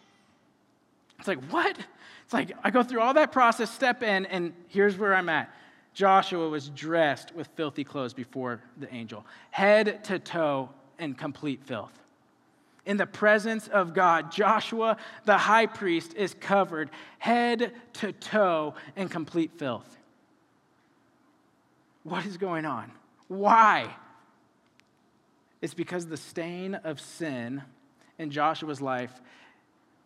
It's 1.18 1.28
like, 1.28 1.42
what? 1.50 1.78
It's 2.24 2.32
like, 2.32 2.52
I 2.62 2.70
go 2.70 2.82
through 2.82 3.00
all 3.00 3.14
that 3.14 3.32
process, 3.32 3.70
step 3.70 4.02
in, 4.02 4.26
and 4.26 4.52
here's 4.68 4.96
where 4.96 5.14
I'm 5.14 5.28
at. 5.28 5.54
Joshua 5.92 6.48
was 6.48 6.68
dressed 6.70 7.34
with 7.34 7.46
filthy 7.54 7.84
clothes 7.84 8.14
before 8.14 8.60
the 8.78 8.92
angel, 8.92 9.24
head 9.50 10.02
to 10.04 10.18
toe 10.18 10.70
in 10.98 11.14
complete 11.14 11.62
filth. 11.64 11.92
In 12.84 12.96
the 12.96 13.06
presence 13.06 13.68
of 13.68 13.94
God, 13.94 14.30
Joshua, 14.30 14.98
the 15.24 15.38
high 15.38 15.66
priest, 15.66 16.14
is 16.14 16.34
covered 16.34 16.90
head 17.18 17.72
to 17.94 18.12
toe 18.12 18.74
in 18.96 19.08
complete 19.08 19.52
filth. 19.56 19.96
What 22.02 22.26
is 22.26 22.36
going 22.36 22.66
on? 22.66 22.90
Why? 23.28 23.88
It's 25.62 25.72
because 25.72 26.06
the 26.06 26.18
stain 26.18 26.74
of 26.74 27.00
sin 27.00 27.62
in 28.18 28.30
Joshua's 28.30 28.82
life 28.82 29.22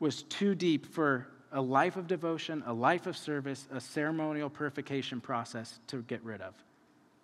was 0.01 0.23
too 0.25 0.55
deep 0.55 0.87
for 0.87 1.27
a 1.53 1.61
life 1.61 1.97
of 1.97 2.07
devotion, 2.07 2.63
a 2.67 2.73
life 2.73 3.07
of 3.07 3.17
service, 3.17 3.67
a 3.73 3.81
ceremonial 3.81 4.51
purification 4.51 5.21
process 5.21 5.81
to 5.87 6.03
get 6.03 6.23
rid 6.23 6.41
of. 6.41 6.55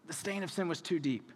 The 0.07 0.13
stain 0.13 0.43
of 0.43 0.51
sin 0.51 0.69
was 0.69 0.81
too 0.81 0.99
deep. 0.99 1.31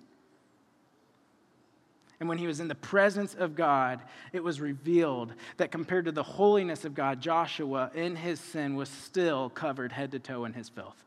And 2.20 2.28
when 2.28 2.38
he 2.38 2.46
was 2.46 2.58
in 2.58 2.66
the 2.66 2.74
presence 2.74 3.34
of 3.34 3.54
God, 3.54 4.00
it 4.32 4.42
was 4.42 4.60
revealed 4.60 5.34
that 5.56 5.70
compared 5.70 6.06
to 6.06 6.12
the 6.12 6.22
holiness 6.22 6.84
of 6.84 6.94
God, 6.94 7.20
Joshua 7.20 7.90
in 7.94 8.16
his 8.16 8.40
sin 8.40 8.74
was 8.74 8.88
still 8.88 9.50
covered 9.50 9.92
head 9.92 10.10
to 10.12 10.18
toe 10.18 10.44
in 10.44 10.52
his 10.52 10.68
filth. 10.68 11.04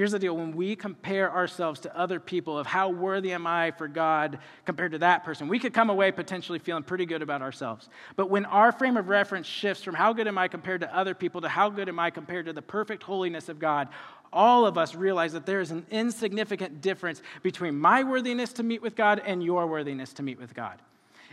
Here's 0.00 0.12
the 0.12 0.18
deal 0.18 0.34
when 0.34 0.56
we 0.56 0.76
compare 0.76 1.30
ourselves 1.30 1.78
to 1.80 1.94
other 1.94 2.18
people 2.18 2.56
of 2.56 2.66
how 2.66 2.88
worthy 2.88 3.34
am 3.34 3.46
I 3.46 3.70
for 3.72 3.86
God 3.86 4.38
compared 4.64 4.92
to 4.92 4.98
that 5.00 5.24
person, 5.24 5.46
we 5.46 5.58
could 5.58 5.74
come 5.74 5.90
away 5.90 6.10
potentially 6.10 6.58
feeling 6.58 6.84
pretty 6.84 7.04
good 7.04 7.20
about 7.20 7.42
ourselves. 7.42 7.90
But 8.16 8.30
when 8.30 8.46
our 8.46 8.72
frame 8.72 8.96
of 8.96 9.10
reference 9.10 9.46
shifts 9.46 9.82
from 9.84 9.94
how 9.94 10.14
good 10.14 10.26
am 10.26 10.38
I 10.38 10.48
compared 10.48 10.80
to 10.80 10.96
other 10.96 11.12
people 11.12 11.42
to 11.42 11.50
how 11.50 11.68
good 11.68 11.86
am 11.86 11.98
I 11.98 12.08
compared 12.08 12.46
to 12.46 12.54
the 12.54 12.62
perfect 12.62 13.02
holiness 13.02 13.50
of 13.50 13.58
God, 13.58 13.88
all 14.32 14.64
of 14.64 14.78
us 14.78 14.94
realize 14.94 15.34
that 15.34 15.44
there 15.44 15.60
is 15.60 15.70
an 15.70 15.84
insignificant 15.90 16.80
difference 16.80 17.20
between 17.42 17.78
my 17.78 18.02
worthiness 18.02 18.54
to 18.54 18.62
meet 18.62 18.80
with 18.80 18.96
God 18.96 19.20
and 19.26 19.44
your 19.44 19.66
worthiness 19.66 20.14
to 20.14 20.22
meet 20.22 20.40
with 20.40 20.54
God. 20.54 20.78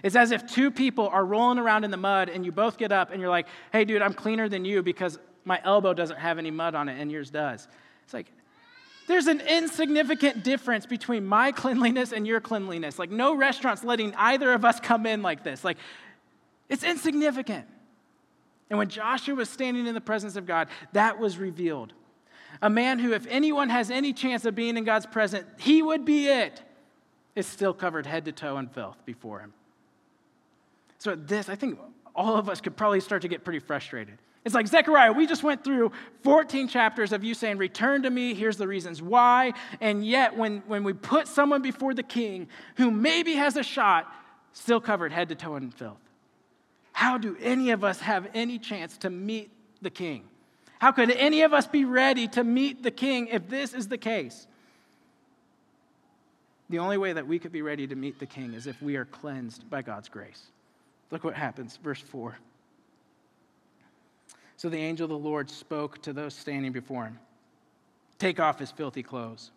It's 0.04 0.18
as 0.18 0.32
if 0.32 0.46
two 0.46 0.72
people 0.72 1.08
are 1.08 1.24
rolling 1.24 1.58
around 1.58 1.86
in 1.86 1.92
the 1.92 1.96
mud 1.96 2.28
and 2.28 2.46
you 2.46 2.52
both 2.52 2.78
get 2.78 2.92
up 2.92 3.12
and 3.12 3.22
you're 3.22 3.30
like, 3.30 3.48
hey, 3.72 3.86
dude, 3.86 4.02
I'm 4.02 4.14
cleaner 4.14 4.50
than 4.50 4.66
you 4.66 4.84
because 4.84 5.20
my 5.46 5.62
elbow 5.64 5.94
doesn't 5.94 6.20
have 6.20 6.38
any 6.38 6.52
mud 6.52 6.76
on 6.76 6.90
it 6.90 7.00
and 7.00 7.10
yours 7.10 7.30
does. 7.30 7.70
It's 8.04 8.14
like, 8.14 8.28
there's 9.08 9.28
an 9.28 9.42
insignificant 9.42 10.44
difference 10.44 10.86
between 10.86 11.26
my 11.26 11.52
cleanliness 11.54 12.12
and 12.12 12.28
your 12.28 12.40
cleanliness. 12.40 13.00
Like, 13.00 13.10
no 13.10 13.36
restaurant's 13.36 13.84
letting 13.84 14.14
either 14.16 14.54
of 14.54 14.64
us 14.64 14.80
come 14.80 15.06
in 15.06 15.22
like 15.22 15.44
this. 15.44 15.64
Like, 15.64 15.78
it's 16.70 16.84
insignificant. 16.84 17.66
And 18.70 18.78
when 18.78 18.90
Joshua 18.90 19.34
was 19.36 19.50
standing 19.50 19.88
in 19.88 19.96
the 19.96 20.02
presence 20.02 20.36
of 20.36 20.46
God, 20.46 20.68
that 20.92 21.20
was 21.20 21.38
revealed. 21.38 21.94
A 22.62 22.70
man 22.70 23.00
who, 23.00 23.14
if 23.14 23.26
anyone 23.30 23.70
has 23.70 23.90
any 23.90 24.12
chance 24.14 24.44
of 24.46 24.56
being 24.56 24.78
in 24.78 24.84
God's 24.84 25.06
presence, 25.06 25.46
he 25.58 25.82
would 25.82 26.04
be 26.04 26.28
it, 26.28 26.62
is 27.36 27.46
still 27.46 27.74
covered 27.74 28.06
head 28.06 28.26
to 28.26 28.32
toe 28.32 28.58
in 28.58 28.68
filth 28.68 28.98
before 29.06 29.40
him. 29.40 29.54
So, 30.98 31.16
this, 31.16 31.48
I 31.48 31.56
think 31.56 31.80
all 32.16 32.36
of 32.36 32.50
us 32.50 32.60
could 32.60 32.76
probably 32.76 33.00
start 33.00 33.22
to 33.22 33.28
get 33.28 33.44
pretty 33.44 33.60
frustrated. 33.60 34.18
It's 34.48 34.56
like, 34.56 34.68
Zechariah, 34.68 35.12
we 35.12 35.28
just 35.28 35.44
went 35.44 35.66
through 35.66 35.92
14 36.24 36.70
chapters 36.70 37.12
of 37.12 37.22
you 37.22 37.34
saying, 37.34 37.58
Return 37.58 38.04
to 38.04 38.10
me, 38.10 38.34
here's 38.34 38.56
the 38.56 38.66
reasons 38.66 39.02
why. 39.02 39.52
And 39.82 40.08
yet, 40.08 40.38
when, 40.38 40.64
when 40.68 40.86
we 40.86 40.94
put 40.94 41.28
someone 41.28 41.62
before 41.62 41.94
the 41.94 42.02
king 42.02 42.48
who 42.78 42.90
maybe 42.90 43.34
has 43.34 43.58
a 43.58 43.62
shot, 43.62 44.10
still 44.54 44.80
covered 44.80 45.12
head 45.12 45.28
to 45.28 45.36
toe 45.36 45.58
in 45.58 45.70
filth. 45.70 46.00
How 46.94 47.18
do 47.18 47.36
any 47.42 47.72
of 47.72 47.84
us 47.84 48.00
have 48.00 48.30
any 48.34 48.58
chance 48.58 48.98
to 49.00 49.10
meet 49.10 49.52
the 49.82 49.90
king? 49.90 50.24
How 50.80 50.94
could 50.94 51.12
any 51.12 51.42
of 51.42 51.52
us 51.52 51.68
be 51.68 51.84
ready 51.84 52.30
to 52.30 52.46
meet 52.46 52.84
the 52.84 52.92
king 52.92 53.28
if 53.28 53.50
this 53.50 53.74
is 53.74 53.90
the 53.90 53.98
case? 53.98 54.48
The 56.70 56.80
only 56.80 56.98
way 56.98 57.12
that 57.12 57.28
we 57.28 57.38
could 57.38 57.52
be 57.52 57.64
ready 57.64 57.86
to 57.86 57.96
meet 57.98 58.18
the 58.18 58.26
king 58.26 58.54
is 58.54 58.66
if 58.66 58.82
we 58.82 58.96
are 58.96 59.04
cleansed 59.04 59.70
by 59.70 59.82
God's 59.82 60.08
grace. 60.08 60.42
Look 61.12 61.26
what 61.26 61.36
happens, 61.36 61.76
verse 61.84 62.00
4. 62.00 62.38
So 64.58 64.70
the 64.70 64.78
angel 64.78 65.06
of 65.06 65.10
the 65.10 65.18
Lord 65.18 65.50
spoke 65.50 66.02
to 66.02 66.14
those 66.14 66.34
standing 66.34 66.72
before 66.72 67.06
him 67.06 67.20
Take 68.20 68.40
off 68.40 68.58
his 68.58 68.72
filthy 68.72 69.04
clothes. 69.04 69.52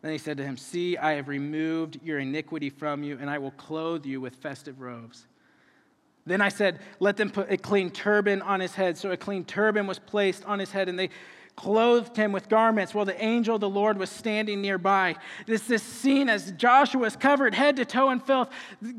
Then 0.00 0.12
he 0.12 0.18
said 0.18 0.38
to 0.38 0.44
him, 0.44 0.56
See, 0.56 0.96
I 0.96 1.12
have 1.12 1.28
removed 1.28 2.00
your 2.02 2.18
iniquity 2.18 2.70
from 2.70 3.02
you, 3.02 3.18
and 3.20 3.28
I 3.28 3.38
will 3.38 3.50
clothe 3.52 4.06
you 4.06 4.20
with 4.20 4.36
festive 4.36 4.80
robes. 4.80 5.26
Then 6.24 6.40
I 6.40 6.48
said, 6.48 6.80
Let 6.98 7.18
them 7.18 7.30
put 7.30 7.50
a 7.50 7.58
clean 7.58 7.90
turban 7.90 8.40
on 8.40 8.60
his 8.60 8.74
head. 8.74 8.96
So 8.96 9.10
a 9.10 9.16
clean 9.16 9.44
turban 9.44 9.86
was 9.86 9.98
placed 9.98 10.44
on 10.46 10.58
his 10.58 10.70
head, 10.70 10.88
and 10.88 10.98
they 10.98 11.10
clothed 11.58 12.16
him 12.16 12.30
with 12.30 12.48
garments 12.48 12.94
while 12.94 13.04
the 13.04 13.20
angel 13.20 13.56
of 13.56 13.60
the 13.60 13.68
Lord 13.68 13.98
was 13.98 14.10
standing 14.10 14.62
nearby. 14.62 15.16
This 15.44 15.62
this 15.62 15.82
scene 15.82 16.28
as 16.28 16.52
Joshua 16.52 17.04
is 17.04 17.16
covered 17.16 17.52
head 17.52 17.74
to 17.76 17.84
toe 17.84 18.10
in 18.10 18.20
filth. 18.20 18.48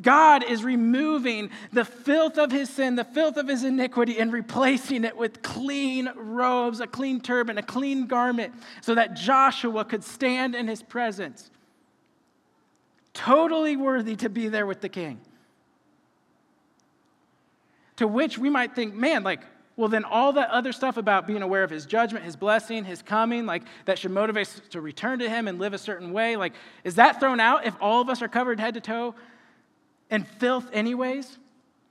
God 0.02 0.44
is 0.44 0.62
removing 0.62 1.52
the 1.72 1.86
filth 1.86 2.38
of 2.38 2.52
his 2.52 2.70
sin, 2.70 2.98
the 2.98 3.06
filth 3.06 3.38
of 3.38 3.48
his 3.48 3.64
iniquity, 3.64 4.20
and 4.20 4.34
replacing 4.34 5.06
it 5.06 5.16
with 5.16 5.42
clean 5.42 6.12
robes, 6.18 6.82
a 6.82 6.88
clean 6.88 7.22
turban, 7.22 7.58
a 7.58 7.64
clean 7.64 8.08
garment, 8.08 8.54
so 8.82 8.94
that 8.94 9.16
Joshua 9.16 9.86
could 9.86 10.04
stand 10.04 10.54
in 10.54 10.68
his 10.68 10.84
presence. 10.84 11.50
Totally 13.14 13.78
worthy 13.78 14.18
to 14.18 14.28
be 14.28 14.50
there 14.50 14.66
with 14.66 14.82
the 14.82 14.90
king. 14.90 15.22
To 17.96 18.06
which 18.06 18.38
we 18.38 18.50
might 18.50 18.76
think, 18.76 18.94
man, 18.94 19.24
like, 19.24 19.44
well, 19.80 19.88
then 19.88 20.04
all 20.04 20.34
that 20.34 20.50
other 20.50 20.74
stuff 20.74 20.98
about 20.98 21.26
being 21.26 21.42
aware 21.42 21.64
of 21.64 21.70
his 21.70 21.86
judgment, 21.86 22.26
his 22.26 22.36
blessing, 22.36 22.84
his 22.84 23.02
coming, 23.02 23.46
like 23.46 23.64
that 23.86 23.98
should 23.98 24.12
motivate 24.12 24.48
us 24.48 24.62
to 24.72 24.82
return 24.82 25.20
to 25.20 25.30
him 25.30 25.48
and 25.48 25.58
live 25.58 25.74
a 25.74 25.78
certain 25.78 26.12
way, 26.12 26.36
like, 26.36 26.52
is 26.84 26.96
that 26.96 27.22
thrown 27.22 27.40
out 27.40 27.66
if 27.66 27.74
all 27.80 28.02
of 28.02 28.10
us 28.10 28.22
are 28.22 28.28
covered 28.28 28.60
head 28.60 28.74
to 28.74 28.82
toe 28.82 29.16
in 30.12 30.26
filth, 30.26 30.70
anyways? 30.74 31.38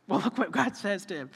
Well, 0.06 0.20
look 0.24 0.36
what 0.36 0.52
God 0.52 0.76
says 0.76 1.06
to 1.06 1.14
him. 1.14 1.30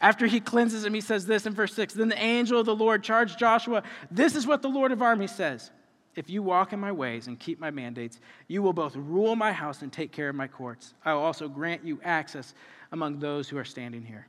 After 0.00 0.26
he 0.26 0.40
cleanses 0.40 0.86
him, 0.86 0.94
he 0.94 1.02
says 1.02 1.26
this 1.26 1.44
in 1.44 1.52
verse 1.52 1.74
6 1.74 1.92
Then 1.92 2.08
the 2.08 2.18
angel 2.18 2.58
of 2.58 2.64
the 2.64 2.74
Lord 2.74 3.02
charged 3.02 3.38
Joshua, 3.38 3.82
This 4.10 4.36
is 4.36 4.46
what 4.46 4.62
the 4.62 4.70
Lord 4.70 4.92
of 4.92 5.02
armies 5.02 5.32
says. 5.32 5.70
If 6.16 6.30
you 6.30 6.42
walk 6.42 6.72
in 6.72 6.80
my 6.80 6.92
ways 6.92 7.26
and 7.26 7.38
keep 7.38 7.60
my 7.60 7.70
mandates, 7.70 8.20
you 8.48 8.62
will 8.62 8.72
both 8.72 8.96
rule 8.96 9.36
my 9.36 9.52
house 9.52 9.82
and 9.82 9.92
take 9.92 10.12
care 10.12 10.30
of 10.30 10.34
my 10.34 10.48
courts. 10.48 10.94
I 11.04 11.12
will 11.12 11.20
also 11.20 11.46
grant 11.46 11.84
you 11.84 12.00
access 12.02 12.54
among 12.90 13.18
those 13.18 13.50
who 13.50 13.58
are 13.58 13.66
standing 13.66 14.02
here. 14.02 14.28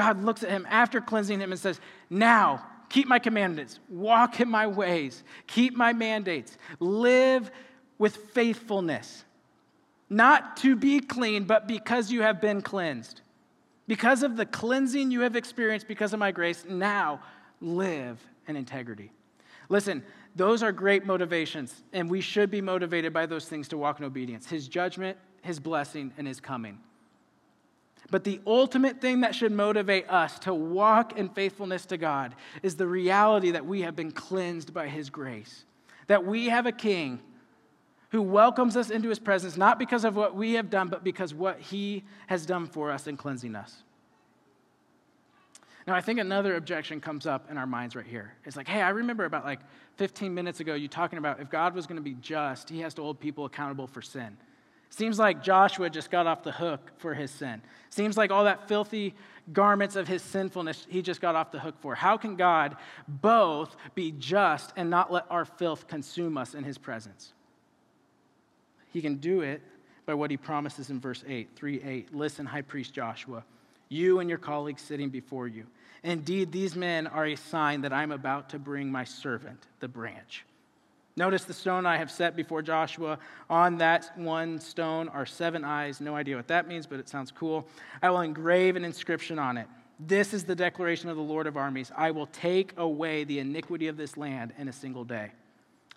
God 0.00 0.24
looks 0.24 0.42
at 0.42 0.48
him 0.48 0.66
after 0.70 0.98
cleansing 1.02 1.40
him 1.40 1.52
and 1.52 1.60
says, 1.60 1.78
Now, 2.08 2.64
keep 2.88 3.06
my 3.06 3.18
commandments, 3.18 3.78
walk 3.90 4.40
in 4.40 4.48
my 4.48 4.66
ways, 4.66 5.22
keep 5.46 5.76
my 5.76 5.92
mandates, 5.92 6.56
live 6.78 7.50
with 7.98 8.16
faithfulness. 8.16 9.26
Not 10.08 10.56
to 10.58 10.74
be 10.74 11.00
clean, 11.00 11.44
but 11.44 11.68
because 11.68 12.10
you 12.10 12.22
have 12.22 12.40
been 12.40 12.62
cleansed. 12.62 13.20
Because 13.86 14.22
of 14.22 14.38
the 14.38 14.46
cleansing 14.46 15.10
you 15.10 15.20
have 15.20 15.36
experienced 15.36 15.86
because 15.86 16.14
of 16.14 16.18
my 16.18 16.32
grace, 16.32 16.64
now 16.66 17.20
live 17.60 18.18
in 18.48 18.56
integrity. 18.56 19.12
Listen, 19.68 20.02
those 20.34 20.62
are 20.62 20.72
great 20.72 21.04
motivations, 21.04 21.82
and 21.92 22.08
we 22.08 22.22
should 22.22 22.50
be 22.50 22.62
motivated 22.62 23.12
by 23.12 23.26
those 23.26 23.46
things 23.46 23.68
to 23.68 23.76
walk 23.76 23.98
in 23.98 24.06
obedience 24.06 24.46
His 24.46 24.66
judgment, 24.66 25.18
His 25.42 25.60
blessing, 25.60 26.10
and 26.16 26.26
His 26.26 26.40
coming. 26.40 26.78
But 28.10 28.24
the 28.24 28.40
ultimate 28.46 29.00
thing 29.00 29.20
that 29.20 29.34
should 29.34 29.52
motivate 29.52 30.08
us 30.10 30.38
to 30.40 30.52
walk 30.52 31.16
in 31.16 31.28
faithfulness 31.28 31.86
to 31.86 31.96
God 31.96 32.34
is 32.62 32.76
the 32.76 32.86
reality 32.86 33.52
that 33.52 33.64
we 33.64 33.82
have 33.82 33.94
been 33.94 34.10
cleansed 34.10 34.74
by 34.74 34.88
His 34.88 35.10
grace. 35.10 35.64
That 36.08 36.26
we 36.26 36.48
have 36.48 36.66
a 36.66 36.72
King 36.72 37.20
who 38.10 38.20
welcomes 38.20 38.76
us 38.76 38.90
into 38.90 39.08
His 39.08 39.20
presence, 39.20 39.56
not 39.56 39.78
because 39.78 40.04
of 40.04 40.16
what 40.16 40.34
we 40.34 40.54
have 40.54 40.70
done, 40.70 40.88
but 40.88 41.04
because 41.04 41.32
what 41.32 41.60
He 41.60 42.02
has 42.26 42.44
done 42.44 42.66
for 42.66 42.90
us 42.90 43.06
in 43.06 43.16
cleansing 43.16 43.54
us. 43.54 43.84
Now, 45.86 45.94
I 45.94 46.00
think 46.00 46.18
another 46.18 46.56
objection 46.56 47.00
comes 47.00 47.26
up 47.26 47.50
in 47.50 47.56
our 47.56 47.66
minds 47.66 47.96
right 47.96 48.06
here. 48.06 48.32
It's 48.44 48.56
like, 48.56 48.68
hey, 48.68 48.82
I 48.82 48.90
remember 48.90 49.24
about 49.24 49.44
like 49.44 49.60
15 49.96 50.34
minutes 50.34 50.60
ago 50.60 50.74
you 50.74 50.88
talking 50.88 51.18
about 51.18 51.40
if 51.40 51.48
God 51.48 51.74
was 51.74 51.86
going 51.86 51.96
to 51.96 52.02
be 52.02 52.14
just, 52.14 52.68
He 52.68 52.80
has 52.80 52.94
to 52.94 53.02
hold 53.02 53.20
people 53.20 53.44
accountable 53.44 53.86
for 53.86 54.02
sin. 54.02 54.36
Seems 54.90 55.18
like 55.18 55.42
Joshua 55.42 55.88
just 55.88 56.10
got 56.10 56.26
off 56.26 56.42
the 56.42 56.52
hook 56.52 56.90
for 56.98 57.14
his 57.14 57.30
sin. 57.30 57.62
Seems 57.90 58.16
like 58.16 58.30
all 58.30 58.44
that 58.44 58.68
filthy 58.68 59.14
garments 59.52 59.96
of 59.96 60.08
his 60.08 60.22
sinfulness 60.22 60.86
he 60.88 61.00
just 61.00 61.20
got 61.20 61.36
off 61.36 61.52
the 61.52 61.60
hook 61.60 61.76
for. 61.80 61.94
How 61.94 62.16
can 62.16 62.36
God 62.36 62.76
both 63.06 63.74
be 63.94 64.12
just 64.12 64.72
and 64.76 64.90
not 64.90 65.12
let 65.12 65.26
our 65.30 65.44
filth 65.44 65.86
consume 65.86 66.36
us 66.36 66.54
in 66.54 66.64
his 66.64 66.76
presence? 66.76 67.32
He 68.92 69.00
can 69.00 69.16
do 69.16 69.42
it 69.42 69.62
by 70.06 70.14
what 70.14 70.30
he 70.30 70.36
promises 70.36 70.90
in 70.90 71.00
verse 71.00 71.22
8, 71.26 71.50
3 71.54 71.82
8. 71.82 72.14
Listen, 72.14 72.44
high 72.44 72.62
priest 72.62 72.92
Joshua, 72.92 73.44
you 73.88 74.18
and 74.18 74.28
your 74.28 74.38
colleagues 74.38 74.82
sitting 74.82 75.08
before 75.08 75.46
you. 75.46 75.66
Indeed, 76.02 76.50
these 76.50 76.74
men 76.74 77.06
are 77.06 77.26
a 77.26 77.36
sign 77.36 77.82
that 77.82 77.92
I'm 77.92 78.10
about 78.10 78.50
to 78.50 78.58
bring 78.58 78.90
my 78.90 79.04
servant, 79.04 79.66
the 79.78 79.88
branch. 79.88 80.44
Notice 81.16 81.44
the 81.44 81.54
stone 81.54 81.86
I 81.86 81.96
have 81.96 82.10
set 82.10 82.36
before 82.36 82.62
Joshua. 82.62 83.18
On 83.48 83.78
that 83.78 84.12
one 84.16 84.58
stone 84.58 85.08
are 85.08 85.26
seven 85.26 85.64
eyes. 85.64 86.00
No 86.00 86.14
idea 86.14 86.36
what 86.36 86.48
that 86.48 86.68
means, 86.68 86.86
but 86.86 87.00
it 87.00 87.08
sounds 87.08 87.30
cool. 87.30 87.66
I 88.02 88.10
will 88.10 88.20
engrave 88.20 88.76
an 88.76 88.84
inscription 88.84 89.38
on 89.38 89.56
it. 89.56 89.66
This 89.98 90.32
is 90.32 90.44
the 90.44 90.54
declaration 90.54 91.10
of 91.10 91.16
the 91.16 91.22
Lord 91.22 91.46
of 91.46 91.56
armies 91.56 91.92
I 91.94 92.10
will 92.10 92.26
take 92.26 92.72
away 92.78 93.24
the 93.24 93.38
iniquity 93.38 93.88
of 93.88 93.96
this 93.96 94.16
land 94.16 94.52
in 94.56 94.68
a 94.68 94.72
single 94.72 95.04
day. 95.04 95.32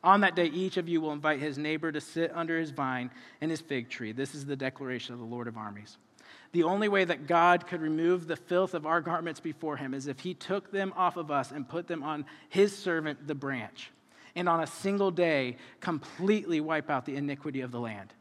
On 0.04 0.20
that 0.22 0.36
day, 0.36 0.48
each 0.48 0.76
of 0.76 0.90
you 0.90 1.00
will 1.00 1.14
invite 1.14 1.40
his 1.40 1.58
neighbor 1.58 1.90
to 1.90 2.02
sit 2.02 2.30
under 2.36 2.60
his 2.60 2.72
vine 2.72 3.10
and 3.40 3.50
his 3.50 3.62
fig 3.62 3.90
tree. 3.90 4.12
This 4.12 4.36
is 4.36 4.46
the 4.46 4.58
declaration 4.58 5.14
of 5.14 5.20
the 5.20 5.26
Lord 5.26 5.48
of 5.48 5.56
armies. 5.56 5.98
The 6.52 6.64
only 6.64 6.90
way 6.90 7.06
that 7.06 7.26
God 7.26 7.66
could 7.66 7.82
remove 7.82 8.28
the 8.28 8.36
filth 8.36 8.74
of 8.74 8.86
our 8.86 9.00
garments 9.00 9.40
before 9.40 9.78
him 9.78 9.94
is 9.94 10.08
if 10.08 10.20
he 10.20 10.34
took 10.34 10.72
them 10.72 10.94
off 10.98 11.16
of 11.16 11.32
us 11.32 11.52
and 11.52 11.68
put 11.68 11.88
them 11.88 12.04
on 12.04 12.26
his 12.50 12.78
servant, 12.78 13.26
the 13.26 13.36
branch 13.36 13.92
and 14.36 14.50
on 14.50 14.62
a 14.62 14.68
single 14.68 15.12
day 15.12 15.58
completely 15.80 16.60
wipe 16.60 16.90
out 16.90 17.06
the 17.06 17.16
iniquity 17.16 17.62
of 17.62 17.72
the 17.72 17.80
land. 17.80 18.14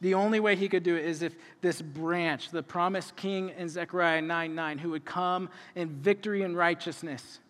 The 0.00 0.14
only 0.14 0.38
way 0.38 0.54
he 0.54 0.68
could 0.68 0.84
do 0.84 0.94
it 0.94 1.04
is 1.04 1.22
if 1.22 1.34
this 1.60 1.82
branch, 1.82 2.50
the 2.50 2.62
promised 2.62 3.16
king 3.16 3.50
in 3.56 3.68
Zechariah 3.68 4.22
9 4.22 4.54
9, 4.54 4.78
who 4.78 4.90
would 4.90 5.04
come 5.04 5.48
in 5.74 5.88
victory 5.88 6.42
and 6.42 6.56
righteousness, 6.56 7.40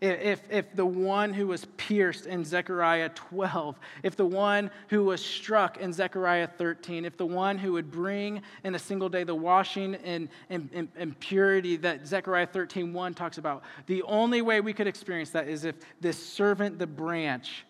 if, 0.00 0.42
if 0.50 0.74
the 0.74 0.84
one 0.84 1.32
who 1.32 1.46
was 1.46 1.64
pierced 1.78 2.26
in 2.26 2.44
Zechariah 2.44 3.08
12, 3.10 3.78
if 4.02 4.14
the 4.14 4.26
one 4.26 4.70
who 4.88 5.04
was 5.04 5.24
struck 5.24 5.78
in 5.78 5.92
Zechariah 5.92 6.46
13, 6.46 7.06
if 7.06 7.16
the 7.16 7.24
one 7.24 7.56
who 7.56 7.72
would 7.72 7.90
bring 7.90 8.42
in 8.62 8.74
a 8.74 8.78
single 8.78 9.08
day 9.08 9.24
the 9.24 9.34
washing 9.34 9.94
and, 9.96 10.28
and, 10.50 10.68
and, 10.74 10.88
and 10.96 11.18
purity 11.18 11.76
that 11.76 12.06
Zechariah 12.06 12.46
13 12.46 12.92
1 12.92 13.14
talks 13.14 13.38
about, 13.38 13.62
the 13.86 14.02
only 14.02 14.42
way 14.42 14.60
we 14.60 14.74
could 14.74 14.86
experience 14.86 15.30
that 15.30 15.48
is 15.48 15.64
if 15.64 15.76
this 16.00 16.22
servant, 16.22 16.78
the 16.78 16.86
branch, 16.86 17.64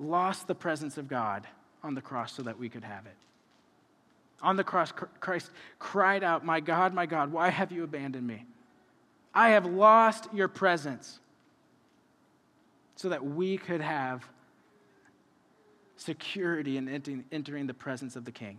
lost 0.00 0.48
the 0.48 0.54
presence 0.54 0.98
of 0.98 1.06
God 1.06 1.46
on 1.84 1.94
the 1.94 2.00
cross 2.00 2.32
so 2.32 2.42
that 2.42 2.58
we 2.58 2.68
could 2.68 2.84
have 2.84 3.06
it. 3.06 3.16
On 4.42 4.56
the 4.56 4.64
cross, 4.64 4.92
Christ 5.20 5.50
cried 5.78 6.24
out, 6.24 6.44
My 6.44 6.58
God, 6.58 6.94
my 6.94 7.06
God, 7.06 7.30
why 7.30 7.50
have 7.50 7.70
you 7.70 7.84
abandoned 7.84 8.26
me? 8.26 8.44
I 9.32 9.50
have 9.50 9.66
lost 9.66 10.28
your 10.32 10.48
presence 10.48 11.20
so 13.00 13.08
that 13.08 13.24
we 13.24 13.56
could 13.56 13.80
have 13.80 14.28
security 15.96 16.76
in 16.76 17.24
entering 17.32 17.66
the 17.66 17.72
presence 17.72 18.14
of 18.14 18.26
the 18.26 18.30
king. 18.30 18.58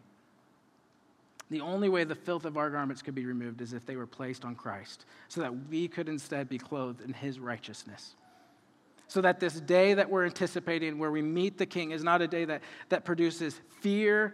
The 1.51 1.61
only 1.61 1.89
way 1.89 2.05
the 2.05 2.15
filth 2.15 2.45
of 2.45 2.57
our 2.57 2.71
garments 2.71 3.03
could 3.03 3.13
be 3.13 3.23
removed 3.23 3.61
is 3.61 3.73
if 3.73 3.85
they 3.85 3.95
were 3.95 4.07
placed 4.07 4.43
on 4.43 4.55
Christ, 4.55 5.05
so 5.27 5.41
that 5.41 5.69
we 5.69 5.87
could 5.87 6.09
instead 6.09 6.49
be 6.49 6.57
clothed 6.57 7.01
in 7.01 7.13
his 7.13 7.39
righteousness. 7.39 8.15
So 9.07 9.21
that 9.21 9.39
this 9.39 9.61
day 9.61 9.93
that 9.93 10.09
we're 10.09 10.25
anticipating, 10.25 10.97
where 10.97 11.11
we 11.11 11.21
meet 11.21 11.59
the 11.59 11.67
king, 11.67 11.91
is 11.91 12.03
not 12.03 12.23
a 12.23 12.27
day 12.27 12.45
that, 12.45 12.63
that 12.89 13.05
produces 13.05 13.61
fear 13.81 14.33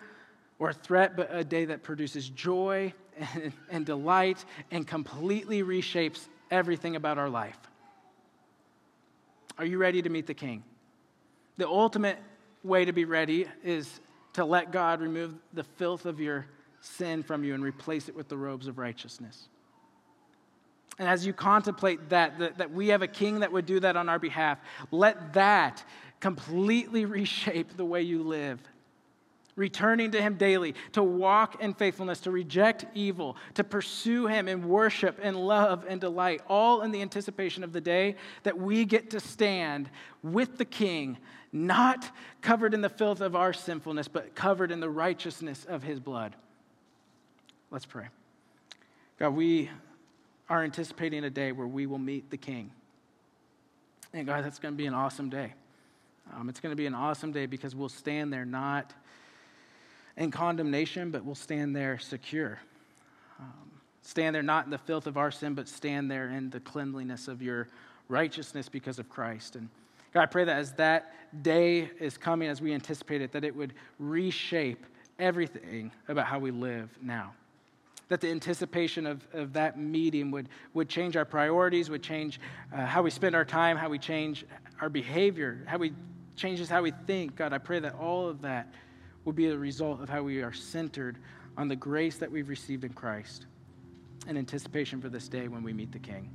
or 0.58 0.72
threat, 0.72 1.18
but 1.18 1.28
a 1.36 1.44
day 1.44 1.66
that 1.66 1.84
produces 1.84 2.30
joy 2.30 2.94
and, 3.34 3.52
and 3.70 3.86
delight 3.86 4.46
and 4.72 4.88
completely 4.88 5.64
reshapes 5.64 6.30
everything 6.50 6.96
about 6.96 7.18
our 7.18 7.30
life. 7.30 7.58
Are 9.58 9.66
you 9.66 9.78
ready 9.78 10.02
to 10.02 10.10
meet 10.10 10.28
the 10.28 10.34
king? 10.34 10.64
The 11.58 11.68
ultimate 11.68 12.20
way 12.64 12.86
to 12.86 12.92
be 12.92 13.06
ready 13.06 13.48
is 13.64 14.00
to 14.34 14.46
let 14.46 14.72
God 14.72 15.02
remove 15.02 15.34
the 15.54 15.64
filth 15.64 16.06
of 16.06 16.20
your 16.20 16.46
sin 16.80 17.24
from 17.24 17.44
you 17.44 17.54
and 17.54 17.64
replace 17.64 18.08
it 18.08 18.16
with 18.16 18.28
the 18.28 18.38
robes 18.38 18.68
of 18.68 18.78
righteousness. 18.78 19.50
And 21.00 21.08
as 21.08 21.26
you 21.26 21.34
contemplate 21.34 22.10
that, 22.10 22.40
that, 22.40 22.58
that, 22.58 22.72
we 22.72 22.88
have 22.90 23.02
a 23.02 23.08
king 23.08 23.40
that 23.40 23.52
would 23.52 23.66
do 23.66 23.80
that 23.80 23.96
on 23.96 24.10
our 24.10 24.20
behalf, 24.20 24.60
let 24.92 25.34
that 25.34 25.84
completely 26.20 27.06
reshape 27.20 27.78
the 27.78 27.86
way 27.86 28.02
you 28.02 28.24
live. 28.24 28.60
Returning 29.58 30.12
to 30.12 30.22
him 30.22 30.36
daily, 30.36 30.76
to 30.94 31.04
walk 31.04 31.62
in 31.62 31.74
faithfulness, 31.74 32.22
to 32.22 32.32
reject 32.32 32.86
evil, 32.94 33.36
to 33.56 33.64
pursue 33.64 34.28
him 34.28 34.48
in 34.48 34.70
worship 34.70 35.20
and 35.22 35.36
love 35.36 35.84
and 35.90 36.00
delight, 36.00 36.42
all 36.48 36.84
in 36.84 36.92
the 36.92 37.02
anticipation 37.02 37.64
of 37.64 37.74
the 37.74 37.82
day 37.82 38.16
that 38.44 38.58
we 38.58 38.86
get 38.86 39.10
to 39.10 39.20
stand 39.20 39.90
with 40.22 40.60
the 40.60 40.66
king, 40.66 41.18
not 41.52 42.10
covered 42.42 42.76
in 42.76 42.82
the 42.82 42.90
filth 42.90 43.20
of 43.20 43.36
our 43.36 43.52
sinfulness, 43.52 44.08
but 44.08 44.36
covered 44.36 44.72
in 44.72 44.80
the 44.80 44.90
righteousness 44.90 45.66
of 45.68 45.82
his 45.82 46.00
blood. 46.00 46.36
Let's 47.72 47.86
pray. 47.86 48.06
God, 49.18 49.32
we 49.32 49.72
are 50.50 50.64
anticipating 50.64 51.24
a 51.24 51.32
day 51.32 51.52
where 51.52 51.68
we 51.68 51.88
will 51.88 51.98
meet 51.98 52.30
the 52.30 52.38
King. 52.38 52.72
And 54.14 54.28
God, 54.28 54.46
that's 54.46 54.60
going 54.60 54.76
to 54.76 54.78
be 54.78 54.86
an 54.86 54.94
awesome 54.94 55.30
day. 55.30 55.56
Um, 56.36 56.48
it's 56.48 56.60
going 56.60 56.72
to 56.72 56.78
be 56.78 56.86
an 56.86 56.94
awesome 56.94 57.32
day 57.32 57.48
because 57.48 57.76
we'll 57.76 57.90
stand 57.90 58.32
there 58.32 58.46
not 58.46 58.94
in 60.18 60.32
condemnation, 60.32 61.12
but 61.12 61.24
we'll 61.24 61.36
stand 61.36 61.76
there 61.76 61.98
secure. 62.00 62.60
Um, 63.40 63.72
stand 64.02 64.36
there 64.36 64.44
not 64.44 64.66
in 64.66 64.72
the 64.72 64.78
filth 64.78 65.08
of 65.08 65.18
our 65.18 65.32
sin, 65.32 65.54
but 65.54 65.68
stand 65.68 66.10
there 66.10 66.30
in 66.30 66.50
the 66.50 66.60
cleanliness 66.60 67.28
of 67.28 67.42
your 67.42 67.68
righteousness 68.10 68.68
because 68.68 69.00
of 69.00 69.10
Christ. 69.10 69.56
And 69.56 69.70
God, 70.14 70.24
I 70.24 70.26
pray 70.26 70.44
that 70.46 70.58
as 70.58 70.74
that 70.74 71.14
day 71.44 71.92
is 72.00 72.18
coming, 72.18 72.50
as 72.50 72.62
we 72.62 72.74
anticipate 72.74 73.22
it, 73.22 73.32
that 73.34 73.44
it 73.44 73.56
would 73.56 73.74
reshape 74.00 74.86
everything 75.20 75.92
about 76.08 76.26
how 76.26 76.40
we 76.40 76.52
live 76.52 76.90
now 77.02 77.34
that 78.10 78.22
the 78.22 78.30
anticipation 78.30 79.06
of, 79.06 79.28
of 79.34 79.54
that 79.54 79.78
meeting 79.78 80.32
would, 80.32 80.50
would 80.74 80.88
change 80.88 81.18
our 81.18 81.26
priorities, 81.26 81.90
would 81.90 82.04
change 82.04 82.40
uh, 82.74 82.86
how 82.86 83.02
we 83.02 83.10
spend 83.10 83.36
our 83.36 83.46
time, 83.46 83.76
how 83.76 83.90
we 83.90 84.00
change 84.00 84.46
our 84.82 84.90
behavior, 84.90 85.64
how 85.66 85.78
we 85.78 85.94
changes 86.36 86.70
how 86.70 86.84
we 86.84 86.92
think. 87.08 87.36
God, 87.36 87.52
I 87.52 87.58
pray 87.58 87.80
that 87.80 87.96
all 87.96 88.30
of 88.30 88.42
that 88.44 88.72
will 89.28 89.34
be 89.34 89.48
a 89.48 89.58
result 89.58 90.02
of 90.02 90.08
how 90.08 90.24
we 90.24 90.42
are 90.42 90.54
centered 90.54 91.18
on 91.58 91.68
the 91.68 91.76
grace 91.76 92.16
that 92.16 92.32
we've 92.32 92.48
received 92.48 92.86
in 92.86 92.94
Christ 92.94 93.46
in 94.26 94.38
anticipation 94.38 95.02
for 95.02 95.10
this 95.10 95.28
day 95.28 95.50
when 95.50 95.64
we 95.64 95.74
meet 95.74 95.92
the 95.92 96.00
King. 96.00 96.32